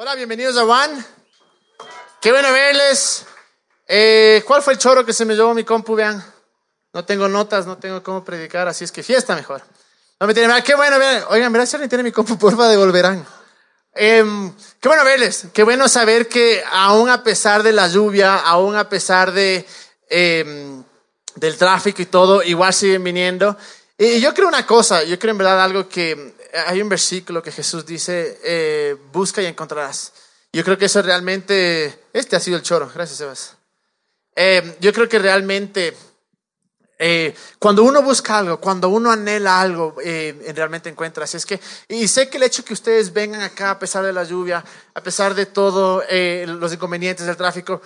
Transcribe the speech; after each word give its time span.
Hola, 0.00 0.14
bienvenidos 0.14 0.56
a 0.56 0.64
Juan. 0.64 1.04
Qué 2.20 2.30
bueno 2.30 2.52
verles. 2.52 3.26
Eh, 3.88 4.44
¿Cuál 4.46 4.62
fue 4.62 4.74
el 4.74 4.78
choro 4.78 5.04
que 5.04 5.12
se 5.12 5.24
me 5.24 5.34
llevó 5.34 5.52
mi 5.54 5.64
compu? 5.64 5.96
Vean, 5.96 6.24
no 6.92 7.04
tengo 7.04 7.26
notas, 7.26 7.66
no 7.66 7.78
tengo 7.78 8.00
cómo 8.04 8.22
predicar, 8.22 8.68
así 8.68 8.84
es 8.84 8.92
que 8.92 9.02
fiesta 9.02 9.34
mejor. 9.34 9.60
No 10.20 10.28
me 10.28 10.34
tiene, 10.34 10.62
qué 10.62 10.76
bueno, 10.76 11.00
vean. 11.00 11.24
Oigan, 11.30 11.52
verás 11.52 11.70
si 11.70 11.74
alguien 11.74 11.88
tiene 11.88 12.04
mi 12.04 12.12
compu, 12.12 12.38
porfa, 12.38 12.68
devolverán. 12.68 13.26
Eh, 13.92 14.24
qué 14.80 14.88
bueno 14.88 15.04
verles, 15.04 15.48
qué 15.52 15.64
bueno 15.64 15.88
saber 15.88 16.28
que 16.28 16.62
aún 16.70 17.08
a 17.08 17.24
pesar 17.24 17.64
de 17.64 17.72
la 17.72 17.88
lluvia, 17.88 18.36
aún 18.36 18.76
a 18.76 18.88
pesar 18.88 19.32
de, 19.32 19.66
eh, 20.08 20.80
del 21.34 21.58
tráfico 21.58 22.02
y 22.02 22.06
todo, 22.06 22.44
igual 22.44 22.72
siguen 22.72 23.02
viniendo. 23.02 23.56
Y 23.98 24.20
yo 24.20 24.32
creo 24.32 24.46
una 24.46 24.64
cosa, 24.64 25.02
yo 25.02 25.18
creo 25.18 25.32
en 25.32 25.38
verdad 25.38 25.60
algo 25.60 25.88
que 25.88 26.34
hay 26.66 26.80
un 26.80 26.88
versículo 26.88 27.42
que 27.42 27.50
Jesús 27.50 27.84
dice, 27.84 28.38
eh, 28.44 28.96
busca 29.12 29.42
y 29.42 29.46
encontrarás. 29.46 30.12
Yo 30.52 30.64
creo 30.64 30.78
que 30.78 30.84
eso 30.86 31.02
realmente, 31.02 32.06
este 32.12 32.36
ha 32.36 32.40
sido 32.40 32.56
el 32.56 32.62
choro, 32.62 32.90
gracias 32.94 33.18
Sebas. 33.18 33.56
Eh, 34.36 34.76
yo 34.80 34.92
creo 34.92 35.08
que 35.08 35.18
realmente 35.18 35.96
eh, 37.00 37.32
cuando 37.60 37.84
uno 37.84 38.02
busca 38.02 38.38
algo, 38.38 38.58
cuando 38.58 38.88
uno 38.88 39.12
anhela 39.12 39.60
algo, 39.60 39.94
eh, 40.02 40.52
realmente 40.54 40.88
encuentra. 40.88 41.24
Así 41.24 41.36
es 41.36 41.46
que, 41.46 41.60
y 41.88 42.08
sé 42.08 42.28
que 42.28 42.38
el 42.38 42.42
hecho 42.42 42.64
que 42.64 42.72
ustedes 42.72 43.12
vengan 43.12 43.40
acá 43.42 43.70
a 43.70 43.78
pesar 43.78 44.04
de 44.04 44.12
la 44.12 44.24
lluvia, 44.24 44.64
a 44.94 45.00
pesar 45.00 45.34
de 45.34 45.46
todo 45.46 46.02
eh, 46.08 46.44
los 46.48 46.72
inconvenientes 46.72 47.24
del 47.26 47.36
tráfico, 47.36 47.80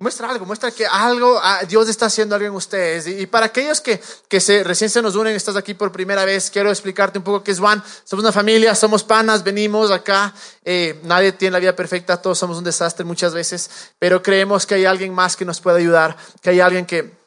Muestra 0.00 0.30
algo, 0.30 0.46
muestra 0.46 0.70
que 0.70 0.86
algo, 0.86 1.40
ah, 1.42 1.62
Dios 1.66 1.88
está 1.88 2.06
haciendo 2.06 2.36
algo 2.36 2.46
en 2.46 2.54
ustedes. 2.54 3.08
Y, 3.08 3.26
para 3.26 3.46
aquellos 3.46 3.80
que, 3.80 4.00
que 4.28 4.40
se, 4.40 4.62
recién 4.62 4.88
se 4.88 5.02
nos 5.02 5.16
unen, 5.16 5.34
estás 5.34 5.56
aquí 5.56 5.74
por 5.74 5.90
primera 5.90 6.24
vez, 6.24 6.50
quiero 6.50 6.70
explicarte 6.70 7.18
un 7.18 7.24
poco 7.24 7.42
qué 7.42 7.50
es 7.50 7.58
Juan. 7.58 7.82
Somos 8.04 8.22
una 8.24 8.30
familia, 8.30 8.76
somos 8.76 9.02
panas, 9.02 9.42
venimos 9.42 9.90
acá. 9.90 10.32
Eh, 10.64 11.00
nadie 11.02 11.32
tiene 11.32 11.54
la 11.54 11.58
vida 11.58 11.74
perfecta, 11.74 12.22
todos 12.22 12.38
somos 12.38 12.58
un 12.58 12.64
desastre 12.64 13.04
muchas 13.04 13.34
veces, 13.34 13.68
pero 13.98 14.22
creemos 14.22 14.66
que 14.66 14.76
hay 14.76 14.84
alguien 14.84 15.12
más 15.12 15.34
que 15.34 15.44
nos 15.44 15.60
puede 15.60 15.80
ayudar, 15.80 16.16
que 16.42 16.50
hay 16.50 16.60
alguien 16.60 16.86
que 16.86 17.18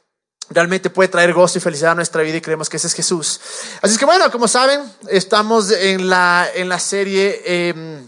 realmente 0.50 0.90
puede 0.90 1.10
traer 1.10 1.34
gozo 1.34 1.58
y 1.58 1.62
felicidad 1.62 1.92
a 1.92 1.96
nuestra 1.96 2.22
vida 2.22 2.38
y 2.38 2.42
creemos 2.42 2.70
que 2.70 2.78
ese 2.78 2.88
es 2.88 2.94
Jesús. 2.94 3.42
Así 3.82 3.96
es 3.96 4.00
que 4.00 4.06
bueno, 4.06 4.32
como 4.32 4.48
saben, 4.48 4.82
estamos 5.10 5.72
en 5.72 6.10
la, 6.10 6.48
en 6.56 6.70
la 6.70 6.80
serie, 6.80 7.42
eh, 7.44 8.02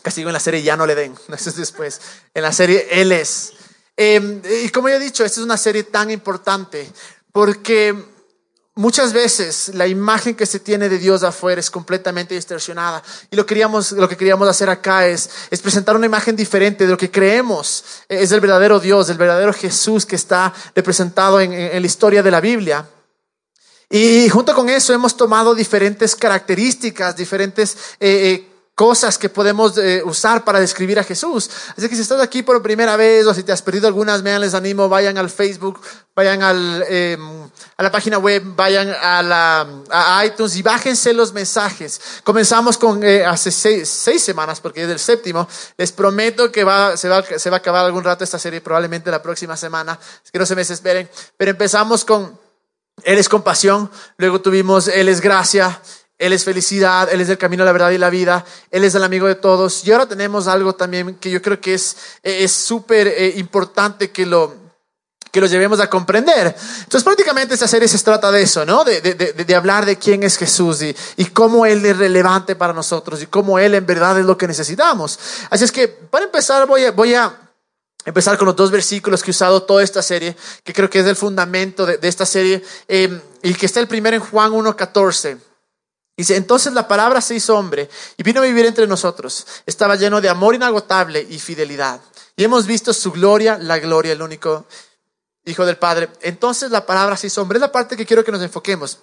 casi 0.00 0.22
en 0.22 0.32
la 0.32 0.40
serie 0.40 0.62
Ya 0.62 0.78
no 0.78 0.86
le 0.86 0.94
den, 0.94 1.14
eso 1.34 1.50
es 1.50 1.56
después, 1.56 2.00
en 2.32 2.42
la 2.42 2.52
serie 2.52 2.88
Él 2.90 3.12
es. 3.12 3.52
Eh, 4.02 4.62
y 4.64 4.70
como 4.70 4.88
yo 4.88 4.94
he 4.94 4.98
dicho, 4.98 5.26
esta 5.26 5.40
es 5.40 5.44
una 5.44 5.58
serie 5.58 5.82
tan 5.82 6.10
importante 6.10 6.90
porque 7.32 7.94
muchas 8.74 9.12
veces 9.12 9.72
la 9.74 9.86
imagen 9.86 10.34
que 10.34 10.46
se 10.46 10.58
tiene 10.58 10.88
de 10.88 10.96
Dios 10.96 11.22
afuera 11.22 11.60
es 11.60 11.70
completamente 11.70 12.34
distorsionada. 12.34 13.02
Y 13.30 13.36
lo, 13.36 13.44
queríamos, 13.44 13.92
lo 13.92 14.08
que 14.08 14.16
queríamos 14.16 14.48
hacer 14.48 14.70
acá 14.70 15.06
es, 15.06 15.28
es 15.50 15.60
presentar 15.60 15.96
una 15.96 16.06
imagen 16.06 16.34
diferente 16.34 16.86
de 16.86 16.92
lo 16.92 16.96
que 16.96 17.10
creemos 17.10 17.84
es 18.08 18.32
el 18.32 18.40
verdadero 18.40 18.80
Dios, 18.80 19.10
el 19.10 19.18
verdadero 19.18 19.52
Jesús 19.52 20.06
que 20.06 20.16
está 20.16 20.54
representado 20.74 21.38
en, 21.38 21.52
en 21.52 21.82
la 21.82 21.86
historia 21.86 22.22
de 22.22 22.30
la 22.30 22.40
Biblia. 22.40 22.88
Y 23.92 24.28
junto 24.28 24.54
con 24.54 24.68
eso 24.68 24.94
hemos 24.94 25.16
tomado 25.16 25.52
diferentes 25.52 26.14
características, 26.14 27.16
diferentes 27.16 27.76
eh, 27.98 28.30
eh, 28.32 28.49
cosas 28.80 29.18
que 29.18 29.28
podemos 29.28 29.76
eh, 29.76 30.00
usar 30.06 30.42
para 30.42 30.58
describir 30.58 30.98
a 30.98 31.04
Jesús. 31.04 31.50
Así 31.76 31.86
que 31.86 31.94
si 31.94 32.00
estás 32.00 32.18
aquí 32.22 32.42
por 32.42 32.62
primera 32.62 32.96
vez 32.96 33.26
o 33.26 33.34
si 33.34 33.42
te 33.42 33.52
has 33.52 33.60
perdido 33.60 33.86
algunas, 33.86 34.22
me 34.22 34.38
les 34.38 34.54
animo, 34.54 34.88
vayan 34.88 35.18
al 35.18 35.28
Facebook, 35.28 35.78
vayan 36.16 36.42
al, 36.42 36.82
eh, 36.88 37.18
a 37.76 37.82
la 37.82 37.90
página 37.90 38.16
web, 38.16 38.42
vayan 38.56 38.88
a, 38.88 39.22
la, 39.22 39.68
a 39.90 40.24
iTunes 40.24 40.56
y 40.56 40.62
bájense 40.62 41.12
los 41.12 41.34
mensajes. 41.34 42.00
Comenzamos 42.24 42.78
con 42.78 43.04
eh, 43.04 43.22
hace 43.22 43.50
seis, 43.50 43.86
seis, 43.86 44.22
semanas, 44.22 44.62
porque 44.62 44.82
es 44.82 44.88
el 44.88 44.98
séptimo. 44.98 45.46
Les 45.76 45.92
prometo 45.92 46.50
que 46.50 46.64
va, 46.64 46.96
se, 46.96 47.10
va, 47.10 47.22
se 47.22 47.50
va 47.50 47.56
a 47.56 47.58
acabar 47.58 47.84
algún 47.84 48.02
rato 48.02 48.24
esta 48.24 48.38
serie, 48.38 48.62
probablemente 48.62 49.10
la 49.10 49.20
próxima 49.20 49.58
semana. 49.58 49.98
Es 50.24 50.30
que 50.30 50.38
no 50.38 50.46
se 50.46 50.54
me 50.54 50.62
desesperen. 50.62 51.06
Pero 51.36 51.50
empezamos 51.50 52.06
con 52.06 52.34
Él 53.02 53.18
es 53.18 53.28
compasión, 53.28 53.90
luego 54.16 54.40
tuvimos 54.40 54.88
Él 54.88 55.10
es 55.10 55.20
gracia. 55.20 55.82
Él 56.20 56.34
es 56.34 56.44
felicidad, 56.44 57.08
Él 57.10 57.20
es 57.20 57.28
el 57.30 57.38
camino, 57.38 57.64
la 57.64 57.72
verdad 57.72 57.90
y 57.90 57.98
la 57.98 58.10
vida, 58.10 58.44
Él 58.70 58.84
es 58.84 58.94
el 58.94 59.02
amigo 59.02 59.26
de 59.26 59.34
todos. 59.34 59.84
Y 59.86 59.90
ahora 59.90 60.06
tenemos 60.06 60.46
algo 60.46 60.74
también 60.74 61.14
que 61.16 61.30
yo 61.30 61.40
creo 61.40 61.60
que 61.60 61.74
es 61.74 61.96
súper 62.52 63.08
eh, 63.08 63.32
importante 63.36 64.10
que 64.10 64.26
lo, 64.26 64.54
que 65.30 65.40
lo 65.40 65.46
llevemos 65.46 65.80
a 65.80 65.88
comprender. 65.88 66.54
Entonces 66.80 67.04
prácticamente 67.04 67.54
esta 67.54 67.68
serie 67.68 67.88
se 67.88 67.98
trata 68.00 68.30
de 68.30 68.42
eso, 68.42 68.64
¿no? 68.66 68.84
De, 68.84 69.00
de, 69.00 69.14
de, 69.14 69.54
hablar 69.54 69.86
de 69.86 69.96
quién 69.96 70.22
es 70.22 70.36
Jesús 70.36 70.82
y, 70.82 70.94
y, 71.16 71.26
cómo 71.26 71.66
Él 71.66 71.84
es 71.86 71.96
relevante 71.96 72.56
para 72.56 72.72
nosotros 72.72 73.22
y 73.22 73.26
cómo 73.26 73.58
Él 73.58 73.74
en 73.74 73.86
verdad 73.86 74.18
es 74.18 74.26
lo 74.26 74.36
que 74.36 74.46
necesitamos. 74.46 75.18
Así 75.48 75.64
es 75.64 75.72
que 75.72 75.88
para 75.88 76.24
empezar 76.26 76.66
voy 76.66 76.84
a... 76.84 76.92
Voy 76.92 77.14
a 77.14 77.34
empezar 78.02 78.38
con 78.38 78.46
los 78.46 78.56
dos 78.56 78.70
versículos 78.70 79.22
que 79.22 79.30
he 79.30 79.32
usado 79.32 79.62
toda 79.64 79.82
esta 79.82 80.00
serie, 80.00 80.34
que 80.64 80.72
creo 80.72 80.88
que 80.88 81.00
es 81.00 81.06
el 81.06 81.16
fundamento 81.16 81.84
de, 81.84 81.98
esta 82.00 82.24
serie, 82.24 82.64
eh, 82.88 83.20
y 83.42 83.52
que 83.52 83.66
está 83.66 83.78
el 83.78 83.88
primero 83.88 84.16
en 84.16 84.22
Juan 84.22 84.52
1.14. 84.52 85.36
Dice, 86.20 86.36
entonces 86.36 86.74
la 86.74 86.86
palabra 86.86 87.22
se 87.22 87.34
hizo 87.34 87.56
hombre 87.56 87.88
y 88.18 88.22
vino 88.22 88.42
a 88.42 88.44
vivir 88.44 88.66
entre 88.66 88.86
nosotros. 88.86 89.46
Estaba 89.64 89.96
lleno 89.96 90.20
de 90.20 90.28
amor 90.28 90.54
inagotable 90.54 91.26
y 91.30 91.38
fidelidad. 91.38 91.98
Y 92.36 92.44
hemos 92.44 92.66
visto 92.66 92.92
su 92.92 93.10
gloria, 93.10 93.56
la 93.56 93.78
gloria, 93.78 94.12
el 94.12 94.20
único 94.20 94.66
Hijo 95.46 95.64
del 95.64 95.78
Padre. 95.78 96.10
Entonces 96.20 96.70
la 96.70 96.84
palabra 96.84 97.16
se 97.16 97.28
hizo 97.28 97.40
hombre. 97.40 97.56
Es 97.56 97.62
la 97.62 97.72
parte 97.72 97.96
que 97.96 98.04
quiero 98.04 98.22
que 98.22 98.32
nos 98.32 98.42
enfoquemos. 98.42 98.98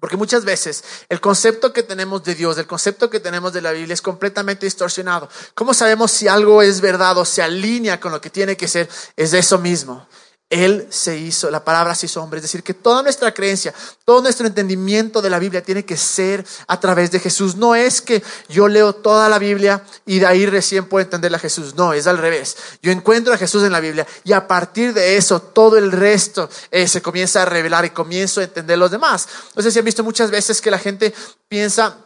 Porque 0.00 0.16
muchas 0.16 0.44
veces 0.44 0.82
el 1.08 1.20
concepto 1.20 1.72
que 1.72 1.84
tenemos 1.84 2.24
de 2.24 2.34
Dios, 2.34 2.58
el 2.58 2.66
concepto 2.66 3.08
que 3.08 3.20
tenemos 3.20 3.52
de 3.52 3.62
la 3.62 3.70
Biblia 3.70 3.94
es 3.94 4.02
completamente 4.02 4.66
distorsionado. 4.66 5.28
¿Cómo 5.54 5.72
sabemos 5.74 6.10
si 6.10 6.26
algo 6.26 6.60
es 6.60 6.80
verdad 6.80 7.18
o 7.18 7.24
se 7.24 7.40
alinea 7.40 8.00
con 8.00 8.10
lo 8.10 8.20
que 8.20 8.30
tiene 8.30 8.56
que 8.56 8.66
ser? 8.66 8.88
Es 9.14 9.32
eso 9.32 9.58
mismo. 9.58 10.08
Él 10.52 10.86
se 10.90 11.16
hizo, 11.16 11.50
la 11.50 11.64
palabra 11.64 11.94
se 11.94 12.04
hizo 12.04 12.22
hombre. 12.22 12.36
Es 12.36 12.42
decir, 12.42 12.62
que 12.62 12.74
toda 12.74 13.02
nuestra 13.02 13.32
creencia, 13.32 13.72
todo 14.04 14.20
nuestro 14.20 14.46
entendimiento 14.46 15.22
de 15.22 15.30
la 15.30 15.38
Biblia 15.38 15.62
tiene 15.62 15.86
que 15.86 15.96
ser 15.96 16.44
a 16.66 16.78
través 16.78 17.10
de 17.10 17.20
Jesús. 17.20 17.56
No 17.56 17.74
es 17.74 18.02
que 18.02 18.22
yo 18.50 18.68
leo 18.68 18.92
toda 18.92 19.30
la 19.30 19.38
Biblia 19.38 19.82
y 20.04 20.18
de 20.18 20.26
ahí 20.26 20.44
recién 20.44 20.84
puedo 20.84 21.02
entender 21.02 21.34
a 21.34 21.38
Jesús. 21.38 21.74
No, 21.74 21.94
es 21.94 22.06
al 22.06 22.18
revés. 22.18 22.54
Yo 22.82 22.92
encuentro 22.92 23.32
a 23.32 23.38
Jesús 23.38 23.62
en 23.62 23.72
la 23.72 23.80
Biblia 23.80 24.06
y 24.24 24.32
a 24.34 24.46
partir 24.46 24.92
de 24.92 25.16
eso 25.16 25.40
todo 25.40 25.78
el 25.78 25.90
resto 25.90 26.50
eh, 26.70 26.86
se 26.86 27.00
comienza 27.00 27.40
a 27.40 27.46
revelar 27.46 27.86
y 27.86 27.90
comienzo 27.90 28.42
a 28.42 28.44
entender 28.44 28.76
los 28.76 28.90
demás. 28.90 29.26
No 29.56 29.62
sé 29.62 29.70
si 29.70 29.78
han 29.78 29.86
visto 29.86 30.04
muchas 30.04 30.30
veces 30.30 30.60
que 30.60 30.70
la 30.70 30.78
gente 30.78 31.14
piensa 31.48 31.96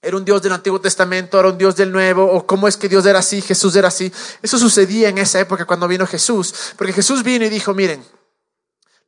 era 0.00 0.16
un 0.16 0.24
Dios 0.24 0.42
del 0.42 0.52
Antiguo 0.52 0.80
Testamento, 0.80 1.38
era 1.38 1.48
un 1.48 1.58
Dios 1.58 1.74
del 1.76 1.90
Nuevo, 1.90 2.24
o 2.24 2.46
cómo 2.46 2.68
es 2.68 2.76
que 2.76 2.88
Dios 2.88 3.04
era 3.06 3.18
así, 3.18 3.42
Jesús 3.42 3.74
era 3.74 3.88
así. 3.88 4.12
Eso 4.42 4.58
sucedía 4.58 5.08
en 5.08 5.18
esa 5.18 5.40
época 5.40 5.64
cuando 5.64 5.88
vino 5.88 6.06
Jesús, 6.06 6.54
porque 6.76 6.92
Jesús 6.92 7.22
vino 7.22 7.44
y 7.44 7.48
dijo, 7.48 7.74
miren, 7.74 8.04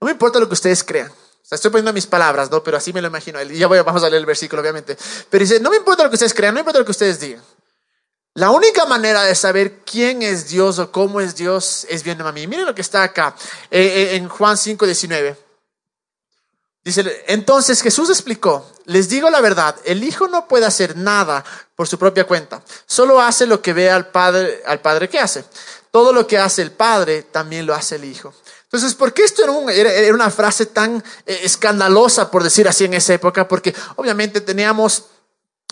no 0.00 0.06
me 0.06 0.12
importa 0.12 0.41
lo 0.41 0.49
que 0.49 0.55
ustedes 0.55 0.83
crean. 0.83 1.12
Estoy 1.50 1.71
poniendo 1.71 1.93
mis 1.93 2.06
palabras, 2.06 2.50
¿no? 2.50 2.62
Pero 2.62 2.77
así 2.77 2.93
me 2.93 3.03
lo 3.03 3.09
imagino. 3.09 3.43
Y 3.43 3.59
ya 3.59 3.67
voy, 3.67 3.81
vamos 3.81 4.05
a 4.05 4.09
leer 4.09 4.21
el 4.21 4.27
versículo, 4.27 4.62
obviamente. 4.62 4.97
Pero 5.29 5.43
dice, 5.43 5.59
no 5.59 5.71
me 5.71 5.77
importa 5.77 6.05
lo 6.05 6.09
que 6.09 6.15
ustedes 6.15 6.33
crean, 6.33 6.55
no 6.55 6.61
importa 6.61 6.79
lo 6.79 6.84
que 6.84 6.93
ustedes 6.93 7.19
digan. 7.19 7.43
La 8.34 8.50
única 8.50 8.87
manera 8.87 9.25
de 9.25 9.34
saber 9.34 9.81
quién 9.84 10.23
es 10.23 10.49
Dios 10.49 10.79
o 10.79 10.93
cómo 10.93 11.21
es 11.21 11.34
Dios 11.34 11.87
es 11.89 12.05
viéndome 12.05 12.31
a 12.31 12.33
mí. 12.33 12.47
Miren 12.47 12.67
lo 12.67 12.75
que 12.75 12.83
está 12.83 13.03
acá, 13.03 13.34
eh, 13.71 13.83
eh, 13.83 14.17
en 14.17 14.29
Juan 14.29 14.56
5, 14.56 14.87
19. 14.87 15.37
Dice, 16.83 17.25
entonces 17.27 17.83
Jesús 17.83 18.09
explicó, 18.09 18.67
les 18.87 19.11
digo 19.11 19.29
la 19.29 19.43
verdad, 19.43 19.77
el 19.85 20.03
Hijo 20.03 20.29
no 20.29 20.49
puede 20.49 20.65
hacer 20.65 20.97
nada 20.97 21.45
por 21.77 21.87
su 21.87 21.99
propia 21.99 22.25
cuenta, 22.27 22.63
solo 22.87 23.21
hace 23.21 23.47
lo 23.47 23.61
que 23.61 23.75
ve 23.75 23.91
al 23.91 24.09
Padre, 24.09 24.63
al 24.67 24.81
Padre 24.81 25.09
que 25.09 25.19
hace. 25.19 25.45
Todo 25.91 26.13
lo 26.13 26.27
que 26.27 26.39
hace 26.39 26.63
el 26.63 26.71
Padre 26.71 27.23
también 27.23 27.67
lo 27.67 27.75
hace 27.75 27.97
el 27.97 28.05
Hijo. 28.05 28.33
Entonces, 28.63 28.95
¿por 28.95 29.13
qué 29.13 29.25
esto 29.25 29.43
era, 29.69 29.93
era 29.93 30.15
una 30.15 30.31
frase 30.31 30.67
tan 30.67 31.03
eh, 31.27 31.41
escandalosa, 31.43 32.31
por 32.31 32.45
decir 32.45 32.69
así, 32.69 32.85
en 32.85 32.95
esa 32.95 33.12
época? 33.12 33.49
Porque 33.49 33.75
obviamente 33.97 34.41
teníamos 34.41 35.07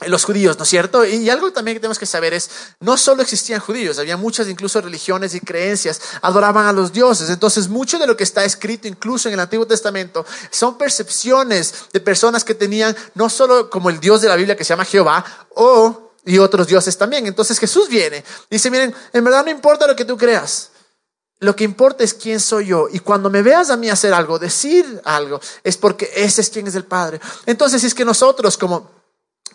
los 0.07 0.25
judíos, 0.25 0.57
¿no 0.59 0.65
es 0.65 0.71
cierto? 0.71 1.05
Y 1.05 1.29
algo 1.29 1.53
también 1.53 1.77
que 1.77 1.81
tenemos 1.81 1.99
que 1.99 2.07
saber 2.07 2.33
es, 2.33 2.51
no 2.81 2.97
solo 2.97 3.23
existían 3.23 3.61
judíos, 3.61 3.99
había 3.99 4.17
muchas 4.17 4.49
incluso 4.49 4.81
religiones 4.81 5.35
y 5.35 5.41
creencias, 5.41 6.01
adoraban 6.23 6.67
a 6.67 6.73
los 6.73 6.93
dioses. 6.93 7.31
Entonces, 7.31 7.69
mucho 7.69 7.99
de 7.99 8.07
lo 8.07 8.17
que 8.17 8.25
está 8.25 8.45
escrito 8.45 8.87
incluso 8.87 9.29
en 9.29 9.35
el 9.35 9.41
Antiguo 9.41 9.67
Testamento 9.67 10.25
son 10.51 10.79
percepciones 10.79 11.75
de 11.93 12.01
personas 12.01 12.45
que 12.45 12.55
tenían 12.55 12.97
no 13.15 13.29
solo 13.29 13.69
como 13.71 13.91
el 13.91 13.99
Dios 13.99 14.21
de 14.21 14.29
la 14.29 14.37
Biblia 14.37 14.57
que 14.57 14.65
se 14.65 14.71
llama 14.71 14.85
Jehová, 14.85 15.25
o 15.55 16.13
y 16.25 16.39
otros 16.39 16.67
dioses 16.67 16.97
también. 16.97 17.27
Entonces 17.27 17.59
Jesús 17.59 17.89
viene, 17.89 18.23
dice, 18.51 18.71
miren, 18.71 18.95
en 19.13 19.25
verdad 19.25 19.45
no 19.45 19.51
importa 19.51 19.87
lo 19.87 19.97
que 19.97 20.05
tú 20.05 20.17
creas. 20.17 20.71
Lo 21.41 21.55
que 21.55 21.65
importa 21.65 22.03
es 22.03 22.15
quién 22.15 22.41
soy 22.41 22.67
yo. 22.67 22.89
Y 22.91 22.99
cuando 22.99 23.31
me 23.31 23.43
veas 23.43 23.71
a 23.71 23.77
mí 23.77 23.89
hacer 23.89 24.13
algo, 24.13 24.39
decir 24.39 25.01
algo, 25.05 25.41
es 25.63 25.77
porque 25.77 26.11
ese 26.15 26.41
es 26.41 26.51
quien 26.51 26.67
es 26.67 26.75
el 26.75 26.85
Padre. 26.85 27.21
Entonces, 27.47 27.85
es 27.85 27.95
que 27.95 28.05
nosotros 28.05 28.59
como 28.59 28.98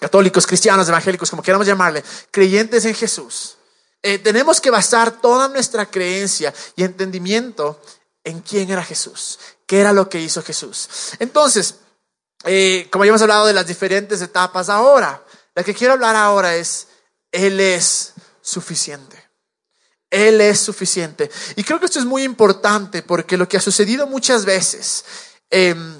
católicos, 0.03 0.45
cristianos, 0.45 0.89
evangélicos, 0.89 1.29
como 1.29 1.41
queramos 1.41 1.65
llamarle, 1.65 2.03
creyentes 2.29 2.83
en 2.83 2.93
Jesús, 2.93 3.55
eh, 4.01 4.19
tenemos 4.19 4.59
que 4.59 4.69
basar 4.69 5.21
toda 5.21 5.47
nuestra 5.47 5.85
creencia 5.85 6.53
y 6.75 6.83
entendimiento 6.83 7.81
en 8.21 8.41
quién 8.41 8.69
era 8.69 8.83
Jesús, 8.83 9.39
qué 9.65 9.79
era 9.79 9.93
lo 9.93 10.09
que 10.09 10.19
hizo 10.19 10.43
Jesús. 10.43 10.89
Entonces, 11.19 11.75
eh, 12.43 12.89
como 12.91 13.05
ya 13.05 13.09
hemos 13.09 13.21
hablado 13.21 13.45
de 13.45 13.53
las 13.53 13.65
diferentes 13.65 14.21
etapas 14.21 14.67
ahora, 14.67 15.23
la 15.55 15.63
que 15.63 15.73
quiero 15.73 15.93
hablar 15.93 16.17
ahora 16.17 16.53
es, 16.53 16.87
Él 17.31 17.61
es 17.61 18.11
suficiente. 18.41 19.23
Él 20.09 20.41
es 20.41 20.59
suficiente. 20.59 21.31
Y 21.55 21.63
creo 21.63 21.79
que 21.79 21.85
esto 21.85 21.99
es 21.99 22.05
muy 22.05 22.23
importante 22.23 23.03
porque 23.03 23.37
lo 23.37 23.47
que 23.47 23.55
ha 23.55 23.61
sucedido 23.61 24.05
muchas 24.05 24.43
veces 24.43 25.05
em, 25.49 25.95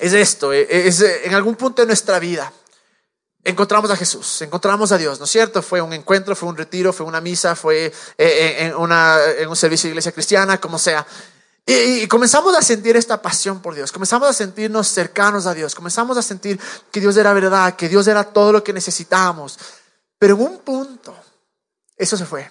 es 0.00 0.14
esto, 0.14 0.52
e, 0.52 0.62
e, 0.62 0.88
es 0.88 1.00
en 1.00 1.32
algún 1.32 1.54
punto 1.54 1.80
de 1.80 1.86
nuestra 1.86 2.18
vida. 2.18 2.52
Encontramos 3.42 3.90
a 3.90 3.96
Jesús, 3.96 4.42
encontramos 4.42 4.92
a 4.92 4.98
Dios, 4.98 5.18
¿no 5.18 5.24
es 5.24 5.30
cierto? 5.30 5.62
Fue 5.62 5.80
un 5.80 5.94
encuentro, 5.94 6.36
fue 6.36 6.48
un 6.50 6.56
retiro, 6.58 6.92
fue 6.92 7.06
una 7.06 7.22
misa, 7.22 7.56
fue 7.56 7.86
eh, 7.86 7.92
eh, 8.18 8.56
en, 8.66 8.74
en 9.42 9.48
un 9.48 9.56
servicio 9.56 9.88
de 9.88 9.92
iglesia 9.92 10.12
cristiana, 10.12 10.60
como 10.60 10.78
sea. 10.78 11.06
Y, 11.64 12.06
comenzamos 12.08 12.56
a 12.56 12.62
sentir 12.62 12.96
esta 12.96 13.22
pasión 13.22 13.60
por 13.60 13.74
Dios, 13.74 13.92
comenzamos 13.92 14.28
a 14.28 14.32
sentirnos 14.32 14.88
cercanos 14.88 15.46
a 15.46 15.54
Dios, 15.54 15.74
comenzamos 15.74 16.18
a 16.18 16.22
sentir 16.22 16.60
que 16.90 17.00
Dios 17.00 17.16
era 17.16 17.32
verdad, 17.32 17.76
que 17.76 17.88
Dios 17.88 18.08
era 18.08 18.24
todo 18.24 18.52
lo 18.52 18.64
que 18.64 18.72
necesitábamos. 18.72 19.58
Pero 20.18 20.34
en 20.34 20.42
un 20.42 20.58
punto, 20.58 21.16
eso 21.96 22.16
se 22.16 22.26
fue. 22.26 22.50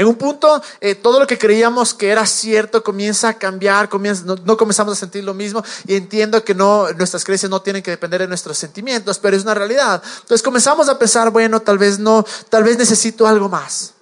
En 0.00 0.06
un 0.06 0.14
punto, 0.14 0.62
eh, 0.80 0.94
todo 0.94 1.18
lo 1.18 1.26
que 1.26 1.36
creíamos 1.36 1.92
que 1.92 2.08
era 2.08 2.24
cierto 2.24 2.84
comienza 2.84 3.30
a 3.30 3.34
cambiar, 3.34 3.88
comienza, 3.88 4.22
no, 4.24 4.56
comenzamos 4.56 4.92
a 4.92 4.96
sentir 4.96 5.24
lo 5.24 5.34
mismo 5.34 5.64
y 5.88 5.96
entiendo 5.96 6.44
que 6.44 6.54
no, 6.54 6.88
nuestras 6.92 7.24
creencias 7.24 7.50
no 7.50 7.60
tienen 7.62 7.82
que 7.82 7.90
depender 7.90 8.20
de 8.20 8.28
nuestros 8.28 8.56
sentimientos, 8.56 9.18
pero 9.18 9.36
es 9.36 9.42
una 9.42 9.54
realidad. 9.54 10.00
Entonces 10.20 10.40
comenzamos 10.40 10.88
a 10.88 10.96
pensar, 11.00 11.30
bueno, 11.30 11.58
tal 11.58 11.78
vez 11.78 11.98
no, 11.98 12.24
tal 12.48 12.62
vez 12.62 12.78
necesito 12.78 13.26
algo 13.26 13.48
más. 13.48 13.94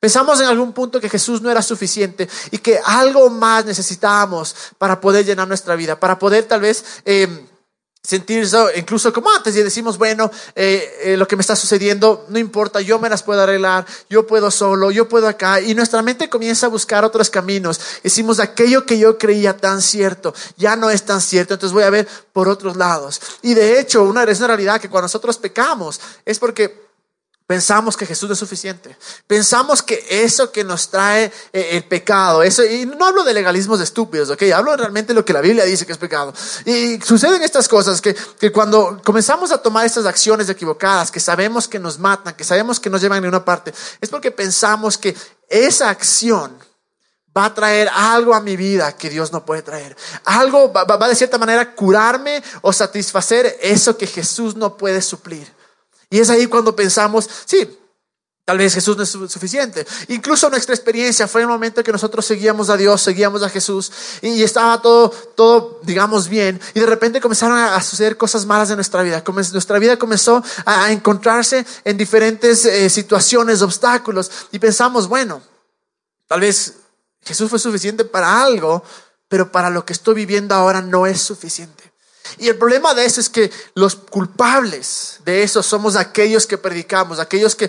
Pensamos 0.00 0.40
en 0.40 0.46
algún 0.46 0.72
punto 0.72 0.98
que 0.98 1.10
Jesús 1.10 1.42
no 1.42 1.50
era 1.50 1.60
suficiente 1.60 2.30
y 2.50 2.56
que 2.56 2.80
algo 2.86 3.28
más 3.28 3.66
necesitábamos 3.66 4.56
para 4.78 5.02
poder 5.02 5.26
llenar 5.26 5.46
nuestra 5.48 5.76
vida, 5.76 6.00
para 6.00 6.18
poder 6.18 6.44
tal 6.44 6.62
vez 6.62 6.82
eh, 7.04 7.46
sentir 8.02 8.42
eso, 8.42 8.68
incluso 8.74 9.12
como 9.12 9.30
antes, 9.30 9.54
y 9.54 9.62
decimos, 9.62 9.96
bueno, 9.96 10.28
eh, 10.56 10.98
eh, 11.02 11.16
lo 11.16 11.28
que 11.28 11.36
me 11.36 11.42
está 11.42 11.54
sucediendo, 11.54 12.26
no 12.30 12.38
importa, 12.38 12.80
yo 12.80 12.98
me 12.98 13.08
las 13.08 13.22
puedo 13.22 13.40
arreglar, 13.40 13.86
yo 14.10 14.26
puedo 14.26 14.50
solo, 14.50 14.90
yo 14.90 15.08
puedo 15.08 15.28
acá, 15.28 15.60
y 15.60 15.74
nuestra 15.74 16.02
mente 16.02 16.28
comienza 16.28 16.66
a 16.66 16.68
buscar 16.68 17.04
otros 17.04 17.30
caminos. 17.30 17.80
Decimos, 18.02 18.40
aquello 18.40 18.84
que 18.86 18.98
yo 18.98 19.18
creía 19.18 19.56
tan 19.56 19.80
cierto, 19.80 20.34
ya 20.56 20.74
no 20.74 20.90
es 20.90 21.04
tan 21.04 21.20
cierto, 21.20 21.54
entonces 21.54 21.72
voy 21.72 21.84
a 21.84 21.90
ver 21.90 22.08
por 22.32 22.48
otros 22.48 22.76
lados. 22.76 23.20
Y 23.40 23.54
de 23.54 23.78
hecho, 23.78 24.02
una, 24.02 24.24
es 24.24 24.38
una 24.38 24.48
realidad 24.48 24.80
que 24.80 24.90
cuando 24.90 25.04
nosotros 25.04 25.38
pecamos, 25.38 26.00
es 26.24 26.40
porque 26.40 26.91
Pensamos 27.52 27.98
que 27.98 28.06
Jesús 28.06 28.30
es 28.30 28.38
suficiente. 28.38 28.96
Pensamos 29.26 29.82
que 29.82 30.06
eso 30.08 30.50
que 30.50 30.64
nos 30.64 30.88
trae 30.88 31.30
eh, 31.52 31.68
el 31.72 31.84
pecado, 31.84 32.42
eso, 32.42 32.64
y 32.64 32.86
no 32.86 33.04
hablo 33.04 33.24
de 33.24 33.34
legalismos 33.34 33.78
estúpidos, 33.78 34.30
¿ok? 34.30 34.44
Hablo 34.54 34.74
realmente 34.74 35.08
de 35.08 35.14
lo 35.18 35.22
que 35.22 35.34
la 35.34 35.42
Biblia 35.42 35.66
dice 35.66 35.84
que 35.84 35.92
es 35.92 35.98
pecado. 35.98 36.32
Y 36.64 36.98
suceden 37.02 37.42
estas 37.42 37.68
cosas 37.68 38.00
que, 38.00 38.16
que 38.40 38.50
cuando 38.50 39.02
comenzamos 39.04 39.52
a 39.52 39.58
tomar 39.58 39.84
estas 39.84 40.06
acciones 40.06 40.48
equivocadas, 40.48 41.10
que 41.10 41.20
sabemos 41.20 41.68
que 41.68 41.78
nos 41.78 41.98
matan, 41.98 42.32
que 42.32 42.42
sabemos 42.42 42.80
que 42.80 42.88
nos 42.88 43.02
llevan 43.02 43.18
a 43.18 43.20
ninguna 43.20 43.44
parte, 43.44 43.74
es 44.00 44.08
porque 44.08 44.30
pensamos 44.30 44.96
que 44.96 45.14
esa 45.50 45.90
acción 45.90 46.56
va 47.36 47.44
a 47.44 47.52
traer 47.52 47.90
algo 47.94 48.32
a 48.32 48.40
mi 48.40 48.56
vida 48.56 48.96
que 48.96 49.10
Dios 49.10 49.30
no 49.30 49.44
puede 49.44 49.60
traer. 49.60 49.94
Algo 50.24 50.72
va, 50.72 50.84
va 50.84 51.06
de 51.06 51.16
cierta 51.16 51.36
manera 51.36 51.74
curarme 51.74 52.42
o 52.62 52.72
satisfacer 52.72 53.58
eso 53.60 53.98
que 53.98 54.06
Jesús 54.06 54.56
no 54.56 54.78
puede 54.78 55.02
suplir. 55.02 55.52
Y 56.12 56.20
es 56.20 56.30
ahí 56.30 56.46
cuando 56.46 56.76
pensamos, 56.76 57.28
sí, 57.46 57.66
Tal 58.44 58.58
vez 58.58 58.74
Jesús 58.74 58.96
no 58.96 59.04
es 59.04 59.10
suficiente. 59.10 59.86
Incluso 60.08 60.50
nuestra 60.50 60.74
experiencia 60.74 61.28
fue 61.28 61.42
el 61.42 61.46
momento 61.46 61.84
que 61.84 61.92
nosotros 61.92 62.26
seguíamos 62.26 62.70
a 62.70 62.76
Dios, 62.76 63.00
seguíamos 63.00 63.44
a 63.44 63.48
Jesús 63.48 63.92
y 64.20 64.42
estaba 64.42 64.82
todo, 64.82 65.10
todo, 65.10 65.80
digamos, 65.84 66.28
bien. 66.28 66.60
Y 66.74 66.80
de 66.80 66.86
repente 66.86 67.20
comenzaron 67.20 67.56
a 67.56 67.80
suceder 67.80 68.16
cosas 68.16 68.44
malas 68.44 68.68
en 68.70 68.76
nuestra 68.76 69.02
vida. 69.02 69.22
Nuestra 69.24 69.78
vida 69.78 69.96
comenzó 69.96 70.42
a 70.66 70.90
encontrarse 70.90 71.64
en 71.84 71.96
diferentes 71.96 72.64
eh, 72.64 72.90
situaciones, 72.90 73.62
obstáculos. 73.62 74.28
Y 74.50 74.58
pensamos, 74.58 75.06
bueno, 75.06 75.40
tal 76.26 76.40
vez 76.40 76.74
Jesús 77.22 77.48
fue 77.48 77.60
suficiente 77.60 78.04
para 78.04 78.42
algo, 78.42 78.82
pero 79.28 79.52
para 79.52 79.70
lo 79.70 79.84
que 79.86 79.92
estoy 79.92 80.16
viviendo 80.16 80.56
ahora 80.56 80.82
no 80.82 81.06
es 81.06 81.22
suficiente. 81.22 81.91
Y 82.38 82.48
el 82.48 82.56
problema 82.56 82.94
de 82.94 83.04
eso 83.04 83.20
es 83.20 83.28
que 83.28 83.50
los 83.74 83.94
culpables 83.94 85.20
de 85.24 85.42
eso 85.42 85.62
somos 85.62 85.96
aquellos 85.96 86.46
que 86.46 86.58
predicamos, 86.58 87.18
aquellos 87.18 87.54
que, 87.54 87.68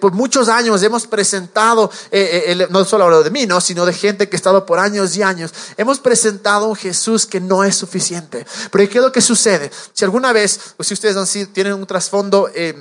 por 0.00 0.12
muchos 0.12 0.48
años 0.48 0.82
hemos 0.82 1.06
presentado, 1.06 1.90
eh, 2.10 2.44
eh, 2.46 2.66
no 2.70 2.84
solo 2.84 3.04
hablo 3.04 3.22
de 3.22 3.30
mí, 3.30 3.46
¿no? 3.46 3.60
sino 3.60 3.84
de 3.84 3.92
gente 3.92 4.28
que 4.28 4.36
ha 4.36 4.38
estado 4.38 4.64
por 4.64 4.78
años 4.78 5.16
y 5.16 5.22
años, 5.22 5.52
hemos 5.76 5.98
presentado 5.98 6.68
un 6.68 6.76
Jesús 6.76 7.26
que 7.26 7.40
no 7.40 7.64
es 7.64 7.76
suficiente. 7.76 8.46
Pero 8.70 8.88
¿qué 8.88 8.98
es 8.98 9.04
lo 9.04 9.12
que 9.12 9.20
sucede? 9.20 9.70
Si 9.92 10.04
alguna 10.04 10.32
vez, 10.32 10.74
o 10.76 10.84
si 10.84 10.94
ustedes 10.94 11.16
han 11.16 11.28
tienen 11.52 11.74
un 11.74 11.86
trasfondo 11.86 12.50
eh, 12.54 12.74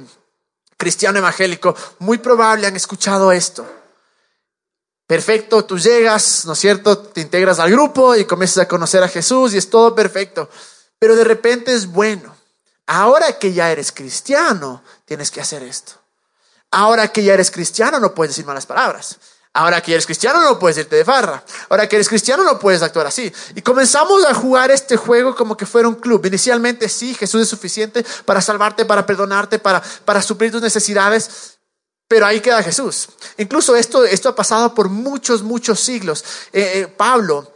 cristiano 0.78 1.18
evangélico, 1.18 1.76
muy 2.00 2.18
probable 2.20 2.68
han 2.68 2.76
escuchado 2.76 3.32
esto. 3.32 3.66
Perfecto, 5.08 5.64
tú 5.64 5.80
llegas, 5.80 6.44
¿no 6.46 6.52
es 6.52 6.60
cierto? 6.60 6.98
Te 6.98 7.22
integras 7.22 7.60
al 7.60 7.72
grupo 7.72 8.14
y 8.14 8.26
comienzas 8.26 8.64
a 8.64 8.68
conocer 8.68 9.02
a 9.02 9.08
Jesús 9.08 9.54
y 9.54 9.58
es 9.58 9.70
todo 9.70 9.96
perfecto. 9.96 10.50
Pero 11.00 11.16
de 11.16 11.24
repente 11.24 11.74
es 11.74 11.88
bueno. 11.88 12.36
Ahora 12.86 13.40
que 13.40 13.54
ya 13.54 13.72
eres 13.72 13.94
cristiano, 13.94 14.84
tienes 15.06 15.32
que 15.32 15.40
hacer 15.40 15.64
esto. 15.64 15.94
Ahora 16.72 17.08
que 17.08 17.24
ya 17.24 17.34
eres 17.34 17.52
cristiano, 17.52 18.00
no 18.02 18.14
puedes 18.14 18.32
decir 18.32 18.46
malas 18.46 18.66
palabras. 18.66 19.18
Ahora 19.54 19.82
que 19.82 19.94
eres 19.94 20.06
cristiano, 20.06 20.42
no 20.42 20.60
puedes 20.60 20.78
irte 20.78 20.98
de 20.98 21.06
farra. 21.06 21.44
Ahora 21.70 21.88
que 21.88 21.96
eres 21.96 22.10
cristiano, 22.10 22.44
no 22.44 22.60
puedes 22.60 22.84
actuar 22.84 23.08
así. 23.08 23.34
Y 23.56 23.62
comenzamos 23.62 24.26
a 24.26 24.34
jugar 24.34 24.72
este 24.72 24.98
juego 24.98 25.36
como 25.36 25.58
que 25.58 25.66
fuera 25.66 25.88
un 25.88 25.96
club. 25.96 26.26
Inicialmente 26.26 26.88
sí, 26.90 27.16
Jesús 27.16 27.42
es 27.42 27.50
suficiente 27.50 28.06
para 28.26 28.42
salvarte, 28.42 28.86
para 28.86 29.06
perdonarte, 29.06 29.58
para, 29.58 29.82
para 30.06 30.22
suplir 30.22 30.52
tus 30.52 30.62
necesidades. 30.62 31.57
Pero 32.08 32.26
ahí 32.26 32.40
queda 32.40 32.64
Jesús. 32.64 33.10
Incluso 33.38 33.76
esto, 33.76 34.06
esto 34.06 34.30
ha 34.30 34.36
pasado 34.36 34.74
por 34.74 34.90
muchos, 34.90 35.44
muchos 35.44 35.80
siglos. 35.80 36.24
Eh, 36.54 36.72
eh, 36.76 36.88
Pablo, 36.88 37.52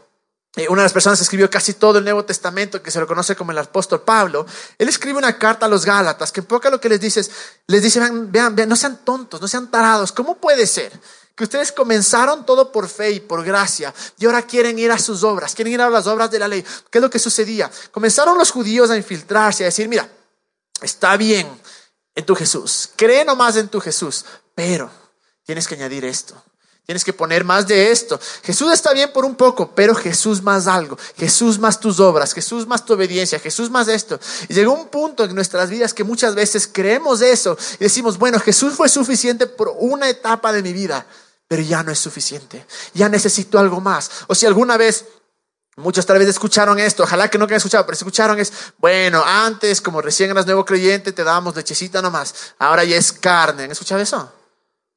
eh, 0.55 0.67
una 0.67 0.81
de 0.81 0.85
las 0.85 0.93
personas 0.93 1.17
que 1.19 1.23
escribió 1.23 1.49
casi 1.49 1.75
todo 1.75 1.99
el 1.99 2.03
Nuevo 2.03 2.25
Testamento, 2.25 2.83
que 2.83 2.91
se 2.91 2.99
lo 2.99 3.07
conoce 3.07 3.35
como 3.35 3.51
el 3.51 3.57
apóstol 3.57 4.01
Pablo, 4.01 4.45
él 4.77 4.89
escribe 4.89 5.17
una 5.17 5.37
carta 5.37 5.65
a 5.65 5.69
los 5.69 5.85
Gálatas, 5.85 6.31
que 6.31 6.41
en 6.41 6.45
poca 6.45 6.69
lo 6.69 6.81
que 6.81 6.89
les 6.89 6.99
dice 6.99 7.25
les 7.67 7.81
dice, 7.81 7.99
vean, 8.01 8.31
vean, 8.31 8.67
no 8.67 8.75
sean 8.75 9.05
tontos, 9.05 9.39
no 9.39 9.47
sean 9.47 9.71
tarados. 9.71 10.11
¿Cómo 10.11 10.37
puede 10.37 10.67
ser? 10.67 10.91
que 11.35 11.45
ustedes 11.45 11.71
comenzaron 11.71 12.45
todo 12.45 12.71
por 12.71 12.87
fe 12.87 13.11
y 13.11 13.19
por 13.19 13.43
gracia 13.43 13.93
y 14.19 14.25
ahora 14.25 14.43
quieren 14.43 14.77
ir 14.77 14.91
a 14.91 14.99
sus 14.99 15.23
obras, 15.23 15.55
quieren 15.55 15.73
ir 15.73 15.81
a 15.81 15.89
las 15.89 16.05
obras 16.05 16.29
de 16.29 16.39
la 16.39 16.47
ley. 16.47 16.63
¿Qué 16.89 16.97
es 16.97 17.01
lo 17.01 17.09
que 17.09 17.19
sucedía? 17.19 17.71
Comenzaron 17.91 18.37
los 18.37 18.51
judíos 18.51 18.89
a 18.89 18.97
infiltrarse, 18.97 19.63
a 19.63 19.67
decir, 19.67 19.87
mira, 19.87 20.07
está 20.81 21.17
bien 21.17 21.49
en 22.13 22.25
tu 22.25 22.35
Jesús, 22.35 22.89
cree 22.95 23.23
nomás 23.23 23.55
en 23.55 23.69
tu 23.69 23.79
Jesús, 23.79 24.25
pero 24.63 24.91
tienes 25.43 25.67
que 25.67 25.73
añadir 25.73 26.05
esto. 26.05 26.39
Tienes 26.85 27.03
que 27.03 27.13
poner 27.13 27.43
más 27.43 27.67
de 27.67 27.89
esto. 27.89 28.19
Jesús 28.43 28.71
está 28.71 28.93
bien 28.93 29.11
por 29.11 29.25
un 29.25 29.33
poco, 29.33 29.73
pero 29.73 29.95
Jesús 29.95 30.43
más 30.43 30.67
algo. 30.67 30.99
Jesús 31.17 31.57
más 31.57 31.79
tus 31.79 31.99
obras. 31.99 32.31
Jesús 32.31 32.67
más 32.67 32.85
tu 32.85 32.93
obediencia. 32.93 33.39
Jesús 33.39 33.71
más 33.71 33.87
esto. 33.87 34.19
Y 34.49 34.53
llegó 34.53 34.73
un 34.73 34.89
punto 34.89 35.23
en 35.23 35.33
nuestras 35.33 35.71
vidas 35.71 35.95
que 35.95 36.03
muchas 36.03 36.35
veces 36.35 36.69
creemos 36.71 37.21
eso 37.21 37.57
y 37.79 37.85
decimos, 37.85 38.19
bueno, 38.19 38.39
Jesús 38.39 38.75
fue 38.75 38.87
suficiente 38.87 39.47
por 39.47 39.73
una 39.79 40.07
etapa 40.07 40.53
de 40.53 40.61
mi 40.61 40.73
vida, 40.73 41.07
pero 41.47 41.63
ya 41.63 41.81
no 41.81 41.91
es 41.91 41.97
suficiente. 41.97 42.63
Ya 42.93 43.09
necesito 43.09 43.57
algo 43.57 43.81
más. 43.81 44.11
O 44.27 44.35
si 44.35 44.45
alguna 44.45 44.77
vez 44.77 45.05
Muchos 45.77 46.05
tal 46.05 46.19
vez 46.19 46.27
escucharon 46.27 46.77
esto, 46.79 47.03
ojalá 47.03 47.29
que 47.29 47.37
no 47.37 47.45
hayan 47.45 47.55
escuchado, 47.55 47.85
pero 47.85 47.95
escucharon 47.95 48.37
es, 48.37 48.51
bueno, 48.77 49.23
antes 49.25 49.79
como 49.79 50.01
recién 50.01 50.29
eras 50.29 50.45
nuevo 50.45 50.65
creyente 50.65 51.13
te 51.13 51.23
dábamos 51.23 51.55
lechecita 51.55 52.01
nomás, 52.01 52.53
ahora 52.59 52.83
ya 52.83 52.97
es 52.97 53.13
carne. 53.13 53.63
¿Han 53.63 53.71
escuchado 53.71 54.01
eso? 54.01 54.40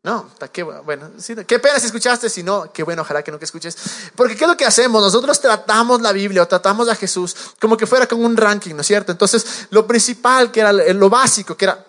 No, 0.04 0.30
qué 0.52 0.62
bueno, 0.62 1.10
qué 1.46 1.58
pena 1.58 1.80
si 1.80 1.86
escuchaste, 1.86 2.28
si 2.28 2.42
no, 2.42 2.70
qué 2.70 2.82
bueno, 2.82 3.00
ojalá 3.00 3.22
que 3.22 3.30
nunca 3.30 3.46
escuches. 3.46 3.74
Porque 4.14 4.36
¿qué 4.36 4.44
es 4.44 4.50
lo 4.50 4.54
que 4.54 4.66
hacemos? 4.66 5.02
Nosotros 5.02 5.40
tratamos 5.40 6.02
la 6.02 6.12
Biblia 6.12 6.42
o 6.42 6.46
tratamos 6.46 6.90
a 6.90 6.94
Jesús 6.94 7.34
como 7.58 7.74
que 7.78 7.86
fuera 7.86 8.06
como 8.06 8.26
un 8.26 8.36
ranking, 8.36 8.74
¿no 8.74 8.82
es 8.82 8.86
cierto? 8.86 9.12
Entonces, 9.12 9.66
lo 9.70 9.86
principal, 9.86 10.52
que 10.52 10.60
era 10.60 10.74
lo 10.74 11.08
básico, 11.08 11.56
que 11.56 11.64
era 11.64 11.86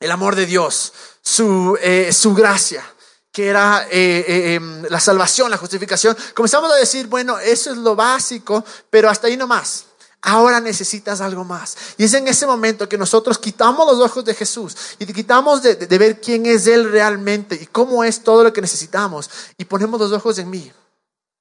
el 0.00 0.10
amor 0.10 0.34
de 0.34 0.46
Dios, 0.46 0.94
su, 1.20 1.78
eh, 1.82 2.10
su 2.10 2.32
gracia, 2.32 2.82
que 3.30 3.48
era 3.48 3.86
eh, 3.90 4.24
eh, 4.26 4.54
em, 4.54 4.84
la 4.88 4.98
salvación, 4.98 5.50
la 5.50 5.58
justificación, 5.58 6.16
comenzamos 6.32 6.72
a 6.72 6.76
decir, 6.76 7.06
bueno, 7.06 7.38
eso 7.38 7.70
es 7.70 7.76
lo 7.76 7.94
básico, 7.94 8.64
pero 8.88 9.10
hasta 9.10 9.26
ahí 9.26 9.36
no 9.36 9.46
más. 9.46 9.84
Ahora 10.24 10.60
necesitas 10.60 11.20
algo 11.20 11.42
más. 11.42 11.76
Y 11.98 12.04
es 12.04 12.14
en 12.14 12.28
ese 12.28 12.46
momento 12.46 12.88
que 12.88 12.96
nosotros 12.96 13.38
quitamos 13.38 13.84
los 13.90 14.00
ojos 14.00 14.24
de 14.24 14.34
Jesús 14.34 14.76
y 15.00 15.06
quitamos 15.06 15.62
de, 15.62 15.74
ver 15.98 16.20
quién 16.20 16.46
es 16.46 16.68
Él 16.68 16.90
realmente 16.92 17.58
y 17.60 17.66
cómo 17.66 18.04
es 18.04 18.22
todo 18.22 18.44
lo 18.44 18.52
que 18.52 18.60
necesitamos 18.60 19.28
y 19.58 19.64
ponemos 19.64 20.00
los 20.00 20.12
ojos 20.12 20.38
en 20.38 20.48
mí, 20.48 20.70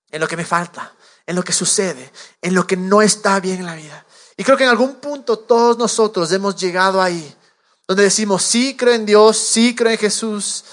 en 0.09 0.19
lo 0.19 0.27
que 0.27 0.35
me 0.35 0.45
falta, 0.45 0.95
en 1.27 1.35
lo 1.35 1.43
que 1.43 1.53
sucede, 1.53 2.11
en 2.41 2.55
lo 2.55 2.65
que 2.65 2.75
no 2.75 3.03
está 3.03 3.39
bien 3.39 3.59
en 3.59 3.67
la 3.67 3.75
vida. 3.75 4.03
Y 4.35 4.43
creo 4.43 4.57
que 4.57 4.63
en 4.63 4.71
algún 4.71 4.95
punto 4.95 5.37
todos 5.37 5.77
nosotros 5.77 6.31
hemos 6.31 6.55
llegado 6.55 7.03
ahí, 7.03 7.35
donde 7.87 8.03
decimos, 8.03 8.41
sí 8.41 8.75
creo 8.75 8.95
en 8.95 9.05
Dios, 9.05 9.37
sí 9.37 9.75
creo 9.75 9.91
en 9.91 9.99
Jesús, 9.99 10.63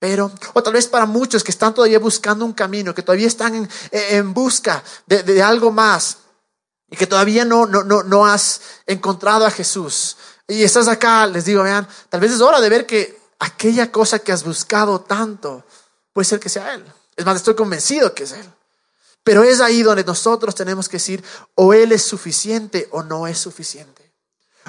pero, 0.00 0.32
o 0.54 0.62
tal 0.62 0.72
vez 0.72 0.88
para 0.88 1.06
muchos 1.06 1.44
que 1.44 1.52
están 1.52 1.72
todavía 1.72 2.00
buscando 2.00 2.44
un 2.44 2.52
camino, 2.52 2.92
que 2.92 3.02
todavía 3.02 3.28
están 3.28 3.68
en, 3.92 4.34
busca 4.34 4.82
de, 5.06 5.22
de 5.22 5.40
algo 5.40 5.70
más 5.70 6.16
y 6.94 6.96
que 6.96 7.08
todavía 7.08 7.44
no, 7.44 7.66
no, 7.66 7.82
no, 7.82 8.04
no 8.04 8.24
has 8.24 8.60
encontrado 8.86 9.44
a 9.44 9.50
Jesús 9.50 10.16
y 10.46 10.62
estás 10.62 10.86
acá, 10.86 11.26
les 11.26 11.44
digo, 11.44 11.64
vean, 11.64 11.88
tal 12.08 12.20
vez 12.20 12.30
es 12.30 12.40
hora 12.40 12.60
de 12.60 12.68
ver 12.68 12.86
que 12.86 13.18
aquella 13.40 13.90
cosa 13.90 14.20
que 14.20 14.30
has 14.30 14.44
buscado 14.44 15.00
tanto, 15.00 15.64
puede 16.12 16.24
ser 16.24 16.38
que 16.38 16.48
sea 16.48 16.72
Él. 16.74 16.84
Es 17.16 17.24
más, 17.24 17.36
estoy 17.36 17.56
convencido 17.56 18.14
que 18.14 18.22
es 18.22 18.30
Él. 18.30 18.48
Pero 19.24 19.42
es 19.42 19.60
ahí 19.60 19.82
donde 19.82 20.04
nosotros 20.04 20.54
tenemos 20.54 20.88
que 20.88 20.98
decir, 20.98 21.24
o 21.56 21.74
Él 21.74 21.90
es 21.90 22.04
suficiente 22.04 22.86
o 22.92 23.02
no 23.02 23.26
es 23.26 23.38
suficiente. 23.38 24.12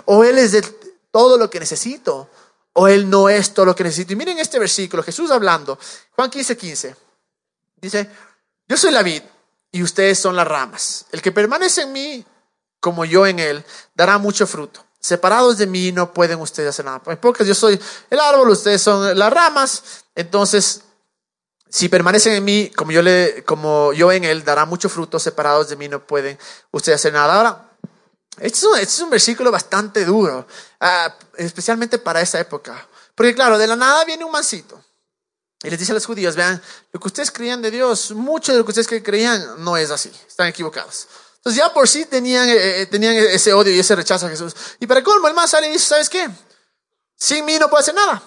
O 0.05 0.23
Él 0.23 0.39
es 0.39 0.53
de 0.53 0.63
todo 1.11 1.37
lo 1.37 1.47
que 1.47 1.59
necesito, 1.59 2.27
o 2.73 2.87
Él 2.87 3.07
no 3.07 3.29
es 3.29 3.53
todo 3.53 3.67
lo 3.67 3.75
que 3.75 3.83
necesito. 3.83 4.13
Y 4.13 4.15
miren 4.15 4.39
este 4.39 4.57
versículo, 4.57 5.03
Jesús 5.03 5.29
hablando, 5.29 5.77
Juan 6.15 6.31
15, 6.31 6.57
15. 6.57 6.95
Dice, 7.75 8.09
yo 8.67 8.77
soy 8.77 8.91
la 8.91 9.03
vid 9.03 9.21
y 9.75 9.83
ustedes 9.83 10.17
son 10.17 10.37
las 10.37 10.47
ramas. 10.47 11.05
El 11.11 11.21
que 11.21 11.33
permanece 11.33 11.81
en 11.81 11.91
mí, 11.91 12.25
como 12.79 13.03
yo 13.03 13.27
en 13.27 13.39
Él, 13.39 13.61
dará 13.93 14.17
mucho 14.17 14.47
fruto. 14.47 14.85
Separados 15.01 15.57
de 15.57 15.67
mí 15.67 15.91
no 15.91 16.13
pueden 16.13 16.39
ustedes 16.39 16.69
hacer 16.69 16.85
nada. 16.85 17.03
Porque 17.03 17.43
yo 17.43 17.53
soy 17.53 17.77
el 18.09 18.19
árbol, 18.21 18.51
ustedes 18.51 18.81
son 18.81 19.19
las 19.19 19.33
ramas. 19.33 19.83
Entonces, 20.15 20.83
si 21.67 21.89
permanecen 21.89 22.35
en 22.35 22.45
mí, 22.45 22.71
como 22.75 23.91
yo, 23.91 24.11
en 24.13 24.23
él, 24.23 24.45
dará 24.45 24.63
mucho 24.63 24.87
fruto, 24.87 25.19
separados 25.19 25.67
de 25.67 25.75
mí 25.75 25.89
no 25.89 26.07
pueden 26.07 26.39
ustedes 26.71 27.01
hacer 27.01 27.11
nada. 27.11 27.35
Ahora, 27.35 27.69
este 28.39 28.59
es 28.59 28.63
un, 28.63 28.77
este 28.77 29.05
versículo 29.07 29.51
bastante 29.51 30.05
duro, 30.05 30.47
uh, 30.79 31.11
especialmente 31.35 31.97
para 31.97 32.21
esa 32.21 32.39
época. 32.39 32.87
Porque 33.13 33.35
claro, 33.35 33.57
de 33.57 33.67
la 33.67 33.75
nada 33.75 34.05
viene 34.05 34.23
un 34.23 34.31
mancito. 34.31 34.81
Y 35.65 35.69
les 35.71 35.79
dice 35.79 35.93
a 35.93 35.95
los 35.95 36.05
judíos, 36.05 36.35
vean, 36.35 36.61
lo 36.91 36.99
que 36.99 37.07
ustedes 37.07 37.31
creían 37.31 37.59
de 37.59 37.71
Dios, 37.71 38.11
mucho 38.11 38.51
de 38.51 38.59
lo 38.59 38.65
que 38.65 38.69
ustedes 38.69 39.03
creían 39.03 39.63
no 39.63 39.75
es 39.75 39.89
así, 39.89 40.11
están 40.27 40.47
equivocados. 40.47 41.07
Entonces 41.37 41.59
ya 41.59 41.73
por 41.73 41.87
sí 41.87 42.05
tenían, 42.05 42.47
eh, 42.47 42.81
eh, 42.81 42.85
tenían 42.85 43.15
ese 43.15 43.51
odio 43.51 43.73
y 43.73 43.79
ese 43.79 43.95
rechazo 43.95 44.27
a 44.27 44.29
Jesús. 44.29 44.53
Y 44.79 44.85
para 44.85 45.03
colmo, 45.03 45.27
el 45.27 45.33
man 45.33 45.47
sale 45.47 45.67
y 45.67 45.71
dice, 45.71 45.87
¿sabes 45.87 46.07
qué? 46.07 46.29
Sin 47.15 47.45
mí 47.45 47.57
no 47.57 47.67
puedo 47.67 47.81
hacer 47.81 47.95
nada. 47.95 48.21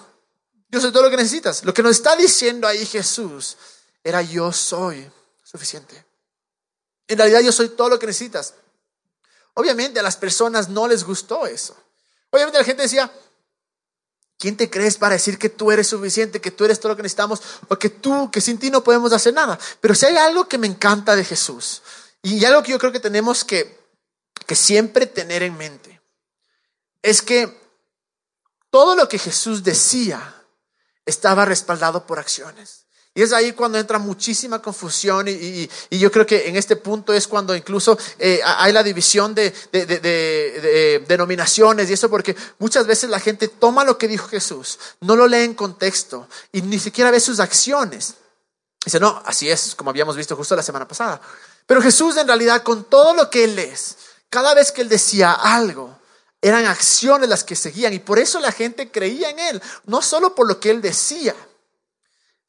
Yo 0.67 0.81
soy 0.81 0.91
todo 0.91 1.03
lo 1.03 1.09
que 1.09 1.15
necesitas. 1.15 1.63
Lo 1.63 1.73
que 1.73 1.81
nos 1.81 1.93
está 1.93 2.17
diciendo 2.17 2.67
ahí 2.67 2.85
Jesús 2.85 3.55
era 4.03 4.21
yo 4.21 4.51
soy 4.51 5.09
suficiente. 5.41 6.05
En 7.07 7.17
realidad 7.17 7.39
yo 7.39 7.53
soy 7.53 7.69
todo 7.69 7.87
lo 7.87 7.99
que 7.99 8.07
necesitas. 8.07 8.53
Obviamente 9.53 9.99
a 10.01 10.03
las 10.03 10.17
personas 10.17 10.67
no 10.67 10.89
les 10.89 11.05
gustó 11.05 11.47
eso. 11.47 11.75
Obviamente 12.31 12.59
la 12.59 12.65
gente 12.65 12.83
decía, 12.83 13.09
¿quién 14.39 14.57
te 14.57 14.69
crees 14.69 14.97
para 14.97 15.13
decir 15.13 15.37
que 15.37 15.49
tú 15.49 15.71
eres 15.71 15.87
suficiente, 15.87 16.41
que 16.41 16.49
tú 16.49 16.65
eres 16.65 16.79
todo 16.79 16.93
lo 16.93 16.95
que 16.95 17.03
necesitamos, 17.03 17.41
o 17.67 17.77
que 17.77 17.89
tú, 17.89 18.31
que 18.31 18.41
sin 18.41 18.57
ti 18.57 18.71
no 18.71 18.83
podemos 18.83 19.13
hacer 19.13 19.33
nada? 19.33 19.59
Pero 19.81 19.93
si 19.93 20.07
hay 20.07 20.17
algo 20.17 20.47
que 20.47 20.57
me 20.57 20.65
encanta 20.65 21.15
de 21.15 21.23
Jesús, 21.23 21.83
y 22.23 22.43
algo 22.45 22.63
que 22.63 22.71
yo 22.71 22.79
creo 22.79 22.91
que 22.91 22.99
tenemos 22.99 23.43
que, 23.43 23.79
que 24.47 24.55
siempre 24.55 25.05
tener 25.05 25.43
en 25.43 25.57
mente, 25.57 26.01
es 27.01 27.21
que 27.21 27.55
todo 28.71 28.95
lo 28.95 29.07
que 29.07 29.19
Jesús 29.19 29.63
decía, 29.63 30.35
estaba 31.05 31.45
respaldado 31.45 32.05
por 32.05 32.19
acciones. 32.19 32.85
Y 33.19 33.21
es 33.21 33.33
ahí 33.33 33.51
cuando 33.51 33.77
entra 33.77 33.99
muchísima 33.99 34.61
confusión 34.61 35.27
y, 35.27 35.69
yo 35.91 36.09
creo 36.09 36.25
que 36.25 36.47
en 36.47 36.55
este 36.55 36.77
punto 36.77 37.13
es 37.13 37.27
cuando 37.27 37.53
incluso 37.53 37.97
eh, 38.17 38.39
hay 38.41 38.71
la 38.71 38.81
división 38.81 39.35
de, 39.35 39.53
denominaciones 41.05 41.89
y 41.89 41.93
eso 41.95 42.09
porque 42.09 42.33
muchas 42.59 42.87
veces 42.87 43.09
la 43.09 43.19
gente 43.19 43.49
toma 43.49 43.83
lo 43.83 43.97
que 43.97 44.07
dijo 44.07 44.29
Jesús, 44.29 44.79
no 45.01 45.17
lo 45.17 45.27
lee 45.27 45.43
en 45.43 45.53
contexto 45.53 46.29
y 46.53 46.61
ni 46.61 46.79
siquiera 46.79 47.11
ve 47.11 47.19
sus 47.19 47.41
acciones. 47.41 48.13
Dice, 48.85 49.01
no, 49.01 49.21
así 49.25 49.49
es, 49.51 49.75
como 49.75 49.89
habíamos 49.89 50.15
visto 50.15 50.37
justo 50.37 50.55
la 50.55 50.63
semana 50.63 50.87
pasada. 50.87 51.19
Pero 51.65 51.81
Jesús 51.81 52.15
en 52.15 52.25
realidad 52.25 52.63
con 52.63 52.85
todo 52.85 53.13
lo 53.13 53.29
que 53.29 53.43
él 53.43 53.59
es, 53.59 53.97
cada 54.29 54.53
vez 54.53 54.71
que 54.71 54.79
él 54.79 54.87
decía 54.87 55.33
algo, 55.33 55.93
eran 56.41 56.65
acciones 56.67 57.27
las 57.27 57.43
que 57.43 57.57
seguían 57.57 57.91
y 57.91 57.99
por 57.99 58.17
eso 58.17 58.39
la 58.39 58.53
gente 58.53 58.89
creía 58.89 59.29
en 59.29 59.39
él, 59.39 59.61
no 59.87 60.01
solo 60.01 60.33
por 60.33 60.47
lo 60.47 60.57
que 60.61 60.69
él 60.69 60.81
decía, 60.81 61.35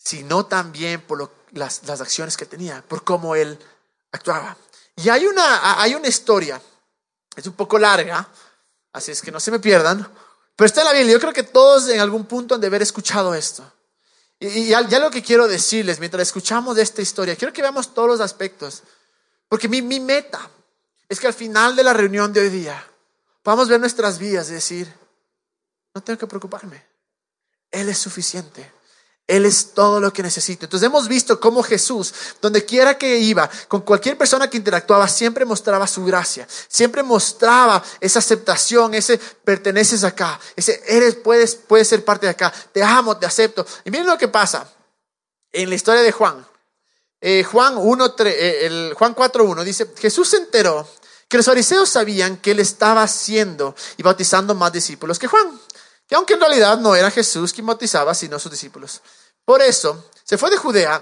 sino 0.02 0.46
también 0.46 1.02
por 1.02 1.30
las, 1.52 1.88
acciones 2.00 2.36
que 2.36 2.46
tenía, 2.46 2.82
por 2.86 3.04
cómo 3.04 3.34
él 3.34 3.58
actuaba. 4.12 4.56
Y 4.96 5.08
hay 5.08 5.26
una, 5.26 5.80
hay 5.80 5.94
una 5.94 6.08
historia, 6.08 6.60
es 7.36 7.46
un 7.46 7.52
poco 7.52 7.78
larga, 7.78 8.28
así 8.92 9.12
es 9.12 9.20
que 9.20 9.30
no 9.30 9.38
se 9.38 9.50
me 9.50 9.58
pierdan, 9.58 10.08
pero 10.56 10.66
está 10.66 10.80
en 10.80 10.86
la 10.86 10.92
Biblia. 10.92 11.12
Yo 11.12 11.20
creo 11.20 11.32
que 11.32 11.42
todos 11.42 11.88
en 11.88 12.00
algún 12.00 12.24
punto 12.24 12.54
han 12.54 12.60
de 12.60 12.66
haber 12.66 12.82
escuchado 12.82 13.34
esto. 13.34 13.70
Y, 14.38 14.68
ya, 14.68 14.80
lo 14.82 15.10
que 15.10 15.22
quiero 15.22 15.46
decirles 15.46 16.00
mientras 16.00 16.28
escuchamos 16.28 16.78
esta 16.78 17.02
historia, 17.02 17.36
quiero 17.36 17.52
que 17.52 17.62
veamos 17.62 17.92
todos 17.92 18.08
los 18.08 18.20
aspectos, 18.20 18.82
porque 19.48 19.68
mi, 19.68 19.82
mi 19.82 20.00
meta 20.00 20.50
es 21.08 21.20
que 21.20 21.26
al 21.26 21.34
final 21.34 21.76
de 21.76 21.84
la 21.84 21.92
reunión 21.92 22.32
de 22.32 22.40
hoy 22.40 22.48
día, 22.48 22.86
a 23.44 23.54
ver 23.64 23.80
nuestras 23.80 24.18
vidas 24.18 24.48
y 24.48 24.54
decir, 24.54 24.92
no 25.94 26.02
tengo 26.02 26.18
que 26.18 26.26
preocuparme. 26.26 26.86
Él 27.70 27.88
es 27.88 27.98
suficiente. 27.98 28.79
Él 29.26 29.46
es 29.46 29.74
todo 29.74 30.00
lo 30.00 30.12
que 30.12 30.22
necesito. 30.22 30.66
Entonces 30.66 30.86
hemos 30.86 31.06
visto 31.06 31.38
cómo 31.38 31.62
Jesús, 31.62 32.12
donde 32.40 32.64
quiera 32.64 32.98
que 32.98 33.18
iba, 33.18 33.48
con 33.68 33.82
cualquier 33.82 34.18
persona 34.18 34.50
que 34.50 34.56
interactuaba, 34.56 35.06
siempre 35.06 35.44
mostraba 35.44 35.86
su 35.86 36.04
gracia, 36.04 36.48
siempre 36.68 37.02
mostraba 37.02 37.82
esa 38.00 38.18
aceptación, 38.18 38.94
ese 38.94 39.18
perteneces 39.18 40.02
acá, 40.02 40.40
ese 40.56 40.82
eres, 40.86 41.14
puedes, 41.14 41.54
puedes 41.54 41.86
ser 41.86 42.04
parte 42.04 42.26
de 42.26 42.32
acá, 42.32 42.52
te 42.72 42.82
amo, 42.82 43.16
te 43.16 43.26
acepto. 43.26 43.64
Y 43.84 43.90
miren 43.90 44.06
lo 44.06 44.18
que 44.18 44.28
pasa 44.28 44.68
en 45.52 45.68
la 45.68 45.74
historia 45.76 46.02
de 46.02 46.12
Juan. 46.12 46.44
Eh, 47.20 47.44
Juan 47.44 47.74
1, 47.76 48.14
eh, 48.24 48.92
Juan 48.96 49.14
4.1 49.14 49.62
dice, 49.62 49.92
Jesús 49.96 50.28
se 50.28 50.38
enteró 50.38 50.88
que 51.28 51.36
los 51.36 51.46
fariseos 51.46 51.88
sabían 51.88 52.38
que 52.38 52.50
él 52.50 52.58
estaba 52.58 53.04
haciendo 53.04 53.76
y 53.96 54.02
bautizando 54.02 54.54
más 54.54 54.72
discípulos 54.72 55.18
que 55.18 55.28
Juan, 55.28 55.60
que 56.10 56.16
aunque 56.16 56.34
en 56.34 56.40
realidad 56.40 56.76
no 56.78 56.96
era 56.96 57.08
Jesús 57.08 57.52
quien 57.52 57.66
bautizaba, 57.66 58.14
sino 58.14 58.40
sus 58.40 58.50
discípulos. 58.50 59.00
Por 59.44 59.62
eso 59.62 60.10
se 60.24 60.36
fue 60.36 60.50
de 60.50 60.56
Judea 60.56 61.00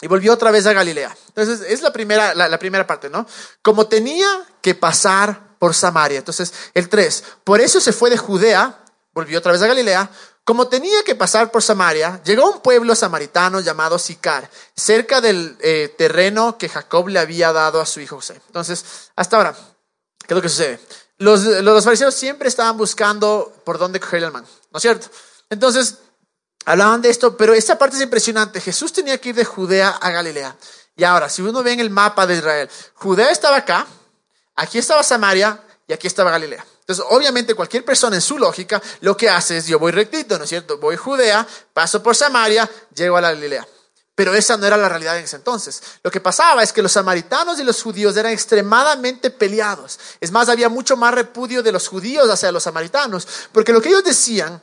y 0.00 0.06
volvió 0.06 0.32
otra 0.32 0.50
vez 0.50 0.64
a 0.64 0.72
Galilea. 0.72 1.14
Entonces, 1.28 1.60
es 1.60 1.82
la 1.82 1.92
primera, 1.92 2.34
la, 2.34 2.58
primera 2.58 2.86
parte, 2.86 3.10
¿no? 3.10 3.26
Como 3.60 3.86
tenía 3.86 4.26
que 4.62 4.74
pasar 4.74 5.58
por 5.58 5.74
Samaria. 5.74 6.20
Entonces, 6.20 6.54
el 6.72 6.88
3, 6.88 7.22
por 7.44 7.60
eso 7.60 7.82
se 7.82 7.92
fue 7.92 8.08
de 8.08 8.16
Judea, 8.16 8.82
volvió 9.12 9.40
otra 9.40 9.52
vez 9.52 9.60
a 9.60 9.66
Galilea, 9.66 10.10
como 10.42 10.68
tenía 10.68 11.02
que 11.04 11.14
pasar 11.14 11.50
por 11.50 11.62
Samaria, 11.62 12.22
llegó 12.24 12.46
a 12.46 12.50
un 12.50 12.62
pueblo 12.62 12.94
samaritano 12.94 13.60
llamado 13.60 13.98
Sicar, 13.98 14.48
cerca 14.74 15.20
del 15.20 15.58
eh, 15.60 15.94
terreno 15.98 16.56
que 16.56 16.70
Jacob 16.70 17.08
le 17.08 17.18
había 17.18 17.52
dado 17.52 17.78
a 17.78 17.84
su 17.84 18.00
hijo 18.00 18.16
José. 18.16 18.40
Entonces, 18.46 19.10
hasta 19.16 19.36
ahora, 19.36 19.52
¿qué 19.52 20.32
es 20.32 20.34
lo 20.34 20.40
que 20.40 20.48
sucede? 20.48 20.80
Los, 21.20 21.84
fariseos 21.84 22.14
siempre 22.14 22.48
estaban 22.48 22.78
buscando 22.78 23.52
por 23.64 23.76
dónde 23.76 24.00
coger 24.00 24.24
el 24.24 24.32
man, 24.32 24.42
¿no 24.72 24.78
es 24.78 24.80
cierto? 24.80 25.08
Entonces, 25.50 25.98
hablaban 26.64 27.02
de 27.02 27.10
esto, 27.10 27.36
pero 27.36 27.52
esta 27.52 27.76
parte 27.76 27.96
es 27.96 28.02
impresionante. 28.02 28.58
Jesús 28.58 28.90
tenía 28.90 29.18
que 29.18 29.28
ir 29.28 29.34
de 29.34 29.44
Judea 29.44 29.90
a 29.90 30.10
Galilea. 30.10 30.56
Y 30.96 31.04
ahora, 31.04 31.28
si 31.28 31.42
uno 31.42 31.62
ve 31.62 31.72
en 31.72 31.80
el 31.80 31.90
mapa 31.90 32.26
de 32.26 32.36
Israel, 32.36 32.70
Judea 32.94 33.28
estaba 33.30 33.58
acá, 33.58 33.86
aquí 34.56 34.78
estaba 34.78 35.02
Samaria 35.02 35.62
y 35.86 35.92
aquí 35.92 36.06
estaba 36.06 36.30
Galilea. 36.30 36.64
Entonces, 36.80 37.04
obviamente, 37.10 37.54
cualquier 37.54 37.84
persona 37.84 38.16
en 38.16 38.22
su 38.22 38.38
lógica 38.38 38.80
lo 39.02 39.14
que 39.14 39.28
hace 39.28 39.58
es: 39.58 39.66
yo 39.66 39.78
voy 39.78 39.92
rectito, 39.92 40.38
¿no 40.38 40.44
es 40.44 40.50
cierto? 40.50 40.78
Voy 40.78 40.94
a 40.94 40.98
Judea, 40.98 41.46
paso 41.74 42.02
por 42.02 42.16
Samaria, 42.16 42.68
llego 42.94 43.18
a 43.18 43.20
la 43.20 43.32
Galilea. 43.32 43.68
Pero 44.20 44.34
esa 44.34 44.58
no 44.58 44.66
era 44.66 44.76
la 44.76 44.86
realidad 44.86 45.16
en 45.16 45.24
ese 45.24 45.36
entonces. 45.36 45.82
Lo 46.02 46.10
que 46.10 46.20
pasaba 46.20 46.62
es 46.62 46.74
que 46.74 46.82
los 46.82 46.92
samaritanos 46.92 47.58
y 47.58 47.64
los 47.64 47.82
judíos 47.82 48.14
eran 48.18 48.32
extremadamente 48.32 49.30
peleados. 49.30 49.98
Es 50.20 50.30
más, 50.30 50.50
había 50.50 50.68
mucho 50.68 50.94
más 50.94 51.14
repudio 51.14 51.62
de 51.62 51.72
los 51.72 51.88
judíos 51.88 52.28
hacia 52.28 52.52
los 52.52 52.64
samaritanos, 52.64 53.26
porque 53.50 53.72
lo 53.72 53.80
que 53.80 53.88
ellos 53.88 54.04
decían 54.04 54.60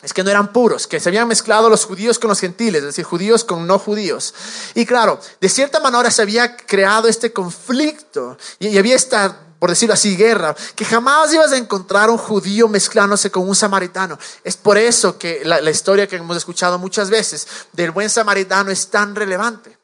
es 0.00 0.12
que 0.12 0.22
no 0.22 0.30
eran 0.30 0.52
puros, 0.52 0.86
que 0.86 1.00
se 1.00 1.08
habían 1.08 1.26
mezclado 1.26 1.68
los 1.68 1.84
judíos 1.84 2.20
con 2.20 2.28
los 2.28 2.38
gentiles, 2.38 2.82
es 2.82 2.86
decir, 2.86 3.04
judíos 3.04 3.42
con 3.42 3.66
no 3.66 3.80
judíos. 3.80 4.32
Y 4.74 4.86
claro, 4.86 5.18
de 5.40 5.48
cierta 5.48 5.80
manera 5.80 6.08
se 6.12 6.22
había 6.22 6.56
creado 6.56 7.08
este 7.08 7.32
conflicto 7.32 8.38
y 8.60 8.78
había 8.78 8.94
esta 8.94 9.53
por 9.64 9.70
decirlo 9.70 9.94
así, 9.94 10.14
guerra, 10.14 10.54
que 10.76 10.84
jamás 10.84 11.32
ibas 11.32 11.52
a 11.52 11.56
encontrar 11.56 12.10
un 12.10 12.18
judío 12.18 12.68
mezclándose 12.68 13.30
con 13.30 13.48
un 13.48 13.56
samaritano. 13.56 14.18
Es 14.44 14.58
por 14.58 14.76
eso 14.76 15.16
que 15.16 15.40
la, 15.42 15.70
historia 15.70 16.06
que 16.06 16.16
hemos 16.16 16.36
escuchado 16.36 16.78
muchas 16.78 17.08
veces 17.08 17.46
del 17.72 17.90
buen 17.90 18.10
samaritano 18.10 18.70
es 18.70 18.88
tan 18.88 19.16
relevante, 19.16 19.78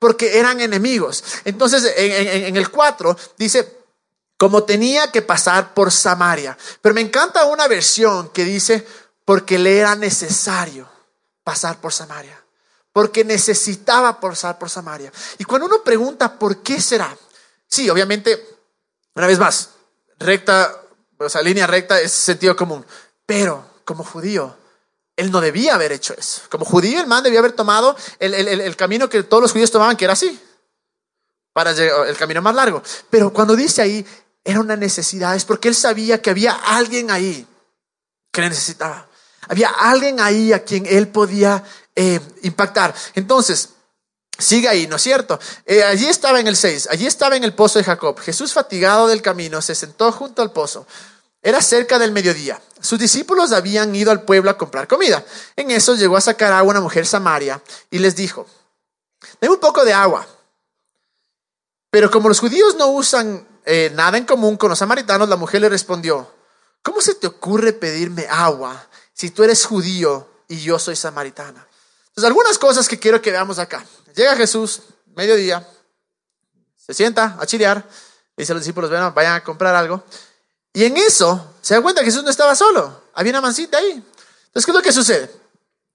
porque 0.00 0.36
eran 0.36 0.60
enemigos. 0.60 1.22
Entonces, 1.44 1.94
en, 1.96 2.46
en 2.46 2.56
el 2.56 2.72
4 2.72 3.16
dice, 3.38 3.78
como 4.36 4.64
tenía 4.64 5.12
que 5.12 5.22
pasar 5.22 5.74
por 5.74 5.92
Samaria. 5.92 6.58
Pero 6.82 6.96
me 6.96 7.00
encanta 7.00 7.44
una 7.44 7.68
versión 7.68 8.30
que 8.30 8.44
dice, 8.44 8.84
porque 9.24 9.60
le 9.60 9.78
era 9.78 9.94
necesario 9.94 10.88
pasar 11.44 11.80
por 11.80 11.92
Samaria. 11.92 12.36
Porque 12.92 13.24
necesitaba 13.24 14.18
pasar 14.18 14.58
por 14.58 14.68
Samaria. 14.68 15.12
Y 15.38 15.44
cuando 15.44 15.68
uno 15.68 15.84
pregunta 15.84 16.36
por 16.36 16.64
qué 16.64 16.80
será, 16.80 17.16
sí, 17.68 17.88
obviamente 17.88 18.58
una 19.14 19.26
vez 19.26 19.38
más, 19.38 19.70
recta, 20.18 20.80
o 21.18 21.28
sea, 21.28 21.42
línea 21.42 21.66
recta 21.66 22.00
es 22.00 22.12
sentido 22.12 22.56
común. 22.56 22.84
Pero 23.26 23.64
como 23.84 24.04
judío, 24.04 24.56
él 25.16 25.30
no 25.30 25.40
debía 25.40 25.74
haber 25.74 25.92
hecho 25.92 26.14
eso. 26.16 26.42
Como 26.48 26.64
judío, 26.64 27.00
el 27.00 27.06
man 27.06 27.22
debía 27.22 27.40
haber 27.40 27.52
tomado 27.52 27.96
el, 28.18 28.76
camino 28.76 29.08
que 29.08 29.22
todos 29.22 29.42
los 29.42 29.52
judíos 29.52 29.70
tomaban, 29.70 29.96
que 29.96 30.04
era 30.04 30.14
así, 30.14 30.40
para 31.52 31.72
llegar, 31.72 32.08
el 32.08 32.16
camino 32.16 32.40
más 32.40 32.54
largo. 32.54 32.82
Pero 33.10 33.32
cuando 33.32 33.56
dice 33.56 33.82
ahí, 33.82 34.06
era 34.44 34.60
una 34.60 34.76
necesidad, 34.76 35.36
es 35.36 35.44
porque 35.44 35.68
él 35.68 35.74
sabía 35.74 36.22
que 36.22 36.30
había 36.30 36.52
alguien 36.52 37.10
ahí 37.10 37.46
que 38.32 38.40
le 38.40 38.48
necesitaba. 38.48 39.08
Había 39.48 39.68
alguien 39.68 40.20
ahí 40.20 40.52
a 40.52 40.64
quien 40.64 40.86
él 40.86 41.08
podía 41.08 41.62
eh, 41.94 42.20
impactar. 42.42 42.94
Entonces, 43.14 43.70
sigue 44.40 44.68
ahí, 44.68 44.86
¿no 44.86 44.96
es 44.96 45.02
cierto? 45.02 45.38
Eh, 45.66 45.82
allí 45.84 46.06
estaba 46.06 46.40
en 46.40 46.46
el 46.46 46.56
6, 46.56 46.88
allí 46.90 47.06
estaba 47.06 47.36
en 47.36 47.44
el 47.44 47.54
pozo 47.54 47.78
de 47.78 47.84
Jacob. 47.84 48.18
Jesús, 48.18 48.52
fatigado 48.52 49.06
del 49.06 49.22
camino, 49.22 49.62
se 49.62 49.74
sentó 49.74 50.10
junto 50.12 50.42
al 50.42 50.52
pozo. 50.52 50.86
Era 51.42 51.62
cerca 51.62 51.98
del 51.98 52.12
mediodía. 52.12 52.60
Sus 52.80 52.98
discípulos 52.98 53.52
habían 53.52 53.94
ido 53.94 54.10
al 54.10 54.22
pueblo 54.22 54.50
a 54.50 54.58
comprar 54.58 54.88
comida. 54.88 55.24
En 55.56 55.70
eso 55.70 55.94
llegó 55.94 56.16
a 56.16 56.20
sacar 56.20 56.52
agua 56.52 56.72
una 56.72 56.80
mujer 56.80 57.06
samaria 57.06 57.62
y 57.90 57.98
les 57.98 58.16
dijo, 58.16 58.46
Deme 59.40 59.54
un 59.54 59.60
poco 59.60 59.84
de 59.84 59.92
agua. 59.92 60.26
Pero 61.90 62.10
como 62.10 62.28
los 62.28 62.40
judíos 62.40 62.76
no 62.76 62.88
usan 62.88 63.46
eh, 63.64 63.90
nada 63.94 64.16
en 64.16 64.24
común 64.24 64.56
con 64.56 64.70
los 64.70 64.78
samaritanos, 64.78 65.28
la 65.28 65.36
mujer 65.36 65.60
le 65.60 65.68
respondió, 65.68 66.32
¿cómo 66.82 67.00
se 67.00 67.14
te 67.14 67.26
ocurre 67.26 67.72
pedirme 67.72 68.26
agua 68.28 68.88
si 69.12 69.30
tú 69.30 69.42
eres 69.42 69.64
judío 69.64 70.28
y 70.48 70.60
yo 70.60 70.78
soy 70.78 70.96
samaritana? 70.96 71.66
Entonces, 72.08 72.24
algunas 72.24 72.58
cosas 72.58 72.88
que 72.88 72.98
quiero 72.98 73.20
que 73.20 73.30
veamos 73.30 73.58
acá. 73.58 73.84
Llega 74.14 74.36
Jesús, 74.36 74.82
mediodía, 75.14 75.66
se 76.76 76.94
sienta 76.94 77.36
a 77.38 77.46
chilear, 77.46 77.86
dice 78.36 78.52
a 78.52 78.54
los 78.54 78.62
discípulos, 78.62 78.90
vayan 78.90 79.34
a 79.34 79.44
comprar 79.44 79.74
algo. 79.74 80.04
Y 80.72 80.84
en 80.84 80.96
eso 80.96 81.54
se 81.60 81.74
da 81.74 81.82
cuenta 81.82 82.00
que 82.00 82.06
Jesús 82.06 82.22
no 82.22 82.30
estaba 82.30 82.54
solo, 82.54 83.04
había 83.14 83.30
una 83.30 83.40
mancita 83.40 83.78
ahí. 83.78 83.92
Entonces, 83.92 84.64
¿qué 84.64 84.70
es 84.70 84.74
lo 84.74 84.82
que 84.82 84.92
sucede? 84.92 85.30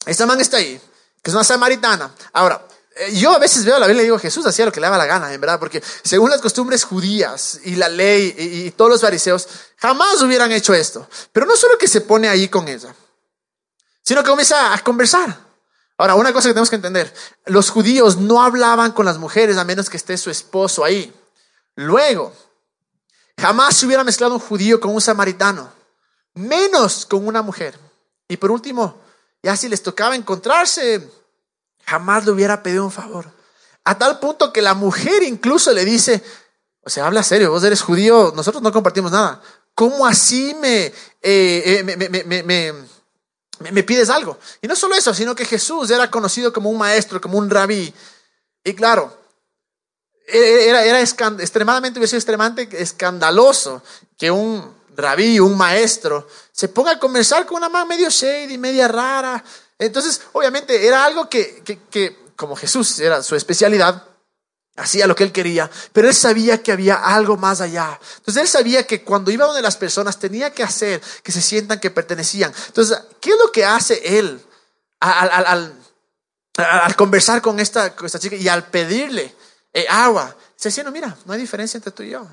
Esta 0.06 0.26
man 0.26 0.40
está 0.40 0.58
ahí, 0.58 0.80
que 1.22 1.32
es 1.32 1.34
una 1.34 1.44
samaritana. 1.44 2.14
Ahora, 2.34 2.66
eh, 2.96 3.14
yo 3.16 3.34
a 3.34 3.40
veces 3.40 3.66
veo 3.66 3.78
la 3.78 3.88
Biblia 3.88 4.04
y 4.04 4.06
digo, 4.06 4.20
Jesús 4.20 4.46
hacía 4.46 4.66
lo 4.66 4.72
que 4.72 4.80
le 4.80 4.86
daba 4.86 4.98
la 4.98 5.06
gana, 5.06 5.34
en 5.34 5.42
verdad, 5.42 5.60
porque 5.60 5.84
según 6.04 6.30
las 6.30 6.40
costumbres 6.40 6.84
judías 6.86 7.60
y 7.66 7.76
la 7.76 7.90
ley 7.90 8.34
y, 8.38 8.72
todos 8.72 8.92
los 8.92 9.02
fariseos, 9.02 9.48
jamás 9.78 10.22
hubieran 10.22 10.52
hecho 10.52 10.74
esto. 10.74 11.08
Pero 11.34 11.46
no 11.46 11.58
solo 11.58 11.78
que 11.78 11.88
se 11.88 12.02
pone 12.02 12.30
ahí 12.30 12.48
con 12.48 12.68
ella, 12.68 12.96
sino 14.02 14.24
que 14.24 14.30
comienza 14.30 14.74
a 14.74 14.84
conversar. 14.84 15.45
Ahora, 15.98 16.16
una 16.16 16.34
cosa 16.34 16.50
que 16.50 16.54
tenemos 16.54 16.70
que 16.70 16.76
entender, 16.76 17.14
los 17.46 17.70
judíos 17.70 18.18
no 18.18 18.44
hablaban 18.44 18.92
con 18.92 19.06
las 19.06 19.18
mujeres 19.18 19.58
a 19.58 19.64
menos 19.64 19.90
que 19.90 19.98
esté 19.98 20.18
su 20.18 20.30
esposo 20.30 20.84
ahí. 20.84 21.14
Luego, 21.76 22.34
jamás 23.40 23.78
se 23.78 23.86
hubiera 23.86 24.04
mezclado 24.04 24.34
un 24.34 24.40
judío 24.40 24.80
con 24.80 24.94
un 24.94 25.02
samaritano, 25.02 25.72
menos 26.34 27.06
con 27.06 27.26
una 27.26 27.42
mujer. 27.42 27.80
Y 28.28 28.38
por 28.38 28.52
último, 28.52 29.00
ya 29.42 29.56
si 29.56 29.70
les 29.70 29.84
tocaba 29.84 30.16
encontrarse, 30.16 31.10
jamás 31.86 32.26
le 32.26 32.32
hubiera 32.32 32.62
pedido 32.62 32.84
un 32.84 32.92
favor. 32.92 33.32
A 33.84 33.98
tal 33.98 34.20
punto 34.20 34.52
que 34.52 34.62
la 34.62 34.74
mujer 34.74 35.24
incluso 35.24 35.72
le 35.72 35.86
dice, 35.86 36.24
o 36.82 36.90
sea, 36.90 37.06
habla 37.06 37.24
serio, 37.24 37.52
vos 37.52 37.64
eres 37.64 37.82
judío, 37.82 38.34
nosotros 38.36 38.62
no 38.62 38.72
compartimos 38.72 39.12
nada. 39.12 39.42
¿Cómo 39.76 40.06
así 40.08 40.56
me, 40.60 40.86
eh, 40.86 40.94
eh, 41.22 42.44
me, 42.44 42.74
pides 43.84 44.10
algo? 44.10 44.38
Y 44.62 44.68
no 44.68 44.76
solo 44.76 44.96
eso, 44.96 45.14
sino 45.14 45.36
que 45.36 45.46
Jesús 45.46 45.90
era 45.92 46.10
conocido 46.12 46.52
como 46.52 46.70
un 46.70 46.78
maestro, 46.78 47.22
como 47.22 47.38
un 47.38 47.50
rabí. 47.50 47.94
Y 48.64 48.74
claro, 48.74 49.16
e, 50.28 50.70
era, 50.70 50.84
era 50.84 51.02
extremadamente, 51.02 52.00
hubiera 52.00 52.10
sido 52.10 52.20
extremadamente 52.20 52.82
escandaloso 52.82 53.84
que 54.18 54.32
un 54.32 54.74
rabí, 54.96 55.40
un 55.40 55.58
maestro, 55.58 56.28
se 56.52 56.70
ponga 56.70 56.92
a 56.92 57.00
conversar 57.00 57.46
con 57.46 57.58
una 57.58 57.70
mamá 57.70 57.86
medio 57.86 58.10
shady, 58.10 58.58
media 58.58 58.88
rara, 58.88 59.44
entonces, 59.78 60.22
obviamente, 60.32 60.88
era 60.88 61.06
algo 61.06 61.30
que, 61.30 61.64
como 62.36 62.56
Jesús 62.56 63.00
era 63.00 63.22
su 63.24 63.36
especialidad, 63.36 64.04
hacía 64.76 65.08
lo 65.08 65.16
que 65.16 65.24
él 65.24 65.32
quería, 65.32 65.70
pero 65.94 66.08
él 66.08 66.14
sabía 66.14 66.62
que 66.62 66.72
había 66.72 66.96
algo 66.96 67.38
más 67.38 67.62
allá. 67.62 68.00
Entonces 68.18 68.44
él 68.44 68.48
sabía 68.48 68.86
que 68.86 69.04
cuando 69.04 69.32
iba 69.32 69.46
donde 69.46 69.62
las 69.62 69.78
personas 69.78 70.20
tenía 70.20 70.52
que 70.52 70.64
hacer 70.64 71.02
que 71.24 71.32
se 71.32 71.42
sientan 71.42 71.80
que 71.80 71.92
pertenecían. 71.92 72.54
Entonces, 72.68 73.00
¿qué 73.22 73.32
es 73.32 73.38
lo 73.38 73.52
que 73.52 73.66
hace 73.66 74.18
él 74.18 74.42
al, 75.00 75.74
conversar 76.96 77.42
con 77.42 77.60
esta, 77.60 77.96
chica 78.20 78.36
y 78.36 78.48
al 78.48 78.68
pedirle 78.68 79.34
eh, 79.74 79.86
agua? 79.90 80.36
Se 80.56 80.70
decía, 80.70 80.84
no, 80.84 80.92
mira, 80.92 81.16
no 81.26 81.34
hay 81.34 81.40
diferencia 81.40 81.78
entre 81.78 81.92
tú 81.92 82.04
y 82.04 82.12
yo. 82.12 82.28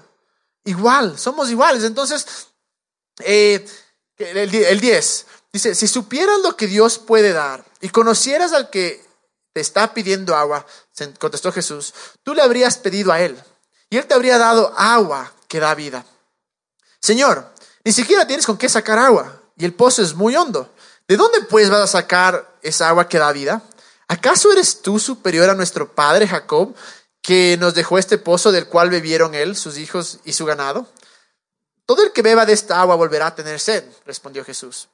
Igual, 0.65 1.19
somos 1.19 1.51
iguales. 1.51 1.85
Entonces, 1.85 2.27
eh, 3.21 3.65
el 4.19 4.81
10, 4.81 5.27
Dice, 5.53 5.75
si 5.75 5.87
supieras 5.87 6.41
lo 6.41 6.57
que 6.57 6.67
Dios 6.67 6.99
puede 6.99 7.33
dar 7.33 7.63
y 7.83 7.91
conocieras 7.91 8.55
al 8.55 8.71
que 8.71 9.02
te 9.53 9.61
está 9.61 9.93
pidiendo 9.93 10.35
agua, 10.35 10.67
contestó 11.19 11.53
Jesús, 11.53 11.93
tú 12.23 12.35
le 12.35 12.43
habrías 12.43 12.79
pedido 12.79 13.13
a 13.13 13.21
él 13.21 13.39
y 13.91 13.99
él 13.99 14.07
te 14.07 14.15
habría 14.15 14.39
dado 14.39 14.73
agua 14.77 15.33
que 15.49 15.61
da 15.61 15.75
vida. 15.75 16.05
Señor, 17.01 17.53
ni 17.85 17.93
siquiera 17.93 18.27
tienes 18.27 18.47
con 18.47 18.57
qué 18.57 18.69
sacar 18.69 18.99
agua 18.99 19.41
y 19.57 19.65
el 19.65 19.75
pozo 19.75 20.03
es 20.03 20.15
muy 20.15 20.37
hondo. 20.37 20.73
¿De 21.07 21.17
dónde 21.17 21.43
pues 21.43 21.69
vas 21.69 21.83
a 21.83 21.87
sacar 21.87 22.57
esa 22.63 22.89
agua 22.89 23.09
que 23.09 23.19
da 23.19 23.33
vida? 23.33 23.63
¿Acaso 24.09 24.53
eres 24.53 24.83
tú 24.83 24.99
superior 24.99 25.51
a 25.51 25.55
nuestro 25.55 25.95
padre 25.95 26.29
Jacob, 26.29 26.75
que 27.21 27.57
nos 27.61 27.75
dejó 27.75 27.99
este 27.99 28.19
pozo 28.19 28.53
del 28.53 28.67
cual 28.67 28.91
bebieron 28.91 29.35
él, 29.35 29.57
sus 29.57 29.79
hijos 29.79 30.19
y 30.25 30.33
su 30.33 30.45
ganado? 30.45 30.87
Todo 31.87 32.03
el 32.03 32.13
que 32.13 32.23
beba 32.23 32.47
de 32.47 32.53
esta 32.53 32.81
agua 32.81 32.95
volverá 32.95 33.29
a 33.29 33.35
tener 33.35 33.59
sed, 33.61 33.85
respondió 34.07 34.45
Jesús. 34.45 34.89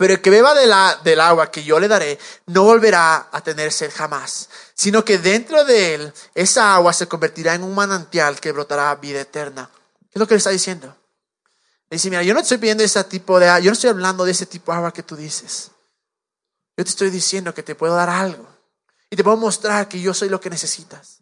Pero 0.00 0.14
el 0.14 0.22
que 0.22 0.30
beba 0.30 0.54
del 0.54 1.20
agua 1.20 1.50
que 1.50 1.62
yo 1.62 1.78
le 1.78 1.86
daré 1.86 2.18
no 2.46 2.62
volverá 2.62 3.28
a 3.30 3.42
tener 3.42 3.70
sed 3.70 3.92
jamás, 3.94 4.48
sino 4.72 5.04
que 5.04 5.18
dentro 5.18 5.62
de 5.66 5.94
él 5.94 6.12
esa 6.34 6.74
agua 6.74 6.94
se 6.94 7.06
convertirá 7.06 7.54
en 7.54 7.62
un 7.62 7.74
manantial 7.74 8.40
que 8.40 8.50
brotará 8.50 8.94
vida 8.94 9.20
eterna. 9.20 9.68
¿Qué 10.00 10.12
es 10.14 10.18
lo 10.18 10.26
que 10.26 10.32
le 10.32 10.38
está 10.38 10.48
diciendo? 10.48 10.86
Le 11.90 11.96
dice, 11.96 12.08
mira, 12.08 12.22
yo 12.22 12.32
no 12.32 12.40
estoy 12.40 12.56
pidiendo 12.56 12.82
ese 12.82 13.04
tipo 13.04 13.38
de 13.38 13.50
agua, 13.50 13.60
yo 13.60 13.70
no 13.70 13.74
estoy 13.74 13.90
hablando 13.90 14.24
de 14.24 14.30
ese 14.30 14.46
tipo 14.46 14.72
de 14.72 14.78
agua 14.78 14.90
que 14.90 15.02
tú 15.02 15.16
dices. 15.16 15.70
Yo 16.78 16.84
te 16.84 16.88
estoy 16.88 17.10
diciendo 17.10 17.52
que 17.52 17.62
te 17.62 17.74
puedo 17.74 17.94
dar 17.94 18.08
algo 18.08 18.48
y 19.10 19.16
te 19.16 19.22
puedo 19.22 19.36
mostrar 19.36 19.86
que 19.86 20.00
yo 20.00 20.14
soy 20.14 20.30
lo 20.30 20.40
que 20.40 20.48
necesitas. 20.48 21.18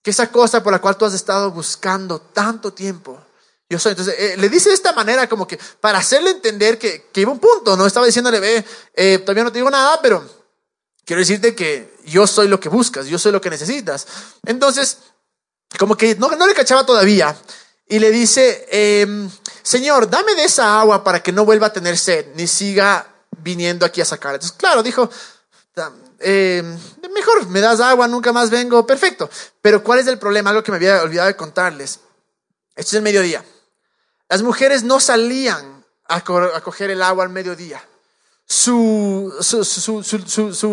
Que 0.00 0.12
esa 0.12 0.32
cosa 0.32 0.62
por 0.62 0.72
la 0.72 0.78
cual 0.78 0.96
tú 0.96 1.04
has 1.04 1.12
estado 1.12 1.50
buscando 1.50 2.22
tanto 2.22 2.72
tiempo, 2.72 3.22
yo 3.70 3.78
soy. 3.78 3.92
Entonces, 3.92 4.14
eh, 4.18 4.36
le 4.38 4.48
dice 4.48 4.70
de 4.70 4.74
esta 4.74 4.92
manera 4.92 5.28
como 5.28 5.46
que 5.46 5.58
para 5.80 5.98
hacerle 5.98 6.30
entender 6.30 6.78
que, 6.78 7.08
que 7.12 7.20
iba 7.20 7.32
un 7.32 7.38
punto, 7.38 7.76
no 7.76 7.86
estaba 7.86 8.06
diciéndole, 8.06 8.40
ve, 8.40 8.64
eh, 8.94 9.18
todavía 9.18 9.44
no 9.44 9.52
te 9.52 9.58
digo 9.58 9.70
nada, 9.70 10.00
pero 10.00 10.26
quiero 11.04 11.20
decirte 11.20 11.54
que 11.54 11.94
yo 12.06 12.26
soy 12.26 12.48
lo 12.48 12.58
que 12.58 12.68
buscas, 12.68 13.06
yo 13.06 13.18
soy 13.18 13.32
lo 13.32 13.40
que 13.40 13.50
necesitas. 13.50 14.06
Entonces, 14.46 14.98
como 15.78 15.96
que 15.96 16.14
no, 16.14 16.46
le 16.46 16.54
cachaba 16.54 16.86
todavía. 16.86 17.36
Y 17.90 17.98
le 17.98 18.10
dice, 18.10 18.66
em, 18.70 19.30
Señor, 19.62 20.10
dame 20.10 20.34
de 20.34 20.44
esa 20.44 20.80
agua 20.80 21.02
para 21.02 21.22
que 21.22 21.32
no 21.32 21.44
vuelva 21.44 21.68
a 21.68 21.72
tener 21.72 21.96
sed, 21.96 22.26
ni 22.34 22.46
siga 22.46 23.06
viniendo 23.38 23.86
aquí 23.86 24.00
a 24.00 24.04
sacar. 24.04 24.34
Entonces, 24.34 24.56
claro, 24.56 24.82
dijo, 24.82 25.10
em, 26.20 26.78
mejor 27.14 27.48
me 27.48 27.60
das 27.60 27.80
agua, 27.80 28.06
nunca 28.08 28.32
más 28.32 28.50
vengo, 28.50 28.86
perfecto. 28.86 29.30
Pero 29.62 29.82
¿cuál 29.82 30.00
es 30.00 30.06
el 30.06 30.18
problema? 30.18 30.50
Algo 30.50 30.62
que 30.62 30.70
me 30.70 30.76
había 30.76 31.02
olvidado 31.02 31.28
de 31.28 31.36
contarles. 31.36 32.00
Esto 32.76 32.90
es 32.90 32.94
el 32.94 33.02
mediodía. 33.02 33.42
Las 34.28 34.42
mujeres 34.42 34.82
no 34.82 35.00
salían 35.00 35.84
a, 36.06 36.22
coger 36.22 36.90
el 36.90 37.02
agua 37.02 37.24
al 37.24 37.30
mediodía. 37.30 37.82
Su, 38.50 39.30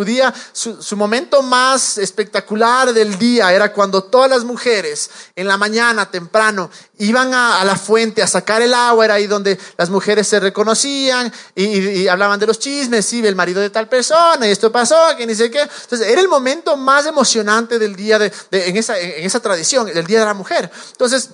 día, 0.06 0.34
su, 0.54 0.96
momento 0.96 1.42
más 1.42 1.98
espectacular 1.98 2.94
del 2.94 3.20
día 3.20 3.52
era 3.52 3.74
cuando 3.74 4.06
todas 4.06 4.30
las 4.30 4.46
mujeres 4.46 5.10
en 5.36 5.46
la 5.46 5.58
mañana 5.58 6.10
temprano 6.10 6.70
iban 7.00 7.34
a, 7.34 7.66
la 7.66 7.76
fuente 7.76 8.24
a 8.24 8.28
sacar 8.28 8.62
el 8.62 8.74
agua, 8.74 9.04
era 9.04 9.16
ahí 9.16 9.28
donde 9.28 9.60
las 9.78 9.90
mujeres 9.90 10.26
se 10.26 10.40
reconocían 10.40 11.32
y, 11.54 12.08
hablaban 12.08 12.40
de 12.40 12.48
los 12.48 12.60
chismes, 12.60 13.06
sí, 13.06 13.26
el 13.26 13.36
marido 13.36 13.60
de 13.60 13.70
tal 13.70 13.90
persona 13.90 14.48
y 14.48 14.52
esto 14.52 14.72
pasó, 14.72 14.98
que 15.18 15.28
ni 15.28 15.36
sé 15.36 15.52
qué. 15.52 15.60
Entonces 15.62 16.08
era 16.08 16.22
el 16.22 16.30
momento 16.30 16.78
más 16.78 17.06
emocionante 17.06 17.78
del 17.78 17.98
día 17.98 18.20
de, 18.20 18.32
en, 18.52 18.78
esa, 18.78 18.98
en 18.98 19.26
esa 19.26 19.42
tradición, 19.42 19.88
del 19.88 20.08
día 20.08 20.20
de 20.20 20.26
la 20.26 20.34
mujer. 20.34 20.72
Entonces, 20.92 21.32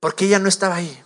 porque 0.00 0.24
ella 0.24 0.38
no 0.38 0.48
estaba 0.48 0.76
ahí. 0.76 1.04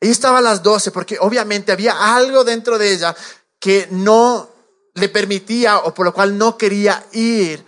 Ella 0.00 0.12
estaba 0.12 0.38
a 0.38 0.42
las 0.42 0.62
12 0.62 0.90
porque 0.90 1.18
obviamente 1.20 1.72
había 1.72 2.14
algo 2.16 2.42
dentro 2.42 2.78
de 2.78 2.92
ella 2.92 3.14
que 3.58 3.86
no 3.90 4.48
le 4.94 5.08
permitía 5.10 5.78
o 5.78 5.94
por 5.94 6.06
lo 6.06 6.14
cual 6.14 6.36
no 6.36 6.56
quería 6.56 7.04
ir 7.12 7.64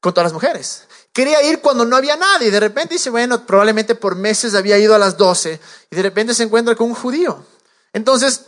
con 0.00 0.12
todas 0.12 0.26
las 0.26 0.32
mujeres. 0.34 0.86
Quería 1.12 1.42
ir 1.42 1.60
cuando 1.60 1.84
no 1.84 1.96
había 1.96 2.16
nadie 2.16 2.50
de 2.50 2.60
repente 2.60 2.94
dice, 2.94 3.10
bueno, 3.10 3.44
probablemente 3.46 3.94
por 3.94 4.14
meses 4.14 4.54
había 4.54 4.78
ido 4.78 4.94
a 4.94 4.98
las 4.98 5.16
12 5.16 5.58
y 5.90 5.96
de 5.96 6.02
repente 6.02 6.34
se 6.34 6.44
encuentra 6.44 6.76
con 6.76 6.88
un 6.88 6.94
judío. 6.94 7.44
Entonces, 7.92 8.42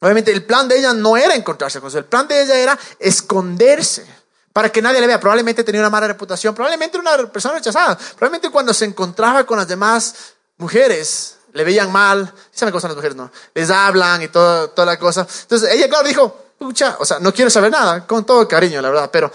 obviamente 0.00 0.32
el 0.32 0.44
plan 0.44 0.68
de 0.68 0.78
ella 0.78 0.92
no 0.92 1.16
era 1.16 1.34
encontrarse 1.34 1.80
con 1.80 1.88
eso, 1.88 1.98
el 1.98 2.04
plan 2.04 2.28
de 2.28 2.42
ella 2.42 2.56
era 2.58 2.78
esconderse 2.98 4.04
para 4.52 4.70
que 4.70 4.82
nadie 4.82 5.00
le 5.00 5.06
vea. 5.06 5.18
Probablemente 5.18 5.64
tenía 5.64 5.80
una 5.80 5.90
mala 5.90 6.08
reputación, 6.08 6.54
probablemente 6.54 6.98
era 6.98 7.16
una 7.16 7.32
persona 7.32 7.54
rechazada, 7.54 7.96
probablemente 7.96 8.50
cuando 8.50 8.74
se 8.74 8.84
encontraba 8.84 9.44
con 9.46 9.56
las 9.56 9.68
demás 9.68 10.14
mujeres 10.58 11.33
le 11.54 11.64
veían 11.64 11.90
mal, 11.90 12.30
¿saben 12.52 12.72
cómo 12.72 12.80
son 12.80 12.90
las 12.90 12.96
mujeres? 12.96 13.16
No, 13.16 13.30
les 13.54 13.70
hablan 13.70 14.20
y 14.22 14.28
todo, 14.28 14.70
toda 14.70 14.86
la 14.86 14.98
cosa. 14.98 15.26
Entonces 15.42 15.70
ella, 15.70 15.88
claro, 15.88 16.06
dijo, 16.06 16.36
pucha, 16.58 16.96
o 16.98 17.04
sea, 17.04 17.20
no 17.20 17.32
quiero 17.32 17.50
saber 17.50 17.70
nada, 17.70 18.06
con 18.06 18.26
todo 18.26 18.46
cariño, 18.46 18.82
la 18.82 18.90
verdad, 18.90 19.10
pero 19.12 19.32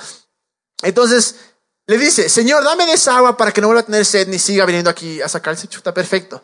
entonces 0.84 1.36
le 1.88 1.98
dice, 1.98 2.28
Señor, 2.28 2.64
dame 2.64 2.86
de 2.86 2.94
esa 2.94 3.18
agua 3.18 3.38
para 3.38 3.52
que 3.52 3.62
no 3.62 3.68
vuelva 3.68 3.82
a 3.82 3.86
tener 3.86 4.06
sed 4.06 4.28
ni 4.28 4.38
siga 4.38 4.66
viniendo 4.66 4.90
aquí 4.90 5.22
a 5.22 5.30
sacarse 5.30 5.68
chuta, 5.70 5.94
perfecto. 5.94 6.44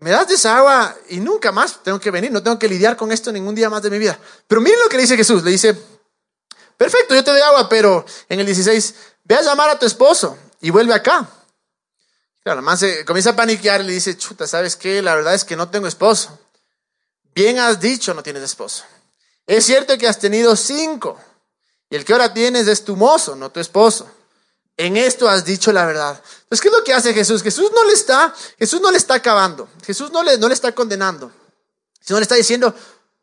me 0.00 0.10
das 0.10 0.26
de 0.26 0.34
esa 0.34 0.56
agua 0.58 0.94
y 1.08 1.20
nunca 1.20 1.52
más 1.52 1.82
tengo 1.84 2.00
que 2.00 2.10
venir, 2.10 2.32
no 2.32 2.42
tengo 2.42 2.58
que 2.58 2.68
lidiar 2.68 2.96
con 2.96 3.12
esto 3.12 3.30
ningún 3.30 3.54
día 3.54 3.70
más 3.70 3.82
de 3.82 3.90
mi 3.90 3.98
vida. 3.98 4.18
Pero 4.48 4.60
miren 4.60 4.80
lo 4.80 4.88
que 4.88 4.96
le 4.96 5.02
dice 5.02 5.16
Jesús, 5.16 5.44
le 5.44 5.52
dice, 5.52 5.80
perfecto, 6.76 7.14
yo 7.14 7.22
te 7.22 7.30
doy 7.30 7.40
agua, 7.40 7.68
pero 7.68 8.04
en 8.28 8.40
el 8.40 8.46
16, 8.46 8.94
ve 9.22 9.36
a 9.36 9.42
llamar 9.42 9.70
a 9.70 9.78
tu 9.78 9.86
esposo 9.86 10.36
y 10.60 10.70
vuelve 10.70 10.92
acá. 10.92 11.28
Claro, 12.46 12.62
más 12.62 12.78
se 12.78 13.04
comienza 13.04 13.30
a 13.30 13.34
paniquear 13.34 13.80
y 13.80 13.84
le 13.88 13.92
dice, 13.94 14.16
chuta, 14.16 14.46
¿sabes 14.46 14.76
qué? 14.76 15.02
La 15.02 15.16
verdad 15.16 15.34
es 15.34 15.44
que 15.44 15.56
no 15.56 15.68
tengo 15.68 15.88
esposo. 15.88 16.38
Bien 17.34 17.58
has 17.58 17.80
dicho, 17.80 18.14
no 18.14 18.22
tienes 18.22 18.44
esposo. 18.44 18.84
Es 19.48 19.66
cierto 19.66 19.98
que 19.98 20.06
has 20.06 20.20
tenido 20.20 20.54
cinco 20.54 21.18
y 21.90 21.96
el 21.96 22.04
que 22.04 22.12
ahora 22.12 22.32
tienes 22.32 22.68
es 22.68 22.84
tu 22.84 22.94
mozo, 22.94 23.34
no 23.34 23.50
tu 23.50 23.58
esposo. 23.58 24.08
En 24.76 24.96
esto 24.96 25.28
has 25.28 25.44
dicho 25.44 25.72
la 25.72 25.86
verdad. 25.86 26.22
Pues, 26.48 26.60
¿qué 26.60 26.68
es 26.68 26.74
lo 26.74 26.84
que 26.84 26.94
hace 26.94 27.12
Jesús? 27.12 27.42
Jesús 27.42 27.72
no 27.74 27.84
le 27.84 27.94
está, 27.94 28.32
Jesús 28.60 28.80
no 28.80 28.92
le 28.92 28.98
está 28.98 29.14
acabando. 29.14 29.68
Jesús 29.84 30.12
no 30.12 30.22
le, 30.22 30.38
no 30.38 30.46
le 30.46 30.54
está 30.54 30.70
condenando. 30.70 31.32
Sino 32.00 32.20
le 32.20 32.22
está 32.22 32.36
diciendo, 32.36 32.72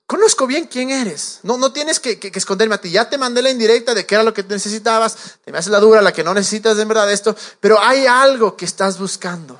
conozco 0.07 0.47
bien 0.47 0.67
quién 0.67 0.89
eres. 0.89 1.39
No, 1.43 1.57
no 1.57 1.71
tienes 1.71 1.99
que, 1.99 2.19
esconderme 2.33 2.75
a 2.75 2.81
ti. 2.81 2.91
Ya 2.91 3.09
te 3.09 3.17
mandé 3.17 3.41
la 3.41 3.49
indirecta 3.49 3.93
de 3.93 4.05
qué 4.05 4.15
era 4.15 4.23
lo 4.23 4.33
que 4.33 4.43
necesitabas. 4.43 5.15
Te 5.43 5.51
me 5.51 5.57
haces 5.57 5.71
la 5.71 5.79
dura, 5.79 6.01
la 6.01 6.11
que 6.11 6.23
no 6.23 6.33
necesitas 6.33 6.77
en 6.77 6.87
verdad 6.87 7.11
esto. 7.11 7.35
Pero 7.59 7.79
hay 7.79 8.05
algo 8.05 8.55
que 8.55 8.65
estás 8.65 8.99
buscando. 8.99 9.59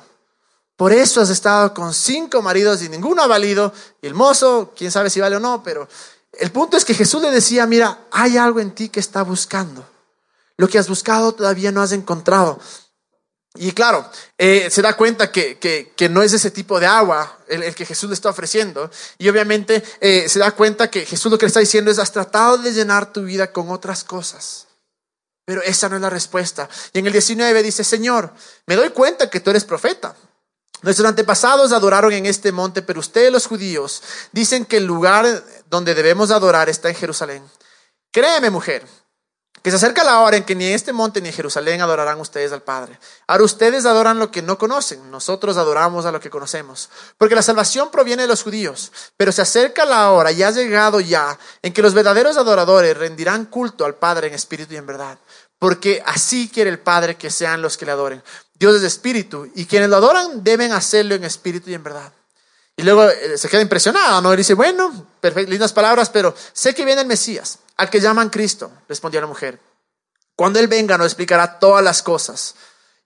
Por 0.76 0.92
eso 0.92 1.20
has 1.20 1.30
estado 1.30 1.72
con 1.72 1.94
cinco 1.94 2.42
maridos 2.42 2.82
y 2.82 2.88
ninguno 2.88 3.22
ha 3.22 3.26
valido. 3.26 3.72
Y 4.02 4.06
el 4.06 4.14
mozo, 4.14 4.72
quién 4.76 4.90
sabe 4.90 5.10
si 5.10 5.20
vale 5.20 5.36
o 5.36 5.40
no, 5.40 5.62
pero 5.62 5.88
el 6.32 6.50
punto 6.50 6.76
es 6.76 6.84
que 6.84 6.94
Jesús 6.94 7.22
le 7.22 7.30
decía, 7.30 7.66
mira, 7.66 8.06
hay 8.10 8.36
algo 8.36 8.60
en 8.60 8.72
ti 8.72 8.88
que 8.88 9.00
está 9.00 9.22
buscando. 9.22 9.86
Lo 10.56 10.68
que 10.68 10.78
has 10.78 10.88
buscado 10.88 11.32
todavía 11.32 11.72
no 11.72 11.82
has 11.82 11.92
encontrado. 11.92 12.58
Y 13.56 13.70
claro, 13.70 14.08
eh, 14.36 14.68
se 14.68 14.82
da 14.82 14.96
cuenta 14.96 15.30
que, 15.30 15.58
que, 15.58 16.08
no 16.08 16.22
es 16.22 16.32
ese 16.32 16.50
tipo 16.50 16.80
de 16.80 16.86
agua 16.86 17.38
el, 17.46 17.72
que 17.74 17.86
Jesús 17.86 18.10
le 18.10 18.14
está 18.14 18.28
ofreciendo. 18.30 18.90
Y 19.16 19.28
obviamente 19.28 19.82
eh, 20.00 20.28
se 20.28 20.40
da 20.40 20.50
cuenta 20.50 20.90
que 20.90 21.06
Jesús 21.06 21.30
lo 21.30 21.38
que 21.38 21.46
le 21.46 21.48
está 21.48 21.60
diciendo 21.60 21.90
es, 21.90 22.00
has 22.00 22.10
tratado 22.10 22.58
de 22.58 22.72
llenar 22.72 23.12
tu 23.12 23.22
vida 23.22 23.52
con 23.52 23.70
otras 23.70 24.02
cosas. 24.02 24.66
Pero 25.44 25.62
esa 25.62 25.88
no 25.88 25.96
es 25.96 26.02
la 26.02 26.10
respuesta. 26.10 26.68
Y 26.92 26.98
en 26.98 27.06
el 27.06 27.12
19 27.12 27.62
dice, 27.62 27.84
Señor, 27.84 28.32
me 28.66 28.74
doy 28.74 28.90
cuenta 28.90 29.30
que 29.30 29.38
tú 29.38 29.50
eres 29.50 29.64
profeta. 29.64 30.16
Nuestros 30.82 31.08
antepasados 31.08 31.72
adoraron 31.72 32.12
en 32.12 32.26
este 32.26 32.50
monte, 32.50 32.82
pero 32.82 32.98
ustedes 32.98 33.30
los 33.30 33.46
judíos 33.46 34.02
dicen 34.32 34.64
que 34.64 34.78
el 34.78 34.84
lugar 34.84 35.44
donde 35.70 35.94
debemos 35.94 36.32
adorar 36.32 36.68
está 36.68 36.88
en 36.88 36.96
Jerusalén. 36.96 37.42
Créeme, 38.10 38.50
mujer, 38.50 38.84
que 39.64 39.70
se 39.70 39.76
acerca 39.76 40.04
la 40.04 40.20
hora 40.20 40.36
en 40.36 40.44
que 40.44 40.54
ni 40.54 40.66
este 40.66 40.92
monte 40.92 41.22
ni 41.22 41.32
Jerusalén 41.32 41.80
adorarán 41.80 42.20
ustedes 42.20 42.52
al 42.52 42.60
Padre. 42.60 42.98
Ahora 43.26 43.44
ustedes 43.44 43.86
adoran 43.86 44.18
lo 44.18 44.30
que 44.30 44.42
no 44.42 44.58
conocen, 44.58 45.10
nosotros 45.10 45.56
adoramos 45.56 46.04
a 46.04 46.12
lo 46.12 46.20
que 46.20 46.28
conocemos. 46.28 46.90
Porque 47.16 47.34
la 47.34 47.40
salvación 47.40 47.90
proviene 47.90 48.24
de 48.24 48.28
los 48.28 48.42
judíos, 48.42 48.92
pero 49.16 49.32
se 49.32 49.40
acerca 49.40 49.86
la 49.86 50.10
hora 50.10 50.32
y 50.32 50.42
ha 50.42 50.50
llegado 50.50 51.00
ya 51.00 51.38
en 51.62 51.72
que 51.72 51.80
los 51.80 51.94
verdaderos 51.94 52.36
adoradores 52.36 52.94
rendirán 52.94 53.46
culto 53.46 53.86
al 53.86 53.94
Padre 53.94 54.26
en 54.26 54.34
espíritu 54.34 54.74
y 54.74 54.76
en 54.76 54.84
verdad. 54.84 55.16
Porque 55.58 56.02
así 56.04 56.50
quiere 56.52 56.68
el 56.68 56.78
Padre 56.78 57.16
que 57.16 57.30
sean 57.30 57.62
los 57.62 57.78
que 57.78 57.86
le 57.86 57.92
adoren. 57.92 58.22
Dios 58.52 58.74
es 58.74 58.82
espíritu 58.82 59.50
y 59.54 59.64
quienes 59.64 59.88
lo 59.88 59.96
adoran 59.96 60.44
deben 60.44 60.72
hacerlo 60.72 61.14
en 61.14 61.24
espíritu 61.24 61.70
y 61.70 61.74
en 61.74 61.82
verdad. 61.82 62.12
Y 62.76 62.82
luego 62.82 63.08
eh, 63.08 63.38
se 63.38 63.48
queda 63.48 63.60
impresionado, 63.60 64.20
¿no? 64.20 64.34
Y 64.34 64.36
dice, 64.36 64.54
bueno, 64.54 65.06
perfecto, 65.20 65.50
lindas 65.50 65.72
palabras, 65.72 66.10
pero 66.10 66.34
sé 66.52 66.74
que 66.74 66.84
viene 66.84 67.02
el 67.02 67.06
Mesías, 67.06 67.58
al 67.76 67.88
que 67.88 68.00
llaman 68.00 68.30
Cristo, 68.30 68.70
respondió 68.88 69.20
la 69.20 69.26
mujer. 69.26 69.60
Cuando 70.36 70.58
Él 70.58 70.66
venga 70.66 70.98
nos 70.98 71.06
explicará 71.06 71.58
todas 71.58 71.84
las 71.84 72.02
cosas. 72.02 72.56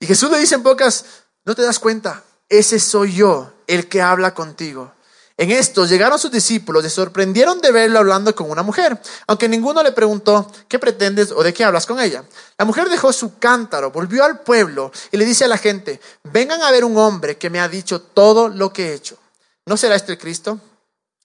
Y 0.01 0.07
Jesús 0.07 0.31
le 0.31 0.39
dice 0.39 0.55
en 0.55 0.63
pocas, 0.63 1.05
no 1.45 1.55
te 1.55 1.63
das 1.63 1.79
cuenta, 1.79 2.23
ese 2.49 2.81
soy 2.81 3.15
yo, 3.15 3.53
el 3.67 3.89
que 3.89 4.01
habla 4.01 4.33
contigo. 4.33 4.93
En 5.37 5.53
esto 5.53 5.87
llegaron 5.87 6.19
sus 6.19 6.33
discípulos 6.33 6.85
y 6.85 6.91
sorprendieron 6.91 7.61
de 7.61 7.71
verlo 7.71 8.01
hablando 8.01 8.35
con 8.35 8.51
una 8.51 8.65
mujer, 8.65 9.01
aunque 9.29 9.49
ninguno 9.49 9.85
le 9.85 9.93
preguntó, 9.93 10.51
¿qué 10.67 10.81
pretendes 10.81 11.31
o 11.31 11.45
de 11.45 11.55
qué 11.55 11.63
hablas 11.63 11.87
con 11.87 12.01
ella? 12.01 12.25
La 12.59 12.65
mujer 12.65 12.89
dejó 12.89 13.13
su 13.13 13.39
cántaro, 13.39 13.93
volvió 13.93 14.25
al 14.25 14.41
pueblo 14.41 14.91
y 15.13 15.17
le 15.17 15.25
dice 15.25 15.45
a 15.45 15.49
la 15.49 15.57
gente, 15.57 16.01
vengan 16.25 16.61
a 16.63 16.73
ver 16.73 16.85
un 16.85 16.97
hombre 16.97 17.39
que 17.39 17.51
me 17.51 17.61
ha 17.61 17.69
dicho 17.69 18.03
todo 18.03 18.49
lo 18.49 18.73
que 18.73 18.89
he 18.89 18.95
hecho. 18.95 19.17
¿No 19.69 19.77
será 19.77 19.95
este 19.95 20.13
el 20.13 20.19
Cristo? 20.19 20.59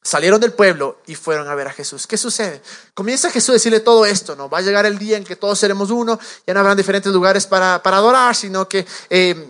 Salieron 0.01 0.41
del 0.41 0.51
pueblo 0.51 0.99
y 1.08 1.15
fueron 1.15 1.47
a 1.47 1.56
ver 1.56 1.69
a 1.69 1.71
Jesús. 1.71 2.06
¿Qué 2.06 2.17
sucede? 2.17 2.62
Comienza 2.93 3.32
Jesús 3.32 3.51
a 3.51 3.53
decirle 3.53 3.79
todo 3.79 4.06
esto, 4.06 4.36
¿no? 4.36 4.49
Va 4.49 4.58
a 4.58 4.62
llegar 4.62 4.86
el 4.86 4.97
día 4.99 5.15
en 5.15 5.23
que 5.23 5.38
todos 5.38 5.58
seremos 5.58 5.91
uno, 5.91 6.19
ya 6.45 6.53
no 6.53 6.60
habrán 6.60 6.75
diferentes 6.75 7.12
lugares 7.13 7.47
para, 7.47 7.75
adorar, 7.75 8.36
sino 8.36 8.67
que 8.67 8.86
eh, 9.10 9.47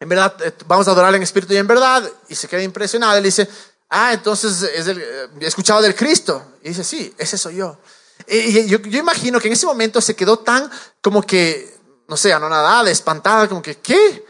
en 0.00 0.08
verdad 0.08 0.34
eh, 0.42 0.52
vamos 0.66 0.88
a 0.88 0.92
adorar 0.92 1.14
en 1.14 1.22
espíritu 1.22 1.52
y 1.52 1.58
en 1.58 1.66
verdad. 1.66 2.10
Y 2.30 2.34
se 2.34 2.48
queda 2.48 2.62
impresionado. 2.62 3.18
Él 3.18 3.24
dice, 3.24 3.46
ah, 3.90 4.14
entonces 4.14 4.62
es 4.62 4.86
el, 4.86 4.98
eh, 4.98 5.28
he 5.38 5.46
escuchado 5.46 5.82
del 5.82 5.94
Cristo. 5.94 6.42
Y 6.62 6.70
dice, 6.70 6.84
sí, 6.84 7.14
ese 7.18 7.36
soy 7.36 7.56
yo. 7.56 7.78
Y 8.26 8.66
yo, 8.66 8.78
yo 8.78 8.98
imagino 8.98 9.38
que 9.40 9.48
en 9.48 9.52
ese 9.52 9.66
momento 9.66 10.00
se 10.00 10.16
quedó 10.16 10.38
tan 10.38 10.70
como 11.02 11.20
que, 11.20 11.78
no 12.08 12.16
sé, 12.16 12.32
anonadada, 12.32 12.90
espantada, 12.90 13.46
como 13.46 13.60
que, 13.60 13.76
¿qué? 13.76 14.24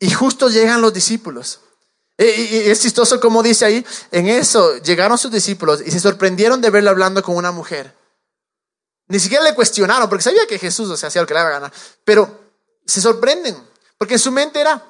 Y 0.00 0.10
justo 0.10 0.50
llegan 0.50 0.82
los 0.82 0.92
discípulos. 0.92 1.60
Y 2.20 2.68
es 2.68 2.80
chistoso 2.80 3.20
como 3.20 3.44
dice 3.44 3.64
ahí, 3.64 3.86
en 4.10 4.26
eso 4.26 4.78
llegaron 4.78 5.16
sus 5.16 5.30
discípulos 5.30 5.80
y 5.86 5.90
se 5.92 6.00
sorprendieron 6.00 6.60
de 6.60 6.70
verlo 6.70 6.90
hablando 6.90 7.22
con 7.22 7.36
una 7.36 7.52
mujer. 7.52 7.94
Ni 9.06 9.20
siquiera 9.20 9.44
le 9.44 9.54
cuestionaron, 9.54 10.08
porque 10.08 10.24
sabía 10.24 10.46
que 10.48 10.58
Jesús 10.58 10.90
o 10.90 10.96
sea, 10.96 11.08
hacía 11.08 11.22
lo 11.22 11.28
que 11.28 11.34
le 11.34 11.40
daba 11.40 11.50
gana, 11.50 11.72
pero 12.04 12.40
se 12.84 13.00
sorprenden, 13.00 13.56
porque 13.96 14.14
en 14.14 14.20
su 14.20 14.32
mente 14.32 14.60
era, 14.60 14.84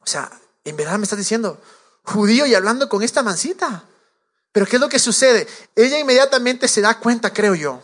o 0.00 0.06
sea, 0.06 0.30
en 0.64 0.76
verdad 0.76 0.98
me 0.98 1.04
estás 1.04 1.18
diciendo, 1.18 1.60
judío 2.02 2.44
y 2.44 2.54
hablando 2.54 2.88
con 2.88 3.02
esta 3.02 3.22
mancita. 3.22 3.84
Pero 4.50 4.66
¿qué 4.66 4.76
es 4.76 4.80
lo 4.80 4.88
que 4.88 4.98
sucede? 4.98 5.46
Ella 5.76 5.98
inmediatamente 5.98 6.66
se 6.66 6.80
da 6.80 6.98
cuenta, 6.98 7.32
creo 7.32 7.54
yo, 7.54 7.82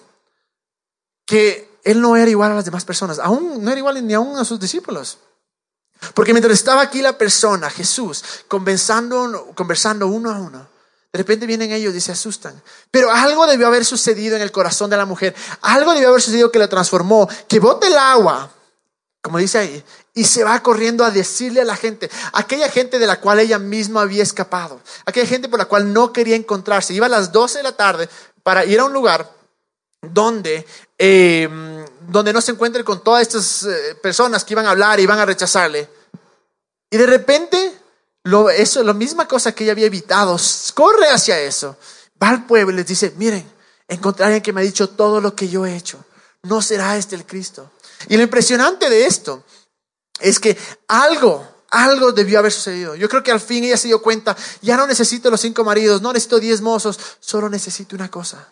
que 1.24 1.78
él 1.84 2.00
no 2.00 2.16
era 2.16 2.30
igual 2.30 2.50
a 2.50 2.54
las 2.56 2.64
demás 2.64 2.84
personas, 2.84 3.20
aún 3.20 3.62
no 3.62 3.70
era 3.70 3.78
igual 3.78 4.04
ni 4.04 4.14
aún 4.14 4.36
a 4.36 4.44
sus 4.44 4.58
discípulos. 4.58 5.18
Porque 6.14 6.32
mientras 6.32 6.54
estaba 6.54 6.82
aquí 6.82 7.00
la 7.00 7.16
persona, 7.16 7.70
Jesús, 7.70 8.22
conversando, 8.48 9.52
conversando 9.54 10.06
uno 10.06 10.30
a 10.30 10.38
uno, 10.38 10.68
de 11.12 11.18
repente 11.18 11.46
vienen 11.46 11.70
ellos 11.70 11.94
y 11.94 12.00
se 12.00 12.12
asustan. 12.12 12.60
Pero 12.90 13.10
algo 13.10 13.46
debió 13.46 13.68
haber 13.68 13.84
sucedido 13.84 14.34
en 14.34 14.42
el 14.42 14.50
corazón 14.50 14.90
de 14.90 14.96
la 14.96 15.06
mujer. 15.06 15.34
Algo 15.60 15.94
debió 15.94 16.08
haber 16.08 16.20
sucedido 16.20 16.50
que 16.50 16.58
la 16.58 16.68
transformó, 16.68 17.28
que 17.46 17.60
bote 17.60 17.86
el 17.86 17.96
agua, 17.96 18.50
como 19.22 19.38
dice 19.38 19.58
ahí, 19.58 19.84
y 20.12 20.24
se 20.24 20.44
va 20.44 20.60
corriendo 20.60 21.04
a 21.04 21.10
decirle 21.10 21.60
a 21.60 21.64
la 21.64 21.76
gente, 21.76 22.10
aquella 22.32 22.68
gente 22.68 22.98
de 22.98 23.06
la 23.06 23.20
cual 23.20 23.38
ella 23.38 23.58
misma 23.60 24.02
había 24.02 24.22
escapado, 24.22 24.80
aquella 25.06 25.26
gente 25.26 25.48
por 25.48 25.58
la 25.58 25.66
cual 25.66 25.92
no 25.92 26.12
quería 26.12 26.36
encontrarse. 26.36 26.92
Iba 26.92 27.06
a 27.06 27.10
las 27.10 27.30
12 27.30 27.58
de 27.58 27.62
la 27.62 27.76
tarde 27.76 28.08
para 28.42 28.64
ir 28.64 28.80
a 28.80 28.84
un 28.84 28.92
lugar 28.92 29.30
donde 30.02 30.66
eh, 30.98 31.48
donde 32.08 32.32
no 32.32 32.40
se 32.40 32.52
encuentre 32.52 32.84
con 32.84 33.02
todas 33.02 33.22
estas 33.22 33.64
eh, 33.64 33.94
personas 34.02 34.44
que 34.44 34.54
iban 34.54 34.66
a 34.66 34.70
hablar 34.70 35.00
y 35.00 35.04
iban 35.04 35.18
a 35.18 35.26
rechazarle. 35.26 35.88
Y 36.90 36.96
de 36.96 37.06
repente, 37.06 37.78
lo, 38.24 38.50
eso, 38.50 38.82
la 38.82 38.92
misma 38.92 39.26
cosa 39.26 39.52
que 39.52 39.64
ella 39.64 39.72
había 39.72 39.86
evitado, 39.86 40.36
corre 40.74 41.08
hacia 41.10 41.40
eso. 41.40 41.76
Va 42.22 42.28
al 42.28 42.46
pueblo 42.46 42.72
y 42.72 42.76
les 42.76 42.86
dice, 42.86 43.12
miren, 43.16 43.44
encontré 43.88 44.26
a 44.26 44.42
que 44.42 44.52
me 44.52 44.60
ha 44.60 44.64
dicho 44.64 44.88
todo 44.88 45.20
lo 45.20 45.34
que 45.34 45.48
yo 45.48 45.66
he 45.66 45.76
hecho. 45.76 46.04
No 46.42 46.62
será 46.62 46.96
este 46.96 47.16
el 47.16 47.26
Cristo. 47.26 47.70
Y 48.08 48.16
lo 48.16 48.22
impresionante 48.22 48.88
de 48.90 49.06
esto 49.06 49.44
es 50.20 50.38
que 50.38 50.56
algo, 50.88 51.46
algo 51.70 52.12
debió 52.12 52.38
haber 52.38 52.52
sucedido. 52.52 52.94
Yo 52.94 53.08
creo 53.08 53.22
que 53.22 53.32
al 53.32 53.40
fin 53.40 53.64
ella 53.64 53.76
se 53.76 53.88
dio 53.88 54.00
cuenta, 54.02 54.36
ya 54.62 54.76
no 54.76 54.86
necesito 54.86 55.30
los 55.30 55.40
cinco 55.40 55.64
maridos, 55.64 56.02
no 56.02 56.12
necesito 56.12 56.38
diez 56.38 56.60
mozos, 56.60 56.98
solo 57.20 57.48
necesito 57.48 57.96
una 57.96 58.10
cosa, 58.10 58.48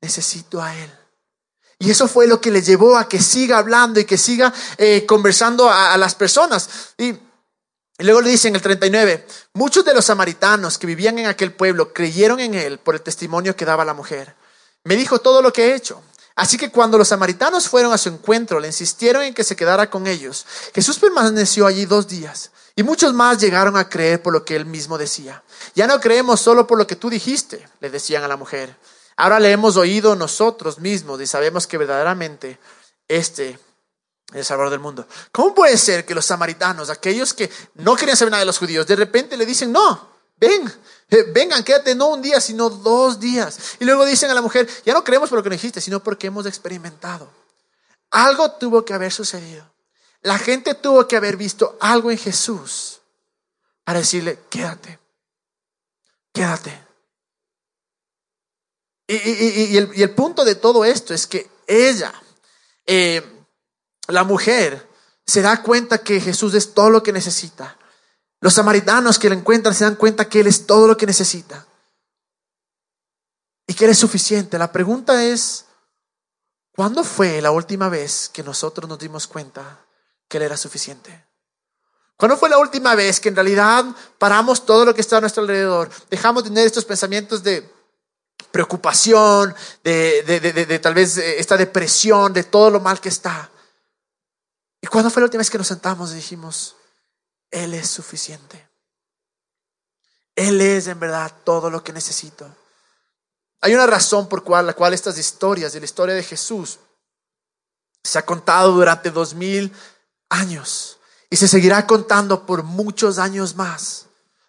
necesito 0.00 0.62
a 0.62 0.74
Él. 0.74 0.90
Y 1.78 1.90
eso 1.90 2.08
fue 2.08 2.26
lo 2.26 2.40
que 2.40 2.50
le 2.50 2.62
llevó 2.62 2.96
a 2.96 3.08
que 3.08 3.20
siga 3.20 3.58
hablando 3.58 4.00
y 4.00 4.04
que 4.04 4.16
siga 4.16 4.52
eh, 4.78 5.04
conversando 5.06 5.70
a, 5.70 5.96
las 5.98 6.14
personas. 6.14 6.94
Y, 6.96 7.08
y 7.08 8.04
luego 8.04 8.22
le 8.22 8.30
dice 8.30 8.48
en 8.48 8.56
el 8.56 8.62
39, 8.62 9.26
muchos 9.54 9.84
de 9.84 9.94
los 9.94 10.06
samaritanos 10.06 10.78
que 10.78 10.86
vivían 10.86 11.18
en 11.18 11.26
aquel 11.26 11.52
pueblo 11.52 11.92
creyeron 11.92 12.40
en 12.40 12.54
él 12.54 12.78
por 12.78 12.94
el 12.94 13.02
testimonio 13.02 13.56
que 13.56 13.66
daba 13.66 13.84
la 13.84 13.94
mujer. 13.94 14.34
Me 14.84 14.96
dijo 14.96 15.18
todo 15.18 15.42
lo 15.42 15.52
que 15.52 15.66
he 15.66 15.74
hecho. 15.74 16.02
Así 16.34 16.58
que 16.58 16.70
cuando 16.70 16.98
los 16.98 17.08
samaritanos 17.08 17.68
fueron 17.68 17.92
a 17.92 17.98
su 17.98 18.10
encuentro, 18.10 18.60
le 18.60 18.68
insistieron 18.68 19.22
en 19.22 19.34
que 19.34 19.44
se 19.44 19.56
quedara 19.56 19.90
con 19.90 20.06
ellos. 20.06 20.46
Jesús 20.74 20.98
permaneció 20.98 21.66
allí 21.66 21.86
dos 21.86 22.08
días. 22.08 22.50
Y 22.74 22.82
muchos 22.82 23.14
más 23.14 23.38
llegaron 23.40 23.76
a 23.78 23.88
creer 23.88 24.22
por 24.22 24.34
lo 24.34 24.44
que 24.44 24.54
él 24.54 24.66
mismo 24.66 24.98
decía. 24.98 25.42
Ya 25.74 25.86
no 25.86 25.98
creemos 25.98 26.40
solo 26.40 26.66
por 26.66 26.76
lo 26.76 26.86
que 26.86 26.94
tú 26.94 27.08
dijiste, 27.08 27.66
le 27.80 27.88
decían 27.88 28.22
a 28.22 28.28
la 28.28 28.36
mujer. 28.36 28.76
Ahora 29.16 29.40
le 29.40 29.50
hemos 29.50 29.76
oído 29.76 30.14
nosotros 30.14 30.78
mismos 30.78 31.20
y 31.20 31.26
sabemos 31.26 31.66
que 31.66 31.78
verdaderamente 31.78 32.58
este 33.08 33.50
es 33.50 33.58
el 34.34 34.44
Salvador 34.44 34.70
del 34.70 34.80
mundo. 34.80 35.06
¿Cómo 35.32 35.54
puede 35.54 35.78
ser 35.78 36.04
que 36.04 36.14
los 36.14 36.26
samaritanos, 36.26 36.90
aquellos 36.90 37.32
que 37.32 37.50
no 37.74 37.96
querían 37.96 38.16
saber 38.16 38.32
nada 38.32 38.40
de 38.40 38.46
los 38.46 38.58
judíos, 38.58 38.86
de 38.86 38.96
repente 38.96 39.36
le 39.36 39.46
dicen, 39.46 39.72
no, 39.72 40.08
ven, 40.36 40.70
eh, 41.08 41.24
vengan, 41.32 41.64
quédate 41.64 41.94
no 41.94 42.08
un 42.08 42.20
día, 42.20 42.40
sino 42.40 42.68
dos 42.68 43.18
días? 43.18 43.76
Y 43.80 43.86
luego 43.86 44.04
dicen 44.04 44.30
a 44.30 44.34
la 44.34 44.42
mujer, 44.42 44.68
ya 44.84 44.92
no 44.92 45.02
creemos 45.02 45.30
por 45.30 45.38
lo 45.38 45.42
que 45.42 45.50
nos 45.50 45.60
dijiste, 45.60 45.80
sino 45.80 46.02
porque 46.02 46.26
hemos 46.26 46.44
experimentado. 46.44 47.30
Algo 48.10 48.50
tuvo 48.52 48.84
que 48.84 48.92
haber 48.92 49.12
sucedido. 49.12 49.64
La 50.20 50.38
gente 50.38 50.74
tuvo 50.74 51.06
que 51.08 51.16
haber 51.16 51.36
visto 51.36 51.76
algo 51.80 52.10
en 52.10 52.18
Jesús 52.18 53.00
para 53.84 54.00
decirle, 54.00 54.40
quédate, 54.50 54.98
quédate. 56.32 56.85
Y, 59.08 59.76
el, 59.76 60.14
punto 60.14 60.44
de 60.44 60.56
todo 60.56 60.84
esto 60.84 61.14
es 61.14 61.26
que 61.26 61.48
ella, 61.66 62.12
eh, 62.86 63.22
la 64.08 64.24
mujer, 64.24 64.88
se 65.24 65.42
da 65.42 65.62
cuenta 65.62 65.98
que 65.98 66.20
Jesús 66.20 66.54
es 66.54 66.74
todo 66.74 66.90
lo 66.90 67.02
que 67.02 67.12
necesita. 67.12 67.78
Los 68.40 68.54
samaritanos 68.54 69.18
que 69.18 69.28
la 69.28 69.34
encuentran 69.34 69.74
se 69.74 69.84
dan 69.84 69.96
cuenta 69.96 70.28
que 70.28 70.40
Él 70.40 70.46
es 70.46 70.66
todo 70.66 70.86
lo 70.86 70.96
que 70.96 71.06
necesita. 71.06 71.66
Y 73.66 73.74
que 73.74 73.84
Él 73.84 73.90
es 73.90 73.98
suficiente. 73.98 74.58
La 74.58 74.72
pregunta 74.72 75.24
es, 75.24 75.66
¿cuándo 76.74 77.02
fue 77.02 77.40
la 77.40 77.50
última 77.50 77.88
vez 77.88 78.28
que 78.28 78.42
nosotros 78.42 78.88
nos 78.88 78.98
dimos 78.98 79.26
cuenta 79.26 79.84
que 80.28 80.36
Él 80.36 80.44
era 80.44 80.56
suficiente? 80.56 81.26
¿Cuándo 82.16 82.36
fue 82.36 82.48
la 82.48 82.58
última 82.58 82.94
vez 82.94 83.20
que 83.20 83.28
en 83.28 83.34
realidad 83.34 83.84
paramos 84.18 84.64
todo 84.64 84.84
lo 84.84 84.94
que 84.94 85.00
está 85.00 85.18
a 85.18 85.20
nuestro 85.20 85.42
alrededor? 85.42 85.90
Dejamos 86.08 86.44
de 86.44 86.50
tener 86.50 86.66
estos 86.66 86.84
pensamientos 86.84 87.42
de 87.42 87.75
preocupación, 88.50 89.54
de, 89.84 90.80
tal 90.82 90.94
vez 90.94 91.18
eh, 91.18 91.38
esta 91.38 91.56
depresión, 91.56 92.32
de 92.32 92.44
todo 92.44 92.70
lo 92.70 92.80
mal 92.80 93.00
que 93.00 93.08
está. 93.08 93.50
¿Y 94.80 94.86
cuándo 94.86 95.10
fue 95.10 95.20
la 95.20 95.26
última 95.26 95.40
vez 95.40 95.50
que 95.50 95.58
nos 95.58 95.66
sentamos 95.66 96.12
dijimos, 96.12 96.76
Él 97.50 97.74
es 97.74 97.90
suficiente? 97.90 98.66
Él 100.34 100.60
es 100.60 100.86
en 100.86 101.00
verdad 101.00 101.32
todo 101.44 101.70
lo 101.70 101.82
que 101.82 101.92
necesito. 101.92 102.48
Hay 103.60 103.74
una 103.74 103.86
razón 103.86 104.28
por 104.28 104.48
la 104.62 104.74
cual 104.74 104.94
estas 104.94 105.18
historias 105.18 105.72
de 105.72 105.80
la 105.80 105.86
historia 105.86 106.14
de 106.14 106.22
Jesús 106.22 106.78
se 108.04 108.18
ha 108.18 108.24
contado 108.24 108.72
durante 108.72 109.10
dos 109.10 109.34
mil 109.34 109.72
años 110.28 110.98
y 111.28 111.36
se 111.36 111.48
seguirá 111.48 111.86
contando 111.86 112.46
por 112.46 112.62
muchos 112.62 113.18
años 113.18 113.56
más. 113.56 114.06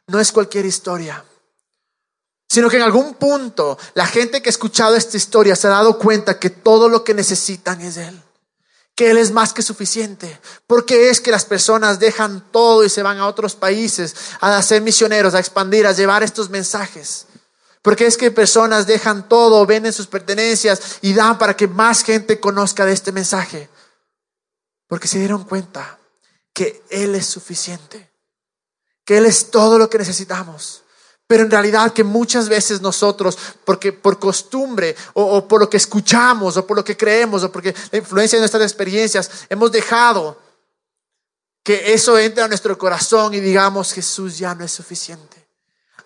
No 0.07 0.19
es 0.19 0.31
cualquier 0.31 0.65
historia 0.65 1.25
sino 2.49 2.69
que 2.69 2.77
en 2.77 2.83
algún 2.83 3.15
punto 3.15 3.77
la 3.93 4.07
gente 4.07 4.41
que 4.41 4.49
ha 4.49 4.51
escuchado 4.51 4.95
esta 4.95 5.17
historia 5.17 5.55
se 5.55 5.67
ha 5.67 5.71
dado 5.71 5.97
cuenta 5.97 6.39
que 6.39 6.49
todo 6.49 6.89
lo 6.89 7.03
que 7.03 7.13
necesitan 7.13 7.81
es 7.81 7.97
Él, 7.97 8.21
que 8.95 9.11
Él 9.11 9.17
es 9.17 9.31
más 9.31 9.53
que 9.53 9.61
suficiente, 9.61 10.39
porque 10.65 11.09
es 11.09 11.19
que 11.19 11.31
las 11.31 11.45
personas 11.45 11.99
dejan 11.99 12.51
todo 12.51 12.83
y 12.83 12.89
se 12.89 13.03
van 13.03 13.17
a 13.17 13.27
otros 13.27 13.55
países 13.55 14.15
a 14.39 14.61
ser 14.61 14.81
misioneros, 14.81 15.33
a 15.33 15.39
expandir, 15.39 15.85
a 15.85 15.91
llevar 15.91 16.23
estos 16.23 16.49
mensajes. 16.49 17.25
Porque 17.81 18.05
es 18.05 18.17
que 18.17 18.31
personas 18.31 18.87
dejan 18.87 19.29
todo, 19.29 19.65
venden 19.65 19.93
sus 19.93 20.07
pertenencias 20.07 20.97
y 21.01 21.13
dan 21.13 21.37
para 21.37 21.55
que 21.55 21.67
más 21.67 22.03
gente 22.03 22.39
conozca 22.39 22.85
de 22.85 22.91
este 22.91 23.13
mensaje. 23.13 23.69
Porque 24.87 25.07
se 25.07 25.19
dieron 25.19 25.43
cuenta 25.45 25.97
que 26.53 26.83
Él 26.89 27.15
es 27.15 27.27
suficiente, 27.27 28.11
que 29.05 29.17
Él 29.17 29.25
es 29.25 29.51
todo 29.51 29.77
lo 29.77 29.89
que 29.89 29.99
necesitamos. 29.99 30.83
Pero 31.27 31.43
en 31.43 31.51
realidad 31.51 31.91
que 31.91 32.05
muchas 32.05 32.47
veces 32.47 32.81
nosotros, 32.81 33.37
porque 33.65 33.91
por 33.91 34.17
costumbre 34.17 34.95
o, 35.13 35.45
por 35.45 35.59
lo 35.59 35.69
que 35.69 35.77
escuchamos 35.77 36.55
o 36.55 36.65
por 36.65 36.77
lo 36.77 36.85
que 36.85 36.95
creemos 36.95 37.43
o 37.43 37.51
porque 37.51 37.75
la 37.91 37.97
influencia 37.97 38.37
de 38.37 38.41
nuestras 38.41 38.63
experiencias, 38.63 39.29
hemos 39.49 39.71
dejado 39.71 40.39
que 41.63 41.93
eso 41.93 42.17
entre 42.17 42.43
a 42.43 42.47
nuestro 42.47 42.77
corazón 42.77 43.33
y 43.33 43.41
digamos, 43.41 43.91
Jesús 43.91 44.37
ya 44.37 44.55
no 44.55 44.63
es 44.63 44.71
suficiente. 44.71 45.45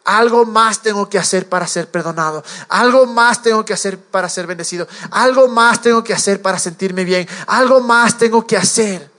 Algo 0.06 0.46
más 0.46 0.82
tengo 0.82 1.08
que 1.08 1.20
hacer 1.20 1.48
para 1.48 1.68
ser 1.68 1.92
perdonado. 1.92 2.44
Algo 2.70 3.06
más 3.06 3.44
tengo 3.44 3.64
que 3.64 3.74
hacer 3.74 4.00
para 4.00 4.28
ser 4.28 4.48
bendecido. 4.48 4.88
Algo 5.12 5.48
más 5.48 5.84
tengo 5.84 6.04
que 6.04 6.16
hacer 6.16 6.42
para 6.42 6.58
sentirme 6.58 7.04
bien. 7.04 7.28
Algo 7.46 7.80
más 7.82 8.18
tengo 8.18 8.48
que 8.48 8.58
hacer. 8.58 9.12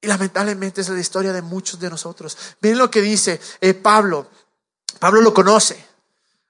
Y 0.00 0.08
lamentablemente 0.08 0.80
es 0.80 0.88
la 0.88 0.98
historia 0.98 1.32
de 1.32 1.42
muchos 1.42 1.78
de 1.78 1.88
nosotros. 1.88 2.36
Miren 2.60 2.78
lo 2.78 2.90
que 2.90 3.00
dice 3.00 3.40
eh, 3.60 3.74
Pablo 3.74 4.28
Pablo 4.98 5.20
lo 5.20 5.34
conoce. 5.34 5.86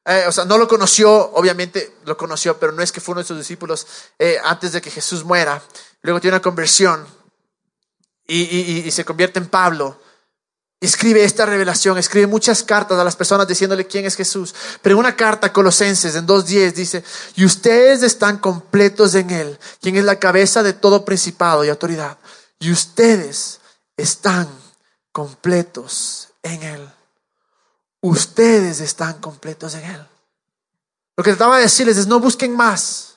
Eh, 0.09 0.25
o 0.29 0.33
sea, 0.33 0.45
no 0.45 0.57
lo 0.57 0.69
conoció, 0.69 1.33
obviamente 1.33 1.97
lo 2.05 2.17
conoció, 2.17 2.59
pero 2.59 2.71
no 2.71 2.81
es 2.81 2.93
que 2.93 3.01
fue 3.01 3.13
uno 3.13 3.23
de 3.23 3.27
sus 3.27 3.39
discípulos 3.39 3.87
eh, 4.21 4.39
antes 4.45 4.71
de 4.71 4.81
que 4.81 4.91
Jesús 4.91 5.25
muera. 5.25 5.61
Luego 6.03 6.21
tiene 6.21 6.37
una 6.37 6.43
conversión 6.43 7.05
y, 8.29 8.89
se 8.93 9.05
convierte 9.05 9.41
en 9.41 9.49
Pablo. 9.49 10.01
Escribe 10.81 11.25
esta 11.25 11.45
revelación, 11.45 11.99
escribe 11.99 12.29
muchas 12.29 12.63
cartas 12.63 12.99
a 12.99 13.05
las 13.05 13.17
personas 13.17 13.49
diciéndole 13.49 13.89
quién 13.89 14.05
es 14.05 14.15
Jesús. 14.15 14.55
Pero 14.81 14.97
una 14.97 15.17
carta 15.17 15.49
a 15.49 15.53
Colosenses, 15.53 16.15
en 16.15 16.27
2.10, 16.27 16.73
dice, 16.73 17.05
y 17.35 17.45
ustedes 17.45 18.05
están 18.05 18.39
completos 18.39 19.15
en 19.17 19.31
Él, 19.31 19.59
quien 19.81 19.97
es 19.97 20.05
la 20.05 20.21
cabeza 20.21 20.63
de 20.63 20.73
todo 20.73 21.05
principado 21.05 21.65
y 21.65 21.69
autoridad. 21.69 22.19
Y 22.61 22.71
ustedes 22.71 23.59
están 23.97 24.49
completos 25.11 26.29
en 26.45 26.63
Él 26.63 26.96
ustedes 28.09 28.81
están 28.81 29.21
completos 29.21 29.75
en 29.75 29.85
Él. 29.85 30.07
Lo 31.17 31.25
que 31.25 31.31
trataba 31.31 31.57
de 31.57 31.63
decirles 31.63 31.97
es 31.97 32.07
no 32.07 32.21
busquen 32.21 32.55
más, 32.55 33.17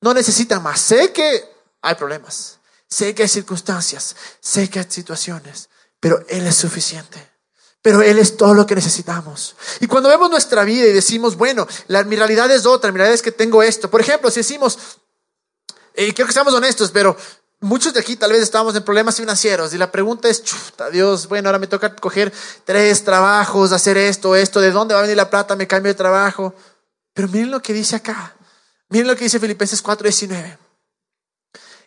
no 0.00 0.14
necesitan 0.14 0.62
más. 0.62 0.80
Sé 0.80 1.12
que 1.12 1.44
hay 1.82 1.94
problemas, 1.96 2.58
sé 2.88 3.14
que 3.14 3.22
hay 3.22 3.28
circunstancias, 3.28 4.16
sé 4.40 4.70
que 4.70 4.78
hay 4.78 4.86
situaciones, 4.88 5.68
pero 6.00 6.24
Él 6.28 6.46
es 6.46 6.56
suficiente. 6.56 7.32
Pero 7.82 8.00
Él 8.00 8.18
es 8.18 8.38
todo 8.38 8.54
lo 8.54 8.66
que 8.66 8.74
necesitamos. 8.74 9.56
Y 9.80 9.86
cuando 9.86 10.08
vemos 10.08 10.30
nuestra 10.30 10.64
vida 10.64 10.86
y 10.86 10.92
decimos, 10.92 11.36
bueno, 11.36 11.66
la, 11.88 12.02
mi 12.04 12.16
realidad 12.16 12.50
es 12.50 12.64
otra, 12.64 12.90
mi 12.90 12.96
realidad 12.96 13.14
es 13.14 13.20
que 13.22 13.32
tengo 13.32 13.62
esto. 13.62 13.90
Por 13.90 14.00
ejemplo, 14.00 14.30
si 14.30 14.40
decimos, 14.40 14.78
y 15.94 16.12
que 16.12 16.32
seamos 16.32 16.54
honestos, 16.54 16.90
pero 16.90 17.14
Muchos 17.64 17.94
de 17.94 18.00
aquí 18.00 18.14
tal 18.14 18.30
vez 18.30 18.42
estamos 18.42 18.76
en 18.76 18.82
problemas 18.82 19.16
financieros 19.16 19.72
y 19.72 19.78
la 19.78 19.90
pregunta 19.90 20.28
es, 20.28 20.44
chuta, 20.44 20.90
Dios, 20.90 21.26
bueno, 21.28 21.48
ahora 21.48 21.58
me 21.58 21.66
toca 21.66 21.96
coger 21.96 22.30
tres 22.66 23.02
trabajos, 23.02 23.72
hacer 23.72 23.96
esto, 23.96 24.36
esto, 24.36 24.60
¿de 24.60 24.70
dónde 24.70 24.92
va 24.92 25.00
a 25.00 25.02
venir 25.04 25.16
la 25.16 25.30
plata? 25.30 25.56
Me 25.56 25.66
cambio 25.66 25.90
de 25.90 25.96
trabajo. 25.96 26.52
Pero 27.14 27.26
miren 27.28 27.50
lo 27.50 27.62
que 27.62 27.72
dice 27.72 27.96
acá. 27.96 28.36
Miren 28.90 29.06
lo 29.06 29.16
que 29.16 29.24
dice 29.24 29.40
Filipenses 29.40 29.82
4:19. 29.82 30.58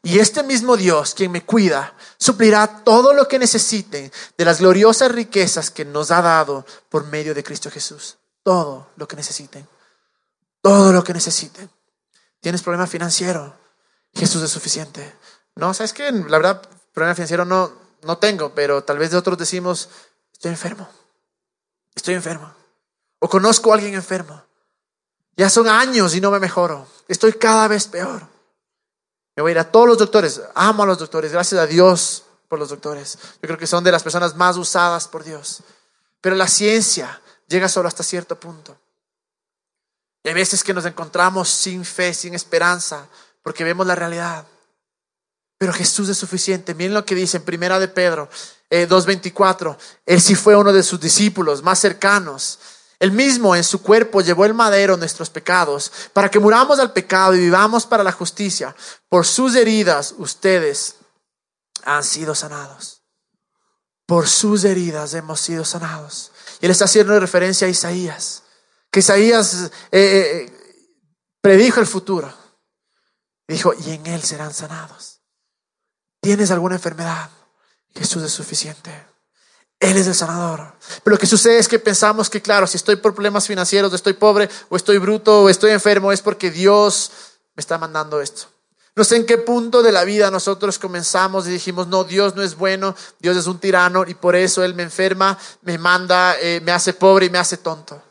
Y 0.01 0.17
este 0.17 0.41
mismo 0.41 0.77
Dios, 0.77 1.13
quien 1.13 1.31
me 1.31 1.45
cuida, 1.45 1.93
suplirá 2.17 2.83
todo 2.83 3.13
lo 3.13 3.27
que 3.27 3.37
necesiten 3.37 4.11
de 4.35 4.45
las 4.45 4.59
gloriosas 4.59 5.11
riquezas 5.11 5.69
que 5.69 5.85
nos 5.85 6.09
ha 6.09 6.23
dado 6.23 6.65
por 6.89 7.05
medio 7.05 7.35
de 7.35 7.43
Cristo 7.43 7.69
Jesús. 7.69 8.17
Todo 8.41 8.89
lo 8.95 9.07
que 9.07 9.15
necesiten. 9.15 9.67
Todo 10.59 10.91
lo 10.91 11.03
que 11.03 11.13
necesiten. 11.13 11.69
¿Tienes 12.41 12.63
problema 12.63 12.87
financiero? 12.87 13.53
Jesús 14.15 14.41
es 14.41 14.49
suficiente. 14.49 15.13
No, 15.57 15.73
sabes 15.73 15.91
que 15.91 16.11
la 16.11 16.37
verdad, 16.37 16.61
problema 16.93 17.15
financiero 17.15 17.43
no, 17.43 17.71
no 18.03 18.17
tengo, 18.17 18.53
pero 18.53 18.83
tal 18.83 18.99
vez 18.99 19.11
de 19.11 19.17
otros 19.17 19.37
decimos, 19.37 19.89
estoy 20.31 20.51
enfermo, 20.51 20.87
estoy 21.95 22.13
enfermo. 22.13 22.53
O 23.19 23.27
conozco 23.27 23.71
a 23.71 23.75
alguien 23.75 23.95
enfermo. 23.95 24.43
Ya 25.35 25.49
son 25.49 25.67
años 25.67 26.15
y 26.15 26.21
no 26.21 26.31
me 26.31 26.39
mejoro. 26.39 26.87
Estoy 27.07 27.33
cada 27.33 27.67
vez 27.67 27.87
peor. 27.87 28.27
Me 29.35 29.41
voy 29.41 29.51
a 29.51 29.53
ir 29.53 29.59
a 29.59 29.71
todos 29.71 29.87
los 29.87 29.97
doctores. 29.97 30.41
Amo 30.53 30.83
a 30.83 30.85
los 30.85 30.99
doctores. 30.99 31.31
Gracias 31.31 31.59
a 31.59 31.65
Dios 31.65 32.23
por 32.47 32.59
los 32.59 32.69
doctores. 32.69 33.17
Yo 33.41 33.47
creo 33.47 33.57
que 33.57 33.67
son 33.67 33.83
de 33.83 33.91
las 33.91 34.03
personas 34.03 34.35
más 34.35 34.57
usadas 34.57 35.07
por 35.07 35.23
Dios. 35.23 35.63
Pero 36.21 36.35
la 36.35 36.47
ciencia 36.47 37.21
llega 37.47 37.69
solo 37.69 37.87
hasta 37.87 38.03
cierto 38.03 38.39
punto. 38.39 38.77
Y 40.23 40.29
hay 40.29 40.35
veces 40.35 40.63
que 40.63 40.73
nos 40.73 40.85
encontramos 40.85 41.49
sin 41.49 41.85
fe, 41.85 42.13
sin 42.13 42.33
esperanza, 42.33 43.07
porque 43.43 43.63
vemos 43.63 43.87
la 43.87 43.95
realidad. 43.95 44.45
Pero 45.57 45.73
Jesús 45.73 46.09
es 46.09 46.17
suficiente. 46.17 46.75
Miren 46.75 46.93
lo 46.93 47.05
que 47.05 47.15
dice 47.15 47.37
en 47.37 47.43
Primera 47.43 47.79
de 47.79 47.87
Pedro 47.87 48.29
2.24. 48.69 49.73
Eh, 49.73 49.77
Él 50.05 50.21
sí 50.21 50.35
fue 50.35 50.55
uno 50.55 50.71
de 50.71 50.83
sus 50.83 50.99
discípulos 50.99 51.63
más 51.63 51.79
cercanos. 51.79 52.59
Él 52.99 53.11
mismo 53.11 53.55
en 53.55 53.63
su 53.63 53.81
cuerpo 53.81 54.21
llevó 54.21 54.45
el 54.45 54.53
madero 54.53 54.97
nuestros 54.97 55.29
pecados, 55.29 55.91
para 56.13 56.31
que 56.31 56.39
muramos 56.39 56.79
al 56.79 56.93
pecado 56.93 57.35
y 57.35 57.39
vivamos 57.39 57.85
para 57.85 58.03
la 58.03 58.11
justicia. 58.11 58.75
Por 59.07 59.25
sus 59.25 59.55
heridas 59.55 60.15
ustedes 60.17 60.95
han 61.83 62.03
sido 62.03 62.33
sanados. 62.33 63.03
Por 64.07 64.27
sus 64.27 64.63
heridas 64.63 65.13
hemos 65.13 65.39
sido 65.41 65.63
sanados. 65.63 66.31
Y 66.59 66.65
él 66.65 66.71
está 66.71 66.85
haciendo 66.85 67.19
referencia 67.19 67.67
a 67.67 67.69
Isaías, 67.69 68.43
que 68.89 69.01
Isaías 69.01 69.71
eh, 69.91 70.49
eh, 70.51 70.83
predijo 71.39 71.79
el 71.79 71.87
futuro. 71.87 72.33
Dijo, 73.47 73.73
y 73.85 73.91
en 73.91 74.07
él 74.07 74.23
serán 74.23 74.53
sanados 74.53 75.16
tienes 76.21 76.51
alguna 76.51 76.75
enfermedad, 76.75 77.29
Jesús 77.95 78.23
es 78.23 78.31
suficiente. 78.31 78.91
Él 79.79 79.95
es 79.97 80.07
el 80.07 80.15
sanador. 80.15 80.73
Pero 81.03 81.15
lo 81.15 81.19
que 81.19 81.27
sucede 81.27 81.59
es 81.59 81.67
que 81.67 81.77
pensamos 81.77 82.29
que, 82.29 82.41
claro, 82.41 82.65
si 82.65 82.77
estoy 82.77 82.95
por 82.95 83.13
problemas 83.13 83.45
financieros, 83.45 83.93
estoy 83.93 84.13
pobre, 84.13 84.49
o 84.69 84.75
estoy 84.75 84.97
bruto, 84.97 85.43
o 85.43 85.49
estoy 85.49 85.71
enfermo, 85.71 86.11
es 86.11 86.21
porque 86.21 86.49
Dios 86.49 87.11
me 87.55 87.61
está 87.61 87.77
mandando 87.77 88.19
esto. 88.19 88.47
No 88.95 89.03
sé 89.03 89.17
en 89.17 89.27
qué 89.27 89.37
punto 89.37 89.83
de 89.83 89.91
la 89.91 90.03
vida 90.03 90.31
nosotros 90.31 90.79
comenzamos 90.79 91.45
y 91.47 91.51
dijimos, 91.51 91.87
no, 91.87 92.03
Dios 92.03 92.35
no 92.35 92.41
es 92.41 92.55
bueno, 92.55 92.95
Dios 93.19 93.37
es 93.37 93.45
un 93.45 93.59
tirano 93.59 94.03
y 94.07 94.15
por 94.15 94.35
eso 94.35 94.63
Él 94.63 94.73
me 94.73 94.81
enferma, 94.81 95.37
me 95.61 95.77
manda, 95.77 96.35
eh, 96.41 96.61
me 96.63 96.71
hace 96.71 96.93
pobre 96.93 97.27
y 97.27 97.29
me 97.29 97.37
hace 97.37 97.57
tonto. 97.57 98.01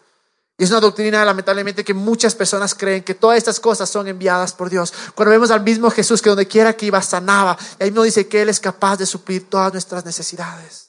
Y 0.59 0.65
es 0.65 0.71
una 0.71 0.81
doctrina, 0.81 1.25
lamentablemente, 1.25 1.85
que 1.85 1.93
muchas 1.93 2.35
personas 2.35 2.75
creen 2.75 3.05
que 3.05 3.15
todas 3.15 3.37
estas 3.37 3.61
cosas 3.61 3.91
son 3.91 4.09
enviadas 4.09 4.55
por 4.55 4.71
Dios. 4.71 4.93
Cuando 5.15 5.31
vemos 5.31 5.51
al 5.51 5.63
mismo 5.63 5.91
Jesús 5.91 6.23
que 6.23 6.31
donde 6.31 6.49
quiera 6.49 6.73
que 6.75 6.87
iba 6.87 7.03
sanaba, 7.03 7.59
y 7.79 7.85
ahí 7.85 7.91
nos 7.91 8.05
dice 8.05 8.27
que 8.27 8.41
Él 8.41 8.49
es 8.49 8.59
capaz 8.59 8.97
de 8.97 9.05
suplir 9.05 9.51
todas 9.51 9.73
nuestras 9.73 10.07
necesidades. 10.07 10.86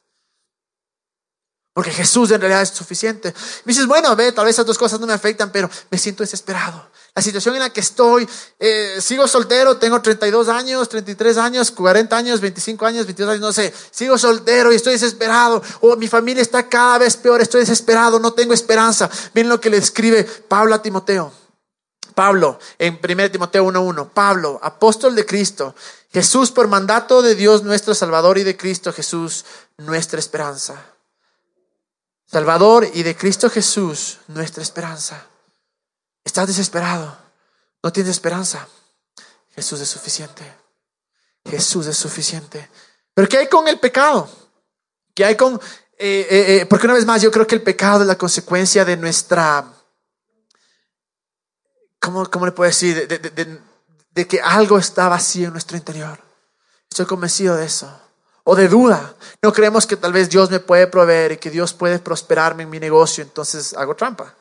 Porque 1.77 1.91
Jesús 1.91 2.31
en 2.31 2.41
realidad 2.41 2.63
es 2.63 2.69
suficiente. 2.69 3.31
Me 3.63 3.71
dices, 3.71 3.85
bueno, 3.85 4.15
ve, 4.15 4.31
tal 4.31 4.45
vez 4.45 4.55
esas 4.55 4.65
dos 4.65 4.79
cosas 4.79 4.99
no 4.99 5.05
me 5.05 5.13
afectan, 5.13 5.51
pero 5.51 5.69
me 5.91 5.99
siento 5.99 6.23
desesperado. 6.23 6.89
La 7.13 7.21
situación 7.21 7.53
en 7.53 7.61
la 7.61 7.69
que 7.69 7.81
estoy, 7.81 8.27
eh, 8.57 8.97
sigo 8.99 9.27
soltero, 9.27 9.77
tengo 9.77 10.01
32 10.01 10.49
años, 10.49 10.89
33 10.89 11.37
años, 11.37 11.69
40 11.69 12.17
años, 12.17 12.41
25 12.41 12.83
años, 12.83 13.05
22 13.05 13.29
años, 13.29 13.41
no 13.41 13.53
sé. 13.53 13.71
Sigo 13.91 14.17
soltero 14.17 14.73
y 14.73 14.77
estoy 14.77 14.93
desesperado. 14.93 15.61
O 15.81 15.95
mi 15.97 16.07
familia 16.07 16.41
está 16.41 16.67
cada 16.67 16.97
vez 16.97 17.15
peor, 17.15 17.41
estoy 17.41 17.59
desesperado, 17.59 18.19
no 18.19 18.33
tengo 18.33 18.55
esperanza. 18.55 19.07
Miren 19.35 19.49
lo 19.49 19.61
que 19.61 19.69
le 19.69 19.77
escribe 19.77 20.23
Pablo 20.23 20.73
a 20.73 20.81
Timoteo. 20.81 21.31
Pablo, 22.15 22.57
en 22.79 22.99
1 23.07 23.29
Timoteo 23.29 23.63
1.1, 23.67 24.09
Pablo, 24.15 24.59
apóstol 24.63 25.13
de 25.13 25.27
Cristo, 25.27 25.75
Jesús 26.11 26.49
por 26.49 26.67
mandato 26.67 27.21
de 27.21 27.35
Dios 27.35 27.61
nuestro 27.61 27.93
Salvador 27.93 28.39
y 28.39 28.43
de 28.43 28.57
Cristo 28.57 28.91
Jesús, 28.91 29.45
nuestra 29.77 30.17
esperanza. 30.17 30.96
Salvador 32.29 32.89
y 32.93 33.03
de 33.03 33.15
Cristo 33.15 33.49
Jesús, 33.49 34.19
nuestra 34.27 34.61
esperanza. 34.61 35.25
Estás 36.25 36.47
desesperado, 36.47 37.17
no 37.81 37.93
tienes 37.93 38.11
esperanza. 38.11 38.67
Jesús 39.55 39.79
es 39.79 39.89
suficiente. 39.89 40.43
Jesús 41.49 41.87
es 41.87 41.97
suficiente. 41.97 42.69
Pero 43.13 43.29
¿qué 43.29 43.37
hay 43.37 43.47
con 43.47 43.67
el 43.67 43.79
pecado? 43.79 44.29
¿Qué 45.15 45.23
hay 45.23 45.35
con... 45.35 45.55
Eh, 45.97 46.27
eh, 46.29 46.57
eh, 46.57 46.65
porque 46.65 46.85
una 46.85 46.95
vez 46.95 47.05
más 47.05 47.21
yo 47.21 47.31
creo 47.31 47.47
que 47.47 47.55
el 47.55 47.63
pecado 47.63 48.01
es 48.01 48.07
la 48.07 48.17
consecuencia 48.17 48.83
de 48.83 48.97
nuestra... 48.97 49.73
¿Cómo, 51.99 52.29
cómo 52.29 52.45
le 52.45 52.51
puedo 52.51 52.69
decir? 52.69 53.07
De, 53.07 53.61
de 54.11 54.27
que 54.27 54.41
algo 54.41 54.77
está 54.77 55.07
vacío 55.07 55.47
en 55.47 55.53
nuestro 55.53 55.77
interior. 55.77 56.21
Estoy 56.89 57.05
convencido 57.05 57.55
de 57.55 57.65
eso 57.65 58.06
o 58.49 58.55
de 58.55 58.69
duda. 58.69 59.13
No 59.41 59.51
creemos 59.51 59.85
que 59.85 59.97
tal 59.97 60.13
vez 60.13 60.29
Dios 60.29 60.49
me 60.49 60.61
puede 60.61 60.87
proveer 60.87 61.33
y 61.33 61.37
que 61.37 61.49
Dios 61.49 61.73
puede 61.73 61.99
prosperarme 61.99 62.63
en 62.63 62.69
mi 62.69 62.79
negocio, 62.79 63.21
entonces 63.21 63.73
hago 63.73 63.93
trampa. 63.93 64.33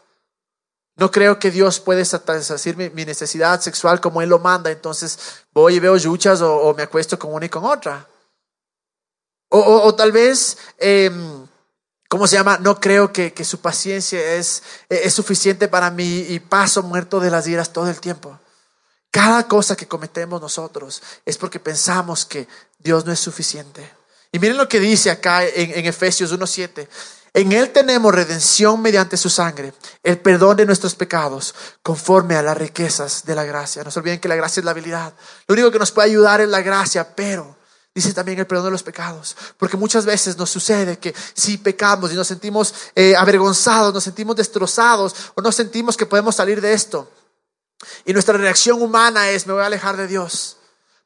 No 0.95 1.11
creo 1.11 1.41
que 1.41 1.51
Dios 1.51 1.81
puede 1.81 2.05
satisfacer 2.05 2.77
mi, 2.77 3.05
necesidad 3.05 3.61
sexual 3.61 4.01
como 4.01 4.23
Él 4.23 4.29
lo 4.29 4.39
manda, 4.39 4.71
entonces 4.71 5.19
voy 5.53 5.75
y 5.75 5.81
veo 5.81 5.97
yuchas 5.97 6.41
o, 6.41 6.73
me 6.75 6.85
acuesto 6.85 7.19
con 7.19 7.35
una 7.35 7.47
y 7.47 7.49
con 7.49 7.65
otra. 7.65 8.07
O, 9.49 9.93
tal 9.97 10.13
vez, 10.13 10.57
em, 10.79 11.45
¿cómo 12.09 12.29
se 12.29 12.37
llama? 12.37 12.59
No 12.59 12.79
creo 12.79 13.13
que, 13.13 13.33
que 13.33 13.45
su 13.45 13.61
paciencia 13.61 14.35
es, 14.35 14.63
es 14.89 15.15
suficiente 15.15 15.67
para 15.67 15.91
mí 15.91 16.27
y 16.29 16.39
paso 16.39 16.85
muerto 16.85 17.19
de 17.19 17.31
las 17.31 17.49
iras 17.49 17.73
todo 17.73 17.91
el 17.91 18.01
tiempo. 18.01 18.39
Cada 19.17 19.49
cosa 19.49 19.75
que 19.75 19.89
cometemos 19.89 20.43
nosotros 20.43 21.03
es 21.25 21.39
porque 21.39 21.59
pensamos 21.59 22.27
que 22.27 22.47
Dios 22.79 23.07
no 23.07 23.13
es 23.13 23.19
suficiente. 23.19 23.91
Y 24.31 24.39
miren 24.39 24.59
lo 24.59 24.69
que 24.69 24.79
dice 24.79 25.11
acá 25.11 25.43
en, 25.43 25.87
Efesios 25.87 26.35
1.7. 26.35 26.87
En 27.33 27.51
Él 27.53 27.71
tenemos 27.71 28.15
redención 28.15 28.83
mediante 28.83 29.17
su 29.17 29.31
sangre, 29.31 29.73
el 30.03 30.19
perdón 30.19 30.59
de 30.59 30.67
nuestros 30.67 30.95
pecados, 30.95 31.55
conforme 31.83 32.37
a 32.37 32.43
las 32.43 32.59
riquezas 32.59 33.25
de 33.25 33.35
la 33.35 33.45
gracia. 33.45 33.83
No 33.83 33.91
se 33.91 34.01
olviden 34.01 34.21
que 34.21 34.29
la 34.29 34.37
gracia 34.37 34.61
es 34.61 34.67
la 34.67 34.73
habilidad. 34.73 35.15
Lo 35.49 35.55
único 35.55 35.71
que 35.71 35.79
nos 35.79 35.93
puede 35.93 36.11
ayudar 36.11 36.43
es 36.43 36.49
la 36.51 36.61
gracia, 36.61 37.17
pero 37.17 37.57
dice 37.95 38.13
también 38.13 38.39
el 38.39 38.47
perdón 38.47 38.67
de 38.67 38.73
los 38.73 38.83
pecados. 38.83 39.35
Porque 39.57 39.79
muchas 39.79 40.05
veces 40.05 40.37
nos 40.37 40.51
sucede 40.51 40.99
que 40.99 41.15
si 41.33 41.57
pecamos 41.57 42.13
y 42.13 42.17
nos 42.17 42.27
sentimos 42.27 42.75
eh, 42.95 43.17
avergonzados, 43.17 43.95
nos 43.95 44.05
sentimos 44.05 44.37
destrozados 44.37 45.15
o 45.35 45.41
no 45.41 45.51
sentimos 45.53 45.97
que 45.97 46.05
podemos 46.05 46.37
salir 46.37 46.61
de 46.61 46.75
esto, 46.75 47.11
y 48.05 48.13
nuestra 48.13 48.37
reacción 48.37 48.81
humana 48.81 49.31
es, 49.31 49.47
me 49.47 49.53
voy 49.53 49.63
a 49.63 49.67
alejar 49.67 49.97
de 49.97 50.07
Dios. 50.07 50.57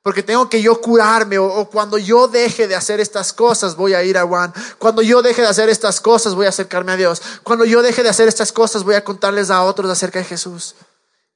Porque 0.03 0.23
tengo 0.23 0.49
que 0.49 0.63
yo 0.63 0.81
curarme 0.81 1.39
o, 1.39 1.69
cuando 1.69 1.99
yo 1.99 2.27
deje 2.27 2.67
de 2.67 2.75
hacer 2.75 3.01
estas 3.01 3.33
cosas 3.33 3.77
voy 3.77 3.93
a 3.93 4.03
ir 4.03 4.17
a 4.17 4.27
Juan. 4.27 4.53
Cuando 4.79 5.03
yo 5.03 5.21
deje 5.21 5.43
de 5.43 5.49
hacer 5.49 5.69
estas 5.69 6.01
cosas 6.01 6.35
voy 6.35 6.47
a 6.47 6.51
acercarme 6.51 6.93
a 6.93 6.97
Dios. 6.97 7.21
Cuando 7.43 7.67
yo 7.67 7.83
deje 7.83 8.03
de 8.03 8.09
hacer 8.09 8.27
estas 8.27 8.51
cosas 8.51 8.83
voy 8.83 8.95
a 8.95 9.05
contarles 9.05 9.51
a 9.51 9.63
otros 9.63 9.91
acerca 9.91 10.19
de 10.19 10.25
Jesús. 10.25 10.75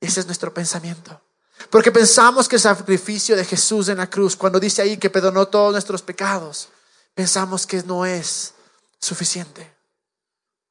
Ese 0.01 0.20
es 0.20 0.27
nuestro 0.27 0.55
pensamiento. 0.55 1.20
Porque 1.68 1.92
pensamos 1.92 2.49
que 2.49 2.57
el 2.57 2.62
sacrificio 2.62 3.37
de 3.37 3.44
Jesús 3.44 3.88
en 3.88 3.99
la 3.99 4.09
cruz, 4.09 4.35
cuando 4.35 4.59
dice 4.59 4.81
ahí 4.81 4.97
que 4.97 5.11
perdonó 5.11 5.47
todos 5.47 5.73
nuestros 5.73 6.01
pecados, 6.01 6.68
pensamos 7.14 7.66
que 7.66 7.83
no 7.83 8.07
es 8.07 8.55
suficiente. 8.99 9.75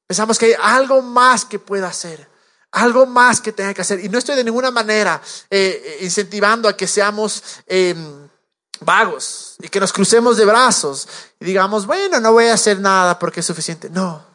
Pensamos 0.08 0.40
que 0.40 0.48
hay 0.48 0.56
algo 0.60 1.02
más 1.02 1.46
que 1.46 1.60
pueda 1.60 1.88
hacer 1.88 2.33
algo 2.74 3.06
más 3.06 3.40
que 3.40 3.54
tenga 3.54 3.74
que 3.74 3.82
hacer. 3.82 4.04
Y 4.04 4.10
no 4.10 4.18
estoy 4.18 4.36
de 4.36 4.44
ninguna 4.44 4.72
manera 4.72 5.22
eh, 5.50 6.00
incentivando 6.02 6.68
a 6.68 6.76
que 6.76 6.88
seamos 6.88 7.44
em, 7.68 8.28
vagos 8.82 9.56
y 9.60 9.70
que 9.70 9.80
nos 9.80 9.94
crucemos 9.94 10.38
de 10.38 10.46
brazos 10.46 11.08
y 11.40 11.46
digamos, 11.46 11.86
bueno, 11.86 12.20
no 12.20 12.34
voy 12.34 12.48
a 12.48 12.56
hacer 12.56 12.80
nada 12.80 13.18
porque 13.20 13.40
es 13.42 13.46
suficiente. 13.46 13.90
No, 13.90 14.26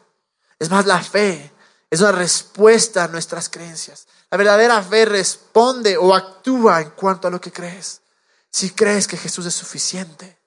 es 0.57 0.69
más 0.69 0.85
la 0.85 1.03
fe, 1.03 1.51
es 1.89 1.99
una 1.99 2.13
respuesta 2.13 3.03
a 3.03 3.07
nuestras 3.09 3.49
creencias. 3.49 4.07
La 4.31 4.37
verdadera 4.37 4.81
fe 4.81 5.05
responde 5.05 5.97
o 5.97 6.15
actúa 6.15 6.81
en 6.81 6.91
cuanto 6.91 7.27
a 7.27 7.31
lo 7.31 7.41
que 7.41 7.51
crees. 7.51 8.01
Si 8.51 8.71
crees 8.71 9.05
que 9.07 9.17
Jesús 9.17 9.45
es 9.45 9.53
suficiente, 9.53 10.39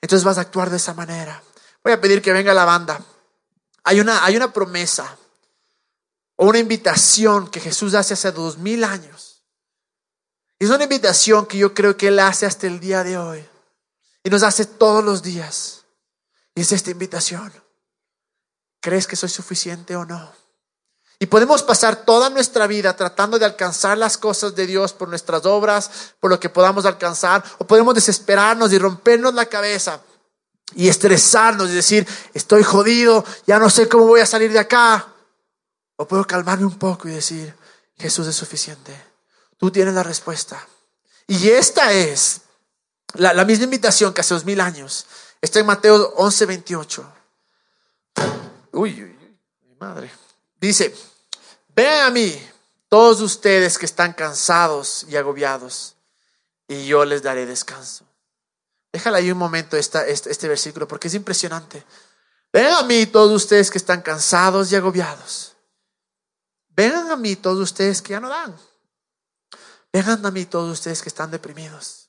entonces 0.00 0.24
vas 0.24 0.38
a 0.38 0.42
actuar 0.42 0.70
de 0.70 0.78
esa 0.78 0.94
manera. 0.94 1.42
Voy 1.82 1.92
a 1.92 2.00
pedir 2.00 2.22
que 2.22 2.32
venga 2.32 2.54
la 2.54 2.64
banda. 2.64 3.00
Hay 3.84 4.00
una, 4.00 4.24
hay 4.24 4.36
una 4.36 4.50
promesa 4.50 5.18
o 6.36 6.46
una 6.46 6.58
invitación 6.58 7.48
que 7.48 7.60
Jesús 7.60 7.94
hace 7.94 8.14
hace 8.14 8.32
dos 8.32 8.58
mil 8.58 8.84
años. 8.84 9.42
Es 10.58 10.70
una 10.70 10.84
invitación 10.84 11.46
que 11.46 11.58
yo 11.58 11.74
creo 11.74 11.96
que 11.96 12.08
Él 12.08 12.18
hace 12.18 12.46
hasta 12.46 12.66
el 12.66 12.80
día 12.80 13.04
de 13.04 13.18
hoy. 13.18 13.46
Y 14.22 14.30
nos 14.30 14.42
hace 14.42 14.64
todos 14.64 15.04
los 15.04 15.22
días. 15.22 15.84
Y 16.54 16.62
es 16.62 16.72
esta 16.72 16.90
invitación. 16.90 17.52
¿Crees 18.80 19.06
que 19.06 19.16
soy 19.16 19.28
suficiente 19.28 19.96
o 19.96 20.04
no? 20.04 20.32
Y 21.18 21.26
podemos 21.26 21.62
pasar 21.62 22.04
toda 22.04 22.28
nuestra 22.30 22.66
vida 22.66 22.96
tratando 22.96 23.38
de 23.38 23.44
alcanzar 23.44 23.96
las 23.96 24.18
cosas 24.18 24.54
de 24.54 24.66
Dios 24.66 24.92
por 24.92 25.08
nuestras 25.08 25.46
obras, 25.46 26.14
por 26.20 26.30
lo 26.30 26.40
que 26.40 26.48
podamos 26.48 26.84
alcanzar, 26.84 27.44
o 27.58 27.66
podemos 27.66 27.94
desesperarnos 27.94 28.72
y 28.72 28.78
rompernos 28.78 29.32
la 29.34 29.46
cabeza 29.46 30.00
y 30.74 30.88
estresarnos 30.88 31.70
y 31.70 31.74
decir, 31.74 32.06
estoy 32.34 32.62
jodido, 32.62 33.24
ya 33.46 33.58
no 33.58 33.70
sé 33.70 33.88
cómo 33.88 34.06
voy 34.06 34.20
a 34.20 34.26
salir 34.26 34.52
de 34.52 34.58
acá. 34.58 35.13
O 35.96 36.08
puedo 36.08 36.26
calmarme 36.26 36.66
un 36.66 36.78
poco 36.78 37.08
y 37.08 37.12
decir, 37.12 37.54
Jesús 37.96 38.26
es 38.26 38.34
suficiente. 38.34 38.94
Tú 39.56 39.70
tienes 39.70 39.94
la 39.94 40.02
respuesta. 40.02 40.66
Y 41.26 41.48
esta 41.48 41.92
es 41.92 42.42
la, 43.14 43.44
misma 43.44 43.64
invitación 43.64 44.12
que 44.12 44.20
hace 44.20 44.34
dos 44.34 44.44
mil 44.44 44.60
años. 44.60 45.06
Está 45.40 45.60
en 45.60 45.66
Mateo 45.66 46.14
11, 46.16 46.46
28. 46.46 47.12
Uy, 48.72 48.92
uy, 48.92 49.02
uy, 49.02 49.38
mi 49.62 49.74
madre. 49.76 50.10
Dice, 50.60 50.94
ven 51.68 52.02
a 52.02 52.10
mí 52.10 52.50
todos 52.88 53.20
ustedes 53.20 53.78
que 53.78 53.86
están 53.86 54.12
cansados 54.12 55.06
y 55.08 55.16
agobiados, 55.16 55.94
y 56.66 56.86
yo 56.86 57.04
les 57.04 57.22
daré 57.22 57.46
descanso. 57.46 58.04
Déjala 58.92 59.18
ahí 59.18 59.30
un 59.30 59.38
momento 59.38 59.76
esta, 59.76 60.06
este, 60.06 60.30
este 60.30 60.48
versículo 60.48 60.88
porque 60.88 61.08
es 61.08 61.14
impresionante. 61.14 61.84
Ven 62.52 62.72
a 62.72 62.82
mí 62.82 63.06
todos 63.06 63.32
ustedes 63.32 63.70
que 63.70 63.78
están 63.78 64.02
cansados 64.02 64.70
y 64.70 64.76
agobiados 64.76 65.53
Vengan 66.76 67.10
a 67.10 67.16
mí 67.16 67.36
todos 67.36 67.60
ustedes 67.60 68.02
que 68.02 68.10
ya 68.10 68.20
no 68.20 68.28
dan. 68.28 68.54
Vengan 69.92 70.26
a 70.26 70.30
mí 70.30 70.44
todos 70.44 70.72
ustedes 70.72 71.02
que 71.02 71.08
están 71.08 71.30
deprimidos. 71.30 72.08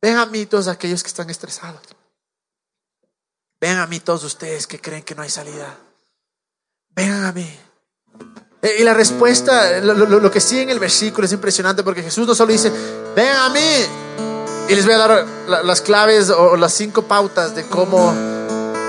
Vengan 0.00 0.20
a 0.20 0.26
mí 0.26 0.46
todos 0.46 0.68
aquellos 0.68 1.02
que 1.02 1.08
están 1.08 1.28
estresados. 1.28 1.82
Vengan 3.60 3.80
a 3.80 3.86
mí 3.86 4.00
todos 4.00 4.24
ustedes 4.24 4.66
que 4.66 4.80
creen 4.80 5.02
que 5.02 5.14
no 5.14 5.22
hay 5.22 5.30
salida. 5.30 5.76
Vengan 6.90 7.24
a 7.24 7.32
mí. 7.32 7.48
Eh, 8.62 8.76
y 8.78 8.84
la 8.84 8.94
respuesta, 8.94 9.80
lo, 9.80 10.30
que 10.30 10.40
sigue 10.40 10.62
en 10.62 10.70
el 10.70 10.78
versículo 10.78 11.26
es 11.26 11.32
impresionante 11.32 11.82
porque 11.82 12.02
Jesús 12.02 12.26
no 12.26 12.34
solo 12.34 12.52
dice, 12.52 12.72
vengan 13.14 13.36
a 13.36 13.48
mí. 13.50 14.66
Y 14.68 14.74
les 14.74 14.84
voy 14.84 14.94
a 14.94 14.98
dar 14.98 15.26
las 15.64 15.80
claves 15.80 16.30
o 16.30 16.56
las 16.56 16.72
cinco 16.72 17.02
pautas 17.02 17.54
de 17.54 17.66
cómo 17.66 18.14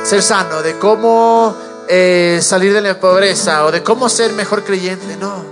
ser 0.04 0.24
sano, 0.24 0.62
de 0.62 0.80
cómo 0.80 1.56
eh, 1.90 2.40
salir 2.42 2.74
de 2.74 2.82
la 2.82 3.00
pobreza 3.00 3.66
o 3.66 3.72
de 3.72 3.84
cómo 3.84 4.10
ser 4.10 4.34
mejor 4.34 4.64
creyente, 4.64 5.18
no. 5.18 5.44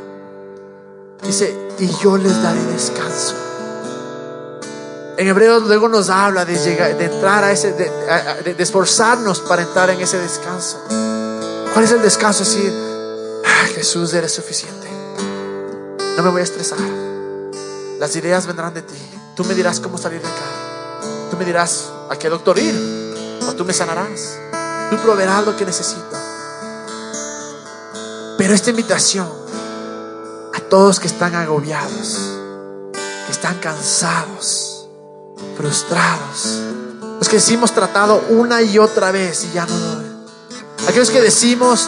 Dice, 1.21 1.55
y 1.79 1.87
yo 2.01 2.17
les 2.17 2.41
daré 2.41 2.63
descanso. 2.65 3.35
En 5.17 5.27
Hebreos 5.27 5.63
luego 5.63 5.87
nos 5.87 6.09
habla 6.09 6.43
de, 6.43 6.57
llegar, 6.57 6.97
de 6.97 7.05
entrar 7.05 7.43
a 7.43 7.51
ese, 7.51 7.71
de, 7.71 8.55
esforzarnos 8.57 9.39
para 9.41 9.61
entrar 9.61 9.89
en 9.89 10.01
ese 10.01 10.17
descanso. 10.17 10.81
¿Cuál 11.73 11.85
es 11.85 11.91
el 11.91 12.01
descanso? 12.01 12.43
Decir, 12.43 12.73
Jesús, 13.73 14.13
eres 14.13 14.33
suficiente. 14.33 14.87
No 16.17 16.23
me 16.23 16.29
voy 16.29 16.41
a 16.41 16.43
estresar. 16.43 16.77
Las 17.99 18.15
ideas 18.15 18.45
vendrán 18.45 18.73
de 18.73 18.81
ti. 18.81 18.95
Tú 19.35 19.45
me 19.45 19.53
dirás 19.53 19.79
cómo 19.79 19.97
salir 19.97 20.21
de 20.21 20.27
acá. 20.27 21.29
Tú 21.31 21.37
me 21.37 21.45
dirás 21.45 21.89
a 22.09 22.17
qué 22.17 22.29
doctor 22.29 22.59
ir. 22.59 22.75
O 23.47 23.53
tú 23.53 23.63
me 23.63 23.73
sanarás. 23.73 24.37
Tú 24.89 24.97
proveerás 24.97 25.45
lo 25.45 25.55
que 25.55 25.65
necesito. 25.65 26.24
Pero 28.37 28.53
esta 28.53 28.69
invitación 28.69 29.27
a 30.53 30.59
todos 30.69 30.99
que 30.99 31.07
están 31.07 31.35
agobiados, 31.35 32.17
que 33.25 33.31
están 33.31 33.57
cansados, 33.59 34.87
frustrados, 35.55 36.59
los 37.19 37.29
que 37.29 37.53
hemos 37.53 37.71
tratado 37.73 38.21
una 38.29 38.61
y 38.61 38.77
otra 38.77 39.11
vez 39.11 39.45
y 39.45 39.53
ya 39.53 39.65
no 39.65 39.77
doy. 39.77 40.05
Aquellos 40.87 41.09
que 41.09 41.21
decimos, 41.21 41.87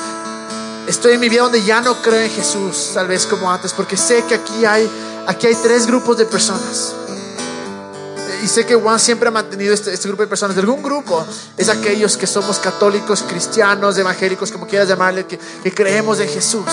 estoy 0.87 1.13
en 1.13 1.19
mi 1.19 1.29
vida 1.29 1.43
donde 1.43 1.63
ya 1.63 1.81
no 1.81 2.01
creo 2.01 2.21
en 2.21 2.31
Jesús, 2.31 2.91
tal 2.93 3.07
vez 3.07 3.25
como 3.25 3.51
antes, 3.51 3.73
porque 3.73 3.97
sé 3.97 4.23
que 4.23 4.35
aquí 4.35 4.65
hay, 4.65 4.89
aquí 5.27 5.47
hay 5.47 5.55
tres 5.55 5.85
grupos 5.85 6.17
de 6.17 6.25
personas. 6.25 6.93
Y 8.47 8.49
sé 8.49 8.65
que 8.65 8.75
Juan 8.75 8.97
siempre 8.97 9.27
ha 9.27 9.31
mantenido 9.31 9.73
este, 9.73 9.93
este 9.93 10.07
grupo 10.07 10.23
de 10.23 10.29
personas. 10.29 10.55
De 10.55 10.61
algún 10.61 10.81
grupo 10.81 11.21
es 11.57 11.67
aquellos 11.67 12.15
que 12.15 12.25
somos 12.25 12.59
católicos, 12.59 13.25
cristianos, 13.27 13.97
evangélicos, 13.97 14.53
como 14.53 14.65
quieras 14.65 14.87
llamarle, 14.87 15.25
que, 15.25 15.37
que 15.37 15.73
creemos 15.73 16.17
en 16.21 16.29
Jesús 16.29 16.63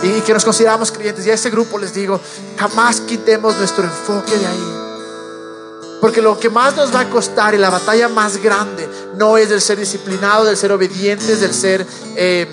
y 0.00 0.20
que 0.20 0.32
nos 0.32 0.44
consideramos 0.44 0.92
creyentes. 0.92 1.26
Y 1.26 1.30
a 1.32 1.34
ese 1.34 1.50
grupo 1.50 1.76
les 1.76 1.92
digo, 1.92 2.20
jamás 2.56 3.00
quitemos 3.00 3.56
nuestro 3.56 3.82
enfoque 3.82 4.38
de 4.38 4.46
ahí. 4.46 5.98
Porque 6.00 6.22
lo 6.22 6.38
que 6.38 6.48
más 6.48 6.76
nos 6.76 6.94
va 6.94 7.00
a 7.00 7.10
costar 7.10 7.52
y 7.52 7.58
la 7.58 7.70
batalla 7.70 8.08
más 8.08 8.36
grande 8.36 8.88
no 9.16 9.36
es 9.36 9.48
del 9.48 9.60
ser 9.60 9.80
disciplinado, 9.80 10.44
del 10.44 10.56
ser 10.56 10.70
obedientes, 10.70 11.40
del 11.40 11.52
ser, 11.52 11.84
eh, 12.14 12.46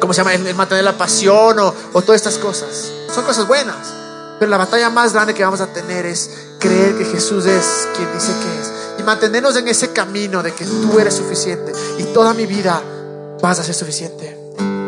¿cómo 0.00 0.14
se 0.14 0.18
llama? 0.18 0.32
El, 0.32 0.46
el 0.46 0.54
mantener 0.54 0.84
la 0.84 0.96
pasión 0.96 1.58
o, 1.58 1.74
o 1.92 2.02
todas 2.02 2.20
estas 2.20 2.38
cosas. 2.38 2.88
Son 3.12 3.24
cosas 3.24 3.48
buenas. 3.48 3.94
Pero 4.38 4.48
la 4.48 4.58
batalla 4.58 4.90
más 4.90 5.12
grande 5.12 5.34
que 5.34 5.42
vamos 5.42 5.60
a 5.60 5.66
tener 5.66 6.06
es 6.06 6.30
creer 6.58 6.96
que 6.96 7.04
Jesús 7.04 7.46
es 7.46 7.88
quien 7.96 8.12
dice 8.12 8.32
que 8.32 8.60
es. 8.60 9.00
Y 9.00 9.02
mantenernos 9.02 9.56
en 9.56 9.68
ese 9.68 9.92
camino 9.92 10.42
de 10.42 10.52
que 10.52 10.64
tú 10.64 10.98
eres 10.98 11.14
suficiente 11.14 11.72
y 11.98 12.04
toda 12.04 12.34
mi 12.34 12.46
vida 12.46 12.82
vas 13.40 13.58
a 13.58 13.64
ser 13.64 13.74
suficiente. 13.74 14.36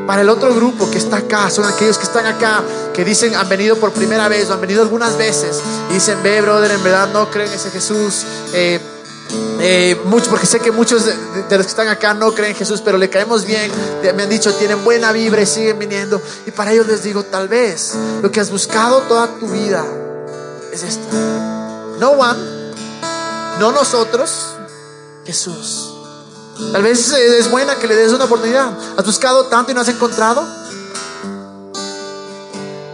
Para 0.07 0.23
el 0.23 0.29
otro 0.29 0.53
grupo 0.55 0.91
que 0.91 0.99
está 0.99 1.19
acá, 1.19 1.51
son 1.51 1.65
aquellos 1.65 1.97
que 1.97 2.05
están 2.05 2.27
acá, 2.27 2.65
que 2.93 3.05
dicen 3.05 3.35
han 3.37 3.49
venido 3.49 3.77
por 3.77 3.93
primera 3.93 4.27
vez 4.29 4.51
o 4.51 4.55
han 4.55 4.61
venido 4.61 4.83
algunas 4.83 5.17
veces 5.17 5.61
y 5.89 5.95
dicen, 5.95 6.21
ve, 6.23 6.41
brother, 6.43 6.73
en 6.73 6.83
verdad 6.83 7.09
no 7.13 7.31
creen 7.31 7.49
en 7.49 7.55
ese 7.55 7.71
Jesús. 7.71 8.25
Eh, 8.53 8.81
eh, 9.61 9.97
mucho, 10.07 10.29
porque 10.31 10.47
sé 10.47 10.59
que 10.59 10.73
muchos 10.73 11.05
de, 11.05 11.13
de, 11.49 11.57
los 11.57 11.67
que 11.67 11.71
están 11.71 11.87
acá 11.87 12.15
no 12.15 12.33
creen 12.35 12.53
en 12.53 12.57
Jesús, 12.57 12.83
pero 12.85 12.99
le 12.99 13.09
caemos 13.09 13.45
bien. 13.45 13.71
Me 14.17 14.25
han 14.25 14.29
dicho, 14.29 14.53
tienen 14.55 14.83
buena 14.83 15.13
vibra 15.13 15.43
y 15.43 15.47
siguen 15.47 15.79
viniendo. 15.79 16.21
Y 16.47 16.51
para 16.51 16.73
ellos 16.73 16.89
les 16.89 17.05
digo, 17.05 17.23
tal 17.23 17.47
vez 17.47 17.93
lo 18.21 18.33
que 18.33 18.41
has 18.41 18.51
buscado 18.51 19.03
toda 19.03 19.29
tu 19.39 19.47
vida 19.47 19.85
es 20.73 20.83
esto. 20.83 21.60
No 22.01 22.13
one, 22.13 22.41
no 23.59 23.73
nosotros, 23.73 24.57
Jesús. 25.27 25.93
Tal 26.73 26.83
vez 26.83 27.13
es 27.13 27.51
buena 27.51 27.77
que 27.77 27.87
le 27.87 27.95
des 27.95 28.13
una 28.13 28.25
oportunidad. 28.25 28.73
¿Has 28.97 29.05
buscado 29.05 29.47
tanto 29.49 29.71
y 29.71 29.75
no 29.75 29.83
has 29.83 29.89
encontrado? 29.89 30.47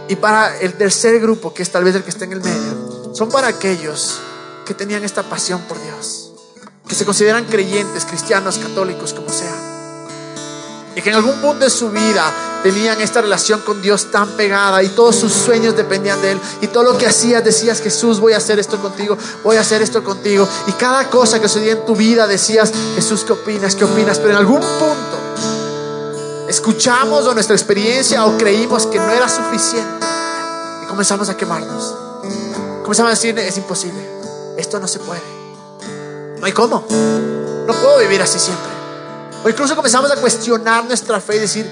Y 0.09 0.15
para 0.17 0.59
el 0.59 0.73
tercer 0.73 1.21
grupo, 1.21 1.53
que 1.53 1.63
es 1.63 1.71
tal 1.71 1.85
vez 1.85 1.95
el 1.95 2.03
que 2.03 2.09
está 2.09 2.25
en 2.25 2.33
el 2.33 2.41
medio, 2.41 3.13
son 3.15 3.29
para 3.29 3.47
aquellos 3.47 4.19
que 4.65 4.73
tenían 4.73 5.05
esta 5.05 5.23
pasión 5.23 5.61
por 5.61 5.81
Dios, 5.81 6.33
que 6.85 6.93
se 6.93 7.05
consideran 7.05 7.45
creyentes, 7.45 8.03
cristianos, 8.03 8.57
católicos, 8.57 9.13
como 9.13 9.29
sea. 9.29 9.76
Y 10.97 11.01
que 11.03 11.09
en 11.11 11.15
algún 11.15 11.35
punto 11.35 11.63
de 11.63 11.69
su 11.69 11.91
vida 11.91 12.33
tenían 12.63 12.99
esta 12.99 13.21
relación 13.21 13.61
con 13.61 13.83
Dios 13.83 14.09
tan 14.09 14.29
pegada 14.29 14.81
y 14.81 14.89
todos 14.89 15.15
sus 15.15 15.31
sueños 15.31 15.77
dependían 15.77 16.19
de 16.23 16.31
Él. 16.31 16.39
Y 16.59 16.67
todo 16.67 16.85
lo 16.85 16.97
que 16.97 17.05
hacías 17.05 17.43
decías, 17.43 17.81
Jesús, 17.81 18.19
voy 18.19 18.33
a 18.33 18.37
hacer 18.37 18.57
esto 18.57 18.81
contigo, 18.81 19.15
voy 19.43 19.57
a 19.57 19.61
hacer 19.61 19.83
esto 19.83 20.03
contigo. 20.03 20.49
Y 20.65 20.71
cada 20.71 21.07
cosa 21.07 21.39
que 21.39 21.47
sucedía 21.47 21.73
en 21.73 21.85
tu 21.85 21.95
vida 21.95 22.25
decías, 22.25 22.71
Jesús, 22.95 23.23
¿qué 23.25 23.33
opinas? 23.33 23.75
¿Qué 23.75 23.85
opinas? 23.85 24.17
Pero 24.17 24.31
en 24.31 24.37
algún 24.37 24.59
punto 24.59 26.47
escuchamos 26.49 27.27
o 27.27 27.33
nuestra 27.35 27.55
experiencia 27.55 28.25
o 28.25 28.35
creímos 28.35 28.87
que 28.87 28.97
no 28.97 29.11
era 29.11 29.29
suficiente. 29.29 30.03
Y 30.83 30.87
comenzamos 30.87 31.29
a 31.29 31.37
quemarnos. 31.37 31.93
Comenzamos 32.81 33.11
a 33.11 33.13
decir, 33.13 33.37
es 33.37 33.55
imposible. 33.55 34.03
Esto 34.57 34.79
no 34.79 34.87
se 34.87 34.97
puede. 34.97 35.21
No 36.39 36.45
hay 36.47 36.53
cómo. 36.53 36.83
No 37.67 37.73
puedo 37.73 37.99
vivir 37.99 38.19
así 38.19 38.39
siempre. 38.39 38.76
O 39.43 39.49
incluso 39.49 39.75
comenzamos 39.75 40.11
a 40.11 40.15
cuestionar 40.17 40.85
nuestra 40.85 41.19
fe 41.21 41.37
y 41.37 41.39
decir, 41.39 41.69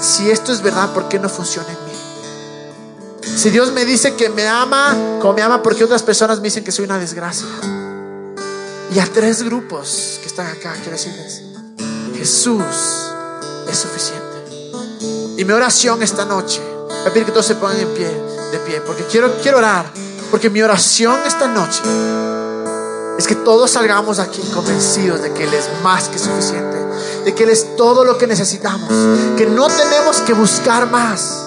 si 0.00 0.30
esto 0.30 0.52
es 0.52 0.62
verdad, 0.62 0.92
¿por 0.92 1.08
qué 1.08 1.18
no 1.18 1.28
funciona 1.28 1.68
en 1.68 1.84
mí? 1.84 1.90
Si 3.36 3.50
Dios 3.50 3.72
me 3.72 3.84
dice 3.84 4.14
que 4.14 4.28
me 4.28 4.46
ama, 4.46 4.96
como 5.20 5.34
me 5.34 5.42
ama, 5.42 5.62
porque 5.62 5.84
otras 5.84 6.02
personas 6.02 6.38
me 6.38 6.44
dicen 6.44 6.64
que 6.64 6.72
soy 6.72 6.84
una 6.84 6.98
desgracia. 6.98 7.46
Y 8.94 8.98
a 8.98 9.06
tres 9.06 9.42
grupos 9.42 10.18
que 10.20 10.26
están 10.26 10.46
acá, 10.46 10.72
quiero 10.74 10.92
decirles, 10.92 11.42
Jesús 12.16 12.64
es 13.68 13.78
suficiente. 13.78 14.30
Y 15.38 15.44
mi 15.44 15.52
oración 15.52 16.02
esta 16.02 16.24
noche, 16.24 16.60
voy 16.88 17.06
a 17.06 17.12
pedir 17.12 17.24
que 17.24 17.32
todos 17.32 17.46
se 17.46 17.54
pongan 17.54 17.78
en 17.78 17.88
pie, 17.94 18.08
de 18.52 18.58
pie, 18.58 18.80
porque 18.80 19.04
quiero, 19.04 19.32
quiero 19.40 19.58
orar, 19.58 19.86
porque 20.30 20.50
mi 20.50 20.60
oración 20.60 21.18
esta 21.26 21.46
noche 21.46 21.82
es 23.16 23.26
que 23.26 23.36
todos 23.36 23.70
salgamos 23.70 24.18
aquí 24.18 24.42
convencidos 24.54 25.22
de 25.22 25.32
que 25.32 25.44
Él 25.44 25.54
es 25.54 25.68
más 25.82 26.08
que 26.08 26.18
suficiente, 26.18 26.78
de 27.24 27.34
que 27.34 27.44
Él 27.44 27.50
es 27.50 27.76
todo 27.76 28.04
lo 28.04 28.18
que 28.18 28.26
necesitamos, 28.26 28.88
que 29.36 29.46
no 29.46 29.68
tenemos 29.68 30.18
que 30.18 30.32
buscar 30.32 30.90
más. 30.90 31.46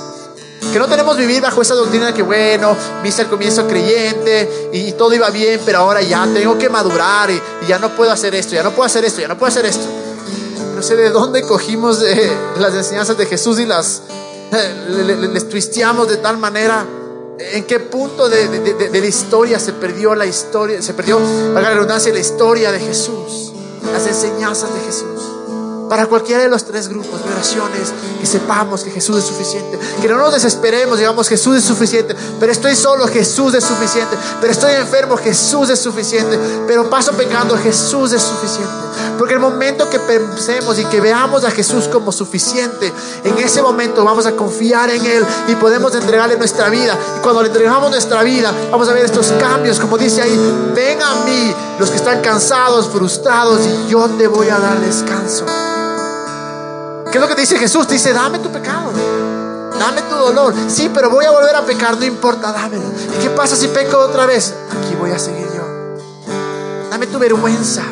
Que 0.72 0.80
no 0.80 0.88
tenemos 0.88 1.18
vivir 1.18 1.42
bajo 1.42 1.62
esa 1.62 1.76
doctrina 1.76 2.08
de 2.08 2.14
que, 2.14 2.24
bueno, 2.24 2.76
hice 3.04 3.24
al 3.24 3.30
comienzo 3.30 3.68
creyente 3.68 4.70
y, 4.72 4.94
todo 4.94 5.14
iba 5.14 5.30
bien, 5.30 5.60
pero 5.66 5.80
ahora 5.80 6.02
ya 6.02 6.26
tengo 6.34 6.58
que 6.58 6.70
madurar 6.70 7.30
y, 7.30 7.42
ya 7.68 7.78
no 7.80 7.90
puedo 7.96 8.12
hacer 8.12 8.34
esto, 8.34 8.56
ya 8.56 8.64
no 8.64 8.72
puedo 8.72 8.86
hacer 8.86 9.04
esto, 9.04 9.22
ya 9.22 9.28
no 9.28 9.38
puedo 9.38 9.50
hacer 9.50 9.66
esto. 9.66 9.86
No 10.76 10.82
sé 10.82 10.96
de 10.96 11.10
dónde 11.10 11.44
cogimos 11.44 12.00
las 12.58 12.74
enseñanzas 12.74 13.18
de 13.18 13.26
Jesús 13.26 13.60
y 13.60 13.66
las 13.66 14.04
eh, 14.52 14.86
le, 14.90 15.16
le, 15.16 15.28
les 15.28 15.50
twisteamos 15.50 16.08
de 16.08 16.18
tal 16.18 16.38
manera. 16.38 16.86
¿En 17.40 17.66
qué 17.66 17.80
punto 17.80 18.30
de, 18.30 18.48
de, 18.48 19.02
la 19.02 19.08
historia 19.08 19.60
se 19.60 19.74
perdió 19.74 20.14
la 20.14 20.26
historia, 20.26 20.82
se 20.82 20.94
perdió, 20.94 21.20
para 21.54 21.70
la 21.70 21.74
redundancia, 21.74 22.14
la 22.14 22.20
historia 22.20 22.72
de 22.72 22.80
Jesús, 22.80 23.52
las 23.92 24.06
enseñanzas 24.06 24.74
de 24.74 24.80
Jesús? 24.82 25.33
Para 25.94 26.08
cualquiera 26.08 26.42
de 26.42 26.50
los 26.50 26.66
tres 26.66 26.88
grupos, 26.88 27.24
mi 27.24 27.32
oración 27.32 27.70
es 27.80 27.94
que 28.20 28.26
sepamos 28.26 28.84
que 28.84 28.90
Jesús 28.90 29.20
es 29.20 29.26
suficiente, 29.26 29.78
que 30.02 30.08
no 30.08 30.18
nos 30.18 30.34
desesperemos, 30.34 30.98
digamos 30.98 31.30
Jesús 31.30 31.58
es 31.58 31.64
suficiente, 31.64 32.16
pero 32.40 32.52
estoy 32.52 32.76
solo, 32.76 33.08
Jesús 33.08 33.54
es 33.54 33.64
suficiente, 33.64 34.18
pero 34.42 34.52
estoy 34.52 34.74
enfermo, 34.74 35.16
Jesús 35.18 35.70
es 35.70 35.78
suficiente, 35.78 36.40
pero 36.66 36.90
paso 36.90 37.12
pecando, 37.12 37.56
Jesús 37.60 38.12
es 38.12 38.24
suficiente. 38.24 38.74
Porque 39.20 39.36
el 39.36 39.40
momento 39.40 39.88
que 39.88 40.00
pensemos 40.00 40.80
y 40.80 40.86
que 40.86 41.00
veamos 41.00 41.44
a 41.44 41.52
Jesús 41.52 41.88
como 41.88 42.12
suficiente, 42.12 42.92
en 43.24 43.38
ese 43.38 43.62
momento 43.62 44.04
vamos 44.04 44.26
a 44.26 44.32
confiar 44.32 44.90
en 44.90 45.06
Él 45.06 45.24
y 45.48 45.54
podemos 45.58 45.94
entregarle 45.94 46.38
nuestra 46.38 46.70
vida. 46.70 46.98
Y 47.20 47.22
cuando 47.22 47.44
le 47.44 47.50
entregamos 47.50 47.92
nuestra 47.92 48.24
vida, 48.24 48.52
vamos 48.72 48.90
a 48.90 48.94
ver 48.94 49.06
estos 49.06 49.32
cambios, 49.40 49.80
como 49.80 50.00
dice 50.00 50.24
ahí, 50.24 50.72
ven 50.74 51.00
a 51.04 51.24
mí 51.24 51.54
los 51.78 51.92
que 51.92 51.98
están 51.98 52.20
cansados, 52.22 52.90
frustrados, 52.90 53.60
y 53.62 53.92
yo 53.92 54.10
te 54.18 54.26
voy 54.26 54.50
a 54.50 54.58
dar 54.58 54.80
descanso. 54.80 55.46
¿Qué 57.14 57.20
es 57.20 57.22
lo 57.22 57.28
que 57.28 57.40
dice 57.40 57.60
Jesús? 57.60 57.86
Te 57.86 57.94
dice, 57.94 58.12
dame 58.12 58.40
tu 58.40 58.50
pecado. 58.50 58.92
Dame 59.78 60.02
tu 60.02 60.16
dolor. 60.16 60.52
Sí, 60.68 60.90
pero 60.92 61.12
voy 61.12 61.24
a 61.26 61.30
volver 61.30 61.56
a 61.56 61.64
pecar, 61.64 61.96
no 61.96 62.04
importa, 62.04 62.52
dámelo. 62.52 62.86
¿Y 63.16 63.22
qué 63.22 63.30
pasa 63.30 63.56
si 63.56 63.68
peco 63.68 64.00
otra 64.00 64.26
vez? 64.26 64.52
Aquí 64.72 64.96
voy 64.96 65.12
a 65.12 65.20
seguir 65.20 65.46
yo. 65.54 65.62
Dame 66.90 67.06
tu 67.06 67.20
vergüenza. 67.20 67.84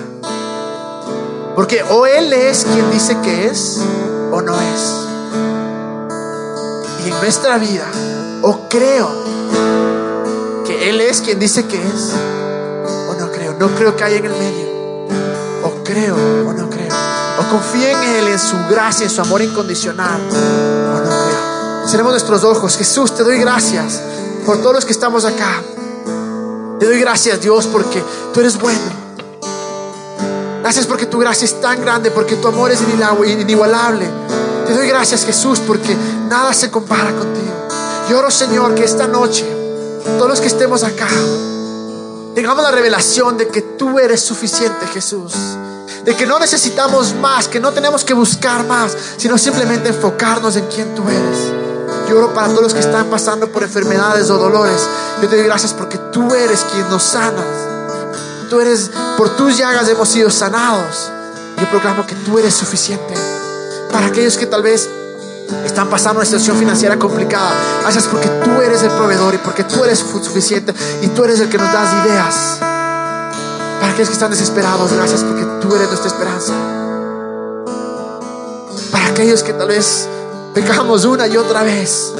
Porque 1.55 1.83
o 1.83 2.07
Él 2.07 2.33
es 2.33 2.65
quien 2.65 2.89
dice 2.89 3.15
que 3.21 3.45
es 3.45 3.79
o 4.31 4.41
no 4.41 4.59
es. 4.59 4.91
Y 7.05 7.09
en 7.09 7.19
nuestra 7.19 7.59
vida, 7.59 7.85
o 8.41 8.67
creo 8.69 9.07
que 10.65 10.89
Él 10.89 10.99
es 10.99 11.21
quien 11.21 11.37
dice 11.37 11.67
que 11.67 11.77
es 11.77 12.11
o 13.07 13.13
no 13.19 13.31
creo. 13.31 13.53
No 13.53 13.67
creo 13.75 13.95
que 13.95 14.03
haya 14.03 14.17
en 14.17 14.25
el 14.25 14.31
medio. 14.31 14.65
O 15.63 15.83
creo 15.83 16.15
o 16.15 16.53
no. 16.53 16.70
O 17.41 17.49
confío 17.49 17.87
en 17.87 18.03
Él, 18.03 18.27
en 18.27 18.39
su 18.39 18.55
gracia, 18.69 19.05
en 19.05 19.09
su 19.09 19.19
amor 19.21 19.41
incondicional. 19.41 20.21
O 20.21 20.99
no 20.99 21.09
creo. 21.09 21.87
Cerremos 21.87 22.11
nuestros 22.11 22.43
ojos. 22.43 22.77
Jesús, 22.77 23.15
te 23.15 23.23
doy 23.23 23.39
gracias 23.39 23.99
por 24.45 24.59
todos 24.59 24.75
los 24.75 24.85
que 24.85 24.91
estamos 24.91 25.25
acá. 25.25 25.61
Te 26.79 26.85
doy 26.85 26.99
gracias, 26.99 27.41
Dios, 27.41 27.67
porque 27.67 28.03
tú 28.33 28.39
eres 28.39 28.59
bueno. 28.59 29.01
Gracias 30.61 30.85
porque 30.85 31.07
tu 31.07 31.17
gracia 31.17 31.45
es 31.45 31.59
tan 31.59 31.81
grande, 31.81 32.11
porque 32.11 32.35
tu 32.35 32.47
amor 32.47 32.71
es 32.71 32.79
inigualable. 32.81 34.07
Te 34.67 34.73
doy 34.73 34.87
gracias, 34.87 35.25
Jesús, 35.25 35.59
porque 35.59 35.95
nada 36.29 36.53
se 36.53 36.69
compara 36.69 37.11
contigo. 37.11 37.67
Yo 38.09 38.19
oro, 38.19 38.29
Señor, 38.29 38.75
que 38.75 38.83
esta 38.83 39.07
noche, 39.07 39.45
todos 40.17 40.29
los 40.29 40.39
que 40.39 40.47
estemos 40.47 40.83
acá, 40.83 41.07
tengamos 42.35 42.63
la 42.63 42.71
revelación 42.71 43.37
de 43.37 43.47
que 43.47 43.61
tú 43.61 43.97
eres 43.97 44.21
suficiente, 44.21 44.85
Jesús. 44.93 45.33
De 46.05 46.15
que 46.15 46.25
no 46.25 46.39
necesitamos 46.39 47.13
más, 47.15 47.47
que 47.47 47.59
no 47.59 47.71
tenemos 47.71 48.03
que 48.03 48.13
buscar 48.13 48.65
más, 48.65 48.97
sino 49.17 49.37
simplemente 49.37 49.89
enfocarnos 49.89 50.55
en 50.55 50.65
quién 50.67 50.95
tú 50.95 51.03
eres. 51.07 51.51
Yo 52.09 52.17
oro 52.17 52.33
para 52.33 52.47
todos 52.47 52.63
los 52.63 52.73
que 52.73 52.79
están 52.79 53.05
pasando 53.05 53.51
por 53.51 53.63
enfermedades 53.63 54.29
o 54.29 54.37
dolores. 54.37 54.81
Yo 55.21 55.29
te 55.29 55.35
doy 55.37 55.45
gracias 55.45 55.73
porque 55.73 55.97
tú 56.11 56.33
eres 56.33 56.65
quien 56.71 56.89
nos 56.89 57.03
sanas. 57.03 57.45
Tú 58.49 58.59
eres, 58.59 58.91
por 59.17 59.29
tus 59.37 59.57
llagas 59.57 59.87
hemos 59.87 60.09
sido 60.09 60.29
sanados. 60.29 61.09
Yo 61.57 61.69
proclamo 61.69 62.05
que 62.05 62.15
tú 62.15 62.37
eres 62.39 62.53
suficiente. 62.53 63.13
Para 63.91 64.07
aquellos 64.07 64.37
que 64.37 64.47
tal 64.47 64.63
vez 64.63 64.89
están 65.65 65.89
pasando 65.89 66.19
una 66.19 66.25
situación 66.25 66.57
financiera 66.57 66.97
complicada, 66.97 67.51
gracias 67.81 68.05
porque 68.05 68.27
tú 68.27 68.61
eres 68.61 68.81
el 68.83 68.89
proveedor 68.91 69.35
y 69.35 69.37
porque 69.37 69.63
tú 69.63 69.83
eres 69.83 69.99
suficiente 69.99 70.73
y 71.01 71.07
tú 71.07 71.23
eres 71.23 71.39
el 71.39 71.49
que 71.49 71.57
nos 71.57 71.71
das 71.71 72.05
ideas. 72.05 72.70
Para 73.81 73.93
aquellos 73.93 74.09
que 74.09 74.13
están 74.13 74.29
desesperados, 74.29 74.93
gracias 74.93 75.23
porque 75.23 75.43
tú 75.59 75.75
eres 75.75 75.87
nuestra 75.87 76.07
esperanza. 76.07 76.53
Para 78.91 79.07
aquellos 79.07 79.41
que 79.41 79.53
tal 79.53 79.69
vez 79.69 80.07
pecamos 80.53 81.03
una 81.03 81.25
y 81.25 81.35
otra 81.35 81.63
vez, 81.63 82.13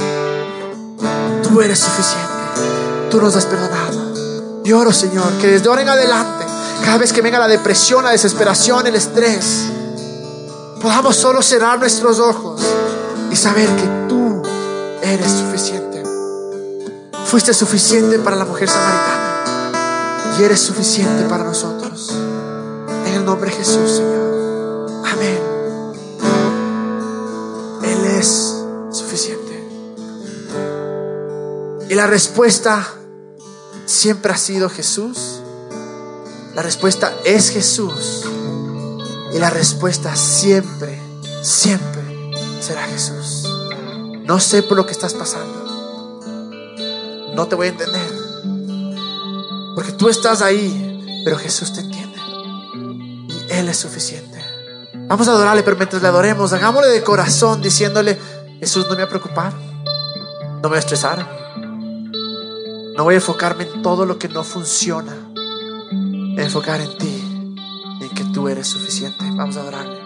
tú 1.43 1.61
eres 1.61 1.77
suficiente. 1.77 2.31
Tú 3.11 3.21
nos 3.21 3.35
has 3.35 3.45
perdonado. 3.45 4.11
Y 4.65 4.71
oro, 4.73 4.91
Señor, 4.91 5.33
que 5.39 5.49
desde 5.49 5.69
ahora 5.69 5.83
en 5.83 5.89
adelante, 5.89 6.45
cada 6.83 6.97
vez 6.97 7.13
que 7.13 7.21
venga 7.21 7.37
la 7.37 7.47
depresión, 7.47 8.03
la 8.03 8.09
desesperación, 8.09 8.87
el 8.87 8.95
estrés, 8.95 9.67
podamos 10.81 11.15
solo 11.15 11.43
cerrar 11.43 11.77
nuestros 11.77 12.17
ojos 12.17 12.59
y 13.29 13.35
saber 13.35 13.69
que 13.75 13.87
tú 14.09 14.41
eres 15.03 15.31
suficiente. 15.31 16.03
Fuiste 17.25 17.53
suficiente 17.53 18.17
para 18.17 18.35
la 18.35 18.45
mujer 18.45 18.67
samaritana 18.67 19.20
y 20.39 20.43
eres 20.43 20.59
suficiente 20.59 21.23
para 21.25 21.43
nosotros. 21.43 22.15
En 23.05 23.13
el 23.13 23.25
nombre 23.25 23.49
de 23.49 23.57
Jesús, 23.57 23.91
Señor. 23.91 25.05
Amén. 25.05 25.39
Él 27.83 28.05
es 28.05 28.55
suficiente. 28.91 29.67
Y 31.89 31.95
la 31.95 32.07
respuesta 32.07 32.87
siempre 33.85 34.31
ha 34.31 34.37
sido 34.37 34.69
Jesús. 34.69 35.41
La 36.55 36.61
respuesta 36.61 37.13
es 37.25 37.49
Jesús. 37.49 38.23
Y 39.33 39.39
la 39.39 39.49
respuesta 39.49 40.15
siempre, 40.15 41.01
siempre 41.41 42.01
será 42.61 42.83
Jesús. 42.83 43.47
No 44.25 44.39
sé 44.39 44.63
por 44.63 44.77
lo 44.77 44.85
que 44.85 44.91
estás 44.91 45.13
pasando. 45.13 45.61
No 47.35 47.47
te 47.47 47.55
voy 47.55 47.67
a 47.67 47.69
entender. 47.71 48.20
Porque 49.75 49.91
tú 49.93 50.09
estás 50.09 50.41
ahí, 50.41 51.21
pero 51.23 51.37
Jesús 51.37 51.73
te 51.73 51.81
entiende. 51.81 52.19
Y 53.29 53.53
Él 53.53 53.69
es 53.69 53.77
suficiente. 53.77 54.39
Vamos 55.07 55.27
a 55.27 55.31
adorarle, 55.31 55.63
pero 55.63 55.77
mientras 55.77 56.01
le 56.01 56.07
adoremos, 56.07 56.53
hagámosle 56.53 56.89
de 56.89 57.03
corazón 57.03 57.61
diciéndole, 57.61 58.17
Jesús, 58.59 58.83
no 58.83 58.91
me 58.91 58.95
voy 58.95 59.03
a 59.03 59.09
preocupar. 59.09 59.53
No 59.53 60.61
me 60.61 60.69
voy 60.69 60.77
a 60.77 60.79
estresar. 60.79 61.27
No 62.95 63.03
voy 63.03 63.15
a 63.15 63.17
enfocarme 63.17 63.63
en 63.63 63.81
todo 63.81 64.05
lo 64.05 64.19
que 64.19 64.27
no 64.27 64.43
funciona. 64.43 65.13
Voy 65.91 66.39
a 66.39 66.43
enfocar 66.43 66.79
en 66.81 66.97
ti, 66.97 67.55
en 68.01 68.09
que 68.09 68.23
tú 68.25 68.47
eres 68.47 68.67
suficiente. 68.67 69.25
Vamos 69.33 69.57
a 69.57 69.61
adorarle. 69.61 70.00